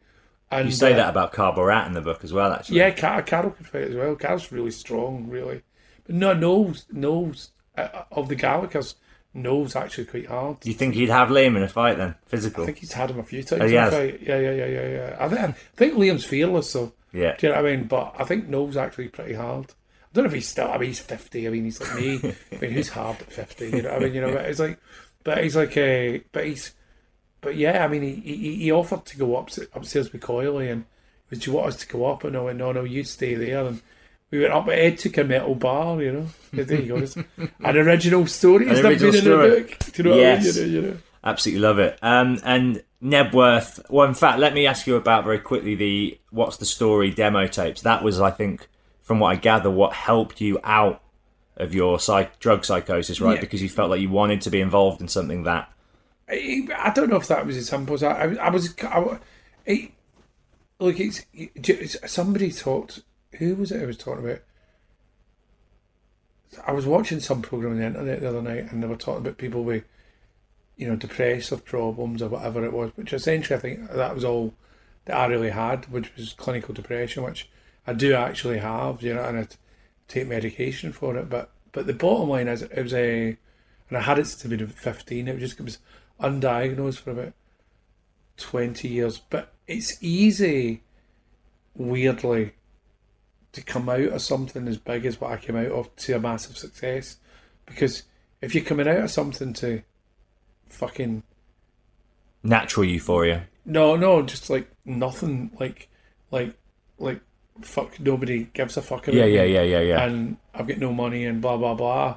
[0.52, 2.78] And You say uh, that about Carl Barât in the book as well, actually.
[2.78, 4.16] yeah, Car- Carol can fight as well.
[4.16, 5.62] Carol's really strong, really.
[6.04, 8.94] But no, knows knows uh, of the Gallaghers,
[9.32, 10.58] knows actually quite hard.
[10.60, 12.16] Do you think he'd have Liam in a fight then?
[12.26, 12.64] Physical?
[12.64, 13.62] I think he's had him a few times.
[13.62, 13.94] Oh, he in a has?
[13.94, 14.20] fight.
[14.22, 15.16] Yeah, yeah, yeah, yeah, yeah.
[15.20, 17.36] I think, I think Liam's fearless, so yeah.
[17.36, 17.86] do you know what I mean?
[17.86, 19.72] But I think Noel's actually pretty hard.
[20.12, 20.68] I don't know if he's still.
[20.70, 21.46] I mean, he's fifty.
[21.46, 22.16] I mean, he's like me.
[22.52, 23.66] I mean, who's hard at fifty?
[23.70, 23.90] You know.
[23.90, 24.32] what I mean, you know.
[24.32, 24.78] But it's like,
[25.24, 26.22] but he's like a.
[26.32, 26.72] But he's.
[27.42, 30.84] But yeah, I mean, he he, he offered to go up upstairs with Coily, and
[31.28, 32.24] he was, do you want us to go up?
[32.24, 33.64] And I went, no, no, you stay there.
[33.66, 33.80] And
[34.30, 34.68] we went up.
[34.68, 36.02] Ed took a metal bar.
[36.02, 36.26] You know.
[36.52, 36.96] Yeah, there you go.
[36.96, 38.66] It's an original story.
[38.66, 39.78] An It's not original been in the book.
[39.78, 40.58] Do you know what Yes.
[40.58, 40.72] I mean?
[40.72, 40.86] You know.
[40.88, 41.00] You know.
[41.22, 41.98] Absolutely love it.
[42.02, 43.90] Um, and Knebworth.
[43.90, 47.46] Well, in fact, let me ask you about very quickly the what's the story demo
[47.46, 47.82] tapes.
[47.82, 48.68] That was, I think,
[49.10, 51.02] from what I gather, what helped you out
[51.56, 53.34] of your psych- drug psychosis, right?
[53.34, 53.40] Yeah.
[53.40, 55.68] Because you felt like you wanted to be involved in something that.
[56.28, 58.04] I, I don't know if that was as simple as.
[58.04, 58.72] I, I was.
[58.84, 59.18] I,
[59.66, 59.90] it,
[60.78, 63.02] look, it's, it's somebody talked.
[63.38, 63.82] Who was it?
[63.82, 64.42] I was talking about.
[66.64, 69.22] I was watching some program on the internet the other night, and they were talking
[69.22, 69.82] about people with,
[70.76, 72.92] you know, depressive problems or whatever it was.
[72.94, 74.54] Which essentially, I think that was all
[75.06, 77.48] that I really had, which was clinical depression, which
[77.86, 79.02] I do actually have.
[79.02, 79.48] You know, and I
[80.08, 81.28] take medication for it.
[81.28, 83.36] But but the bottom line is, it was a,
[83.88, 85.28] and I had it since I was fifteen.
[85.28, 85.78] It was just it was
[86.20, 87.32] undiagnosed for about
[88.36, 89.18] 20 years.
[89.18, 90.82] But it's easy,
[91.74, 92.52] weirdly,
[93.52, 96.20] to come out of something as big as what I came out of to a
[96.20, 97.16] massive success.
[97.66, 98.02] Because
[98.40, 99.82] if you're coming out of something to
[100.68, 101.22] fucking.
[102.42, 103.46] Natural euphoria.
[103.64, 105.50] No, no, just like nothing.
[105.60, 105.88] Like,
[106.30, 106.56] like,
[106.98, 107.20] like,
[107.62, 110.02] fuck, nobody gives a fuck about Yeah, yeah, yeah, yeah, yeah.
[110.04, 112.16] And I've got no money and blah, blah, blah.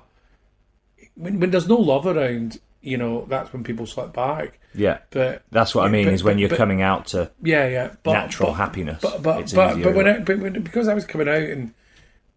[1.15, 4.60] When, when there's no love around, you know, that's when people slip back.
[4.74, 4.99] Yeah.
[5.11, 6.06] But That's what I mean.
[6.06, 7.91] but- is when but- you're but- coming out to Yeah, yeah.
[8.03, 8.99] But, natural but- happiness.
[9.02, 11.74] But but but, but when I, but when, because I was coming out and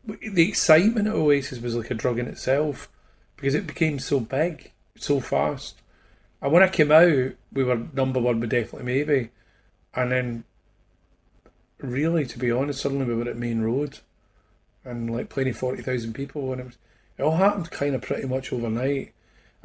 [0.05, 2.89] the excitement of Oasis was like a drug in itself
[3.37, 5.81] because it became so big so fast.
[6.43, 9.31] And when I came out, we were number one with definitely maybe,
[9.95, 10.45] and then
[11.79, 14.01] really, to be honest, suddenly we were at Maine Road,
[14.85, 16.79] and like playing forty thousand people, and it was
[17.19, 19.13] it all happened kind of pretty much overnight.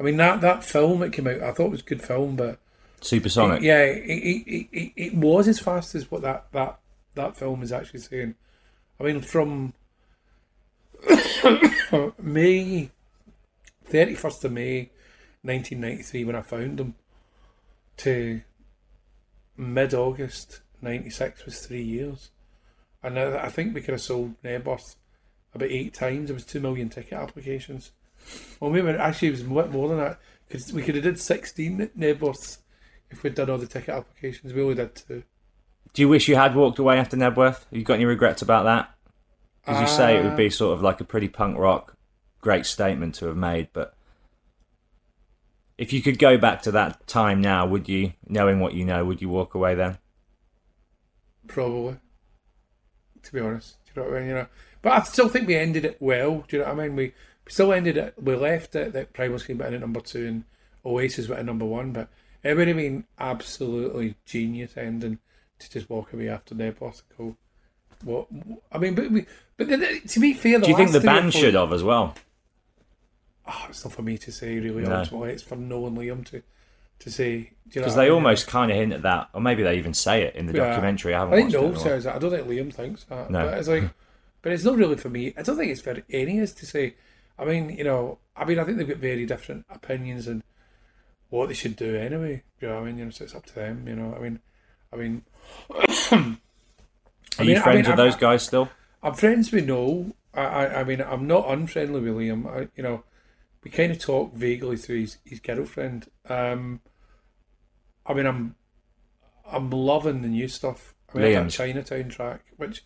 [0.00, 2.36] I mean that that film that came out, I thought it was a good film,
[2.36, 2.58] but
[3.02, 3.62] Supersonic.
[3.62, 6.78] yeah, it, it, it, it, it was as fast as what that, that,
[7.14, 8.36] that film is actually saying.
[8.98, 9.74] I mean, from
[12.22, 12.90] May,
[13.90, 14.90] 31st of May
[15.42, 16.94] 1993, when I found them,
[17.98, 18.40] to
[19.56, 22.30] mid August 96 was three years.
[23.02, 24.96] And I, I think we could have sold Knebworth
[25.54, 26.28] about eight times.
[26.28, 27.92] There was two million ticket applications.
[28.60, 30.18] Well, maybe actually it was a bit more than that.
[30.48, 32.58] Because we could have did 16 Knebworths
[33.10, 34.52] if we'd done all the ticket applications.
[34.52, 35.22] We only did two.
[35.94, 37.64] Do you wish you had walked away after Knebworth?
[37.64, 38.94] Have you got any regrets about that?
[39.60, 41.96] Because you say it would Uh, be sort of like a pretty punk rock,
[42.40, 43.94] great statement to have made, but
[45.78, 49.04] if you could go back to that time now, would you, knowing what you know,
[49.04, 49.98] would you walk away then?
[51.46, 51.96] Probably.
[53.22, 54.28] To be honest, do you know what I mean?
[54.28, 54.46] You know,
[54.82, 56.44] but I still think we ended it well.
[56.48, 56.96] Do you know what I mean?
[56.96, 57.04] We,
[57.44, 58.14] we still ended it.
[58.20, 60.44] We left it that Primus came in at number two and
[60.84, 61.92] Oasis went at number one.
[61.92, 62.08] But
[62.42, 65.18] it would have been absolutely genius ending
[65.60, 66.76] to just walk away after and
[67.16, 67.36] go.
[68.04, 68.26] What
[68.72, 71.32] I mean, but we, but then, to be fair, the Do you think the band
[71.32, 72.16] should have as well?
[73.46, 74.58] Oh, it's not for me to say.
[74.58, 74.96] Really, No.
[74.96, 76.42] ultimately, it's for Noel and Liam to
[77.02, 77.50] to say.
[77.68, 78.14] Do you know Because I they mean?
[78.14, 80.68] almost kind of hint at that, or maybe they even say it in the Yeah.
[80.70, 81.14] documentary.
[81.14, 81.52] I haven't I think.
[81.52, 81.80] Noel in a while.
[81.82, 82.16] says that.
[82.16, 83.30] I don't think Liam thinks that.
[83.30, 83.44] No.
[83.46, 83.84] But it's like,
[84.42, 85.32] but it's not really for me.
[85.38, 86.94] I don't think it's for any of us to say.
[87.38, 90.42] I mean, you know, I mean, I think they've got very different opinions on
[91.30, 92.42] what they should do anyway.
[92.60, 93.88] You know, I mean, you know, so it's up to them.
[93.88, 94.40] You know, I mean,
[94.92, 95.22] I mean,
[95.70, 95.78] Are
[97.38, 98.68] I you mean- I friends mean, with those guys still?
[99.02, 100.12] I'm friends with Noel.
[100.34, 102.46] I, I, I mean, I'm not unfriendly with Liam.
[102.46, 103.02] I, you know,
[103.64, 106.08] we kind of talk vaguely through his, his girlfriend.
[106.28, 106.80] Um,
[108.06, 108.54] I mean, I'm,
[109.50, 110.94] I'm loving the new stuff.
[111.14, 112.84] I mean, that Chinatown track, which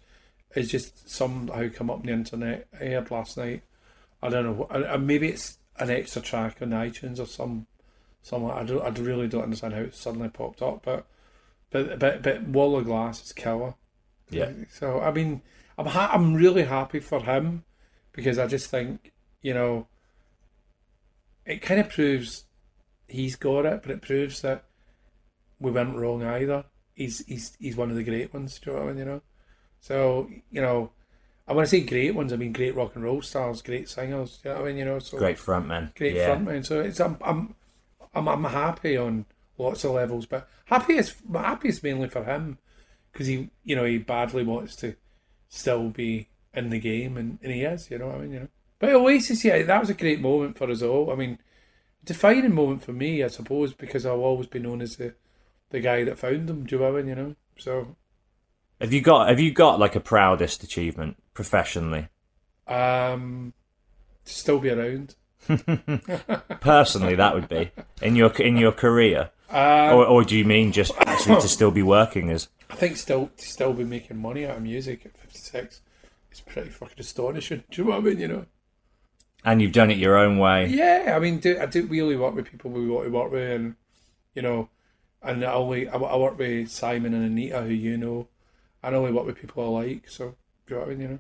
[0.54, 2.66] is just somehow come up on the internet.
[2.74, 3.62] I heard last night.
[4.22, 4.64] I don't know.
[4.70, 7.66] uh, Maybe it's an extra track on iTunes or some,
[8.22, 8.44] some.
[8.46, 8.82] I don't.
[8.82, 11.06] I really don't understand how it suddenly popped up, but,
[11.70, 13.74] but, but, but Wall of Glass is killer.
[14.30, 14.50] Yeah.
[14.70, 15.42] So I mean,
[15.78, 17.64] I'm ha- I'm really happy for him
[18.12, 19.12] because I just think
[19.42, 19.86] you know,
[21.44, 22.44] it kind of proves
[23.06, 24.64] he's got it, but it proves that
[25.60, 26.64] we weren't wrong either.
[26.94, 28.58] He's he's he's one of the great ones.
[28.58, 28.98] Do you know what I mean?
[28.98, 29.22] You know,
[29.80, 30.90] so you know,
[31.46, 32.32] I want to say great ones.
[32.32, 34.38] I mean, great rock and roll stars, great singers.
[34.42, 34.78] Do you know what I mean?
[34.78, 35.94] You know, so Great frontman.
[35.94, 36.28] great yeah.
[36.28, 36.64] frontman.
[36.64, 37.54] So it's I'm I'm
[38.14, 39.26] I'm I'm happy on
[39.58, 42.58] lots of levels, but happy is happy is mainly for him
[43.12, 44.96] because he you know he badly wants to
[45.48, 47.90] still be in the game, and, and he is.
[47.90, 48.32] You know what I mean?
[48.32, 48.48] You know.
[48.78, 51.10] But Oasis, yeah, that was a great moment for us all.
[51.10, 51.38] I mean,
[52.04, 55.14] defining moment for me, I suppose, because I'll always be known as the
[55.70, 56.64] the guy that found them.
[56.64, 57.08] Do you know what I mean?
[57.08, 57.34] You know.
[57.58, 57.96] So
[58.80, 62.08] Have you got Have you got like a proudest achievement professionally?
[62.66, 63.52] um,
[64.24, 65.14] to still be around.
[66.60, 67.70] Personally, that would be
[68.02, 71.70] in your in your career, Uh, or or do you mean just actually to still
[71.70, 72.48] be working as?
[72.70, 75.80] I think still to still be making money out of music at 56
[76.32, 77.62] is pretty fucking astonishing.
[77.70, 78.18] Do you know what I mean?
[78.18, 78.46] You know?
[79.44, 80.66] And you've done it your own way.
[80.66, 83.48] Yeah, I mean, do, I do really work with people we want to work with,
[83.52, 83.76] and
[84.34, 84.68] you know,
[85.22, 88.28] and I only I, I work with Simon and Anita, who you know,
[88.82, 90.08] and I only work with people I like.
[90.08, 90.34] So,
[90.66, 91.00] do you know what I mean?
[91.00, 91.18] You know?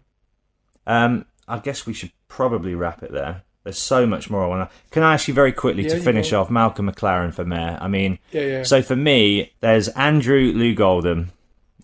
[0.86, 3.42] Um, I guess we should probably wrap it there.
[3.64, 4.76] There's so much more I want to.
[4.92, 7.76] Can I ask you very quickly Yeah, to finish off Malcolm McLaren for mayor?
[7.80, 8.62] I mean, Yeah, yeah.
[8.62, 11.32] so for me, there's Andrew Loog Oldham,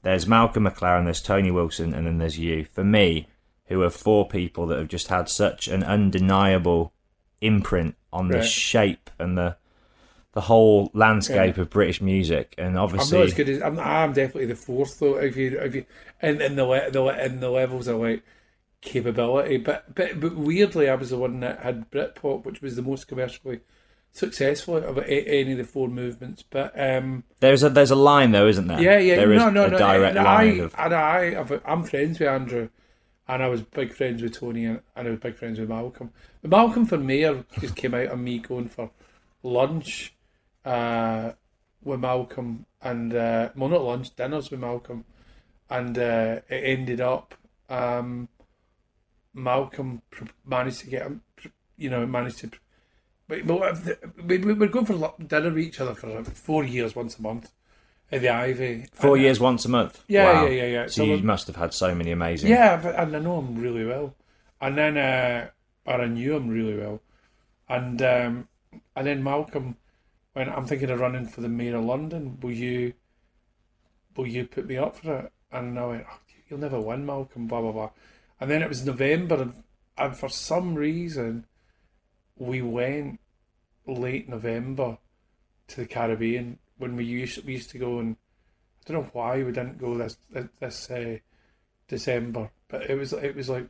[0.03, 2.67] there's Malcolm McLaren, there's Tony Wilson, and then there's you.
[2.67, 3.27] For me,
[3.67, 6.93] who are four people that have just had such an undeniable
[7.41, 9.57] imprint on the shape and the
[10.33, 13.79] the whole landscape of British music, and obviously, I'm not as good as I'm.
[13.79, 15.17] I'm definitely the fourth though.
[15.17, 15.85] If you if you
[16.23, 18.23] in in the le- the in the levels of like
[18.81, 22.83] capability, but but but weirdly, I was the one that had Britpop, which was the
[22.83, 23.61] most commercially
[24.15, 26.43] successful of any of the four movements.
[26.43, 28.81] But um, there's a there's a line though, isn't there?
[28.81, 29.79] yeah, yeah, There is no, no, a no.
[29.79, 32.69] direct and line I, of and I, I've- I'm friends with Andrew,
[33.29, 36.11] and I was big friends with Tony, and, and I was big friends with Malcolm.
[36.41, 38.91] But Malcolm for Mayor just came out of me going for
[39.43, 40.15] lunch
[40.65, 41.33] uh,
[41.83, 45.05] with Malcolm, and uh, well, not lunch, dinners with Malcolm,
[45.71, 47.35] and uh, it ended up
[47.69, 48.29] um,
[49.35, 52.51] Malcolm pr- managed to get him, pr- you know, managed to.
[53.29, 56.95] But, but we we would go for dinner with each other for like four years,
[56.95, 57.51] once a month,
[58.11, 58.87] at the Ivy.
[58.93, 60.03] four And, uh, years once a month.
[60.07, 60.47] Yeah, Wow.
[60.47, 60.83] yeah, yeah, yeah.
[60.87, 62.51] So, So you must have had so many amazing.
[62.51, 64.15] Yeah, and I know him really well.
[64.61, 65.49] And then, uh,
[65.87, 67.01] or I knew him really well.
[67.69, 68.49] And um,
[68.95, 69.77] and then Malcolm,
[70.33, 72.95] when I'm thinking of running for the mayor of London, will you,
[74.17, 75.33] will you put me up for it?
[75.51, 76.19] And I went, oh,
[76.49, 77.47] you'll never win, Malcolm.
[77.47, 77.91] Blah blah blah.
[78.41, 79.55] And then it was November, and,
[79.97, 81.47] and for some reason,
[82.37, 83.21] we went
[83.87, 84.99] late November
[85.69, 88.17] to the Caribbean when we used we used to go and
[88.87, 90.17] I don't know why we didn't go this
[90.59, 91.19] this uh,
[91.89, 93.69] December, but it was it was like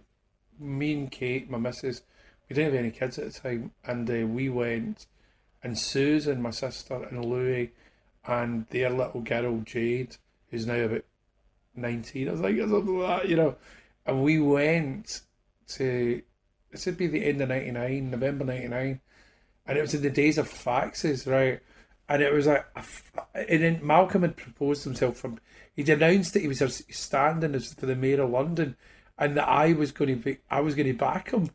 [0.59, 2.03] me and Kate, my missus,
[2.49, 5.07] we didn't have any kids at the time, and uh, we went,
[5.63, 7.73] and Susan, my sister, and Louis,
[8.27, 10.17] and their little girl Jade,
[10.51, 11.05] who's now about
[11.75, 13.57] nineteen, I was like something like that, you know,
[14.07, 15.23] and we went
[15.69, 16.23] to
[16.71, 19.01] this would be the end of ninety nine, November ninety nine,
[19.67, 21.61] and it was in the days of faxes, right?
[22.09, 22.67] And it was like,
[23.35, 25.39] and then Malcolm had proposed himself from.
[25.75, 28.77] He'd announced that he was standing as for the mayor of London,
[29.19, 31.51] and that I was going to be, I was going to back him.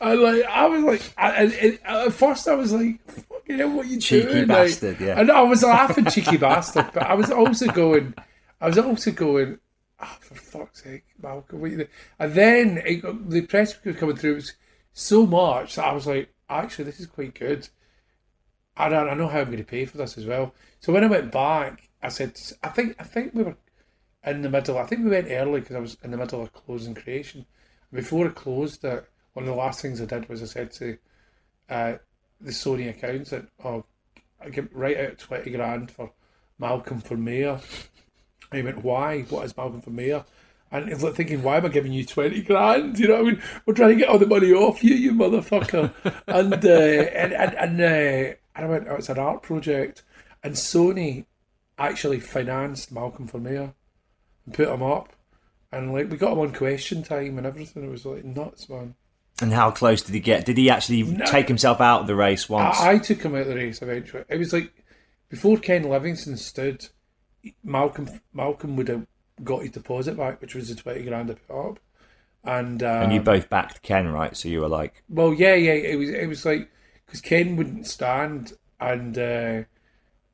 [0.00, 2.98] And like, I was like, I, at first I was like,
[3.44, 5.20] "Fucking hell, what you Cheeky doing?" bastard, like, yeah.
[5.20, 8.14] And I was laughing, cheeky bastard, but I was also going,
[8.60, 9.58] I was also going,
[10.00, 11.86] oh, for fuck's sake, Malcolm, what you?
[12.18, 14.32] And then it, the press was coming through.
[14.32, 14.52] It was
[14.92, 17.68] so much that I was like, actually, this is quite good.
[18.76, 20.54] I don't, I know how I'm going to pay for this as well.
[20.80, 23.56] So when I went back, I said, I think, I think we were
[24.24, 24.78] in the middle.
[24.78, 27.46] I think we went early because I was in the middle of closing creation.
[27.92, 30.98] Before I closed it, one of the last things I did was I said to
[31.68, 31.94] uh,
[32.40, 33.84] the Sony accountant, "Oh,
[34.40, 36.12] I give right out twenty grand for
[36.58, 37.60] Malcolm for mayor."
[38.50, 39.22] And he went, "Why?
[39.22, 40.24] What is Malcolm for mayor?"
[40.70, 42.98] And he's like thinking, "Why am I giving you twenty grand?
[42.98, 45.12] You know, what I mean, we're trying to get all the money off you, you
[45.12, 45.92] motherfucker."
[46.26, 50.02] and uh, and and and, uh, and I went, "Oh, it's an art project,"
[50.42, 51.26] and Sony
[51.78, 53.74] actually financed Malcolm for mayor
[54.46, 55.12] and put him up.
[55.72, 57.84] And like we got him on question time and everything.
[57.84, 58.94] It was like nuts, man.
[59.40, 60.44] And how close did he get?
[60.44, 61.24] Did he actually No.
[61.26, 62.78] take himself out of the race once?
[62.80, 64.24] I, I took him out of the race eventually.
[64.28, 64.72] It was like
[65.28, 66.88] before Ken Livingstone stood,
[67.64, 69.06] Malcolm Malcolm would have
[69.42, 71.80] got his deposit back, which was the twenty grand put up.
[72.44, 74.36] And um, and you both backed Ken, right?
[74.36, 75.72] So you were like, well, yeah, yeah.
[75.72, 76.70] It was it was like
[77.04, 79.62] because Ken wouldn't stand, and uh,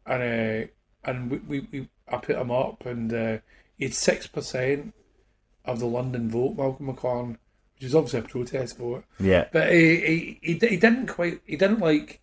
[0.07, 0.23] and
[0.67, 0.67] uh,
[1.05, 3.39] and we, we, we I put him up, and uh,
[3.79, 4.93] he had six percent
[5.65, 7.37] of the London vote, Malcolm McLaren,
[7.81, 9.05] which was obviously a protest vote.
[9.19, 9.47] Yeah.
[9.53, 11.41] But he he, he, he didn't quite.
[11.47, 12.21] He didn't like.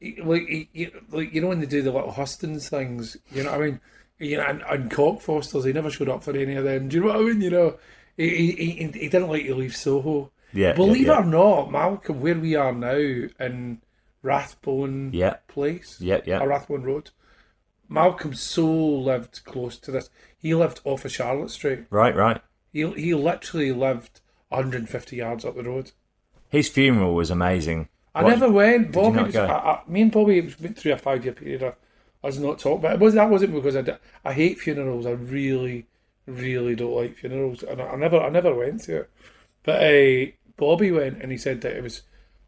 [0.00, 3.52] He, like he, like you know when they do the little hustings things, you know
[3.52, 3.80] what I mean.
[4.18, 6.88] You know, and, and Cockfosters, he never showed up for any of them.
[6.88, 7.40] Do you know what I mean?
[7.40, 7.76] You know,
[8.16, 10.32] he he, he, he didn't like to leave Soho.
[10.52, 13.80] Yeah, Believe yeah, it or not, Malcolm, where we are now in
[14.22, 15.34] Rathbone Yeah.
[15.48, 16.38] Place, Yeah, yeah.
[16.40, 17.10] or Rathbone Road,
[17.88, 20.10] Malcolm so lived close to this.
[20.38, 21.86] He lived off of Charlotte Street.
[21.90, 22.40] Right, right.
[22.72, 24.20] He he literally lived
[24.56, 25.92] 150 yards up the road.
[26.48, 27.88] His funeral was amazing.
[28.14, 28.92] I What- never went.
[28.92, 29.36] Bobby was.
[29.36, 31.74] I, I, me and Bobby went through a five year period of
[32.22, 33.76] us not talking, but it was that wasn't because
[34.24, 35.04] I hate funerals.
[35.06, 35.86] I really,
[36.26, 39.10] really don't like funerals, and I, I never I never went to it.
[39.62, 42.02] But uh, Bobby went, and he said that it was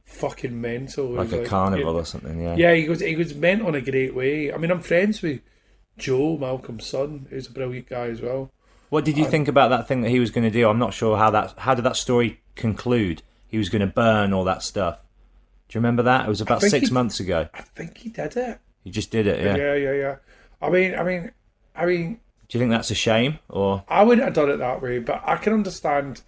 [0.04, 1.06] fucking mental.
[1.06, 2.56] Like a carnival yeah, or something, yeah.
[2.56, 4.52] Yeah, he was he was meant on a great way.
[4.52, 5.40] I mean, I'm friends with
[5.98, 8.52] Joe Malcolm's son, who's a brilliant guy as well.
[8.88, 10.68] What did you think about that thing that he was going to do?
[10.68, 11.58] I'm not sure how that.
[11.58, 13.22] How did that story conclude?
[13.48, 15.02] He was going to burn all that stuff.
[15.68, 16.26] Do you remember that?
[16.26, 17.48] It was about six he- months ago.
[17.54, 18.60] I think he did it.
[18.84, 19.42] He just did it.
[19.42, 19.56] Yeah.
[19.56, 19.92] yeah, yeah.
[19.92, 20.16] yeah.
[20.62, 21.32] I mean, I mean,
[21.74, 22.20] I mean.
[22.48, 23.84] Do you think that's a shame or?
[23.88, 26.22] I wouldn't have done it that way, but I can understand.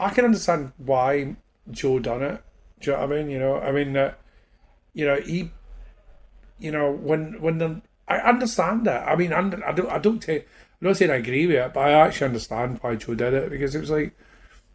[0.00, 1.36] I can understand why
[1.70, 2.42] Joe done it.
[2.80, 3.30] Do you know what I mean?
[3.30, 4.14] You know, I mean, uh,
[4.92, 5.52] you know, he,
[6.58, 9.08] you know, when when the, I understand that.
[9.08, 10.48] I mean, under, I don't, I don't take.
[10.82, 13.50] I'm not saying I agree with it, but I actually understand why Joe did it
[13.50, 14.14] because it was like,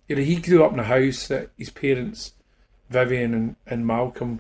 [0.08, 2.32] you know, he grew up in a house that his parents,
[2.90, 4.40] Vivienne and, and Malcolm,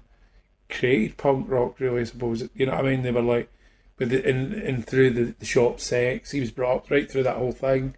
[0.69, 1.77] created punk rock.
[1.79, 2.47] Really, I suppose.
[2.55, 3.01] You know what I mean?
[3.01, 3.51] They were like,
[3.99, 7.23] with the, in in through the, the shop sex, he was brought up right through
[7.23, 7.95] that whole thing,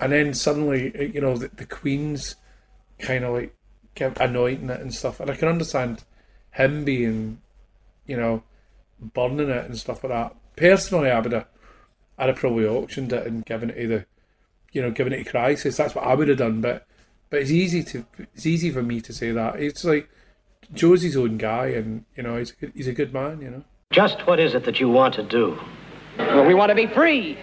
[0.00, 2.36] and then suddenly, you know, the, the Queen's
[2.98, 3.54] kind of like
[4.18, 6.04] anointing it and stuff, and I can understand
[6.52, 7.40] him being,
[8.06, 8.42] you know,
[8.98, 10.36] burning it and stuff like that.
[10.56, 11.46] Personally, I would have,
[12.18, 14.06] I'd have probably auctioned it and given it to the,
[14.72, 15.76] you know, given it to Crisis.
[15.76, 16.60] That's what I would have done.
[16.60, 16.86] But,
[17.30, 19.56] but it's easy to, it's easy for me to say that.
[19.56, 20.08] It's like
[20.72, 23.40] Joe's his own guy, and you know, he's a good, he's a good man.
[23.40, 23.64] You know.
[23.90, 25.58] Just what is it that you want to do?
[26.18, 27.38] Well, we want to be free.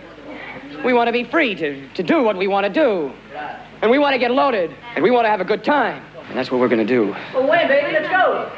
[0.84, 3.12] We want to be free to, to do what we want to do.
[3.82, 4.76] And we want to get loaded.
[4.96, 6.04] And we want to have a good time.
[6.30, 7.16] And that's what we're going to do.
[7.34, 8.52] Well, wait, baby, let's go.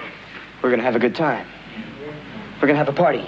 [0.62, 1.48] We're going to have a good time.
[2.56, 3.28] We're going to have a party.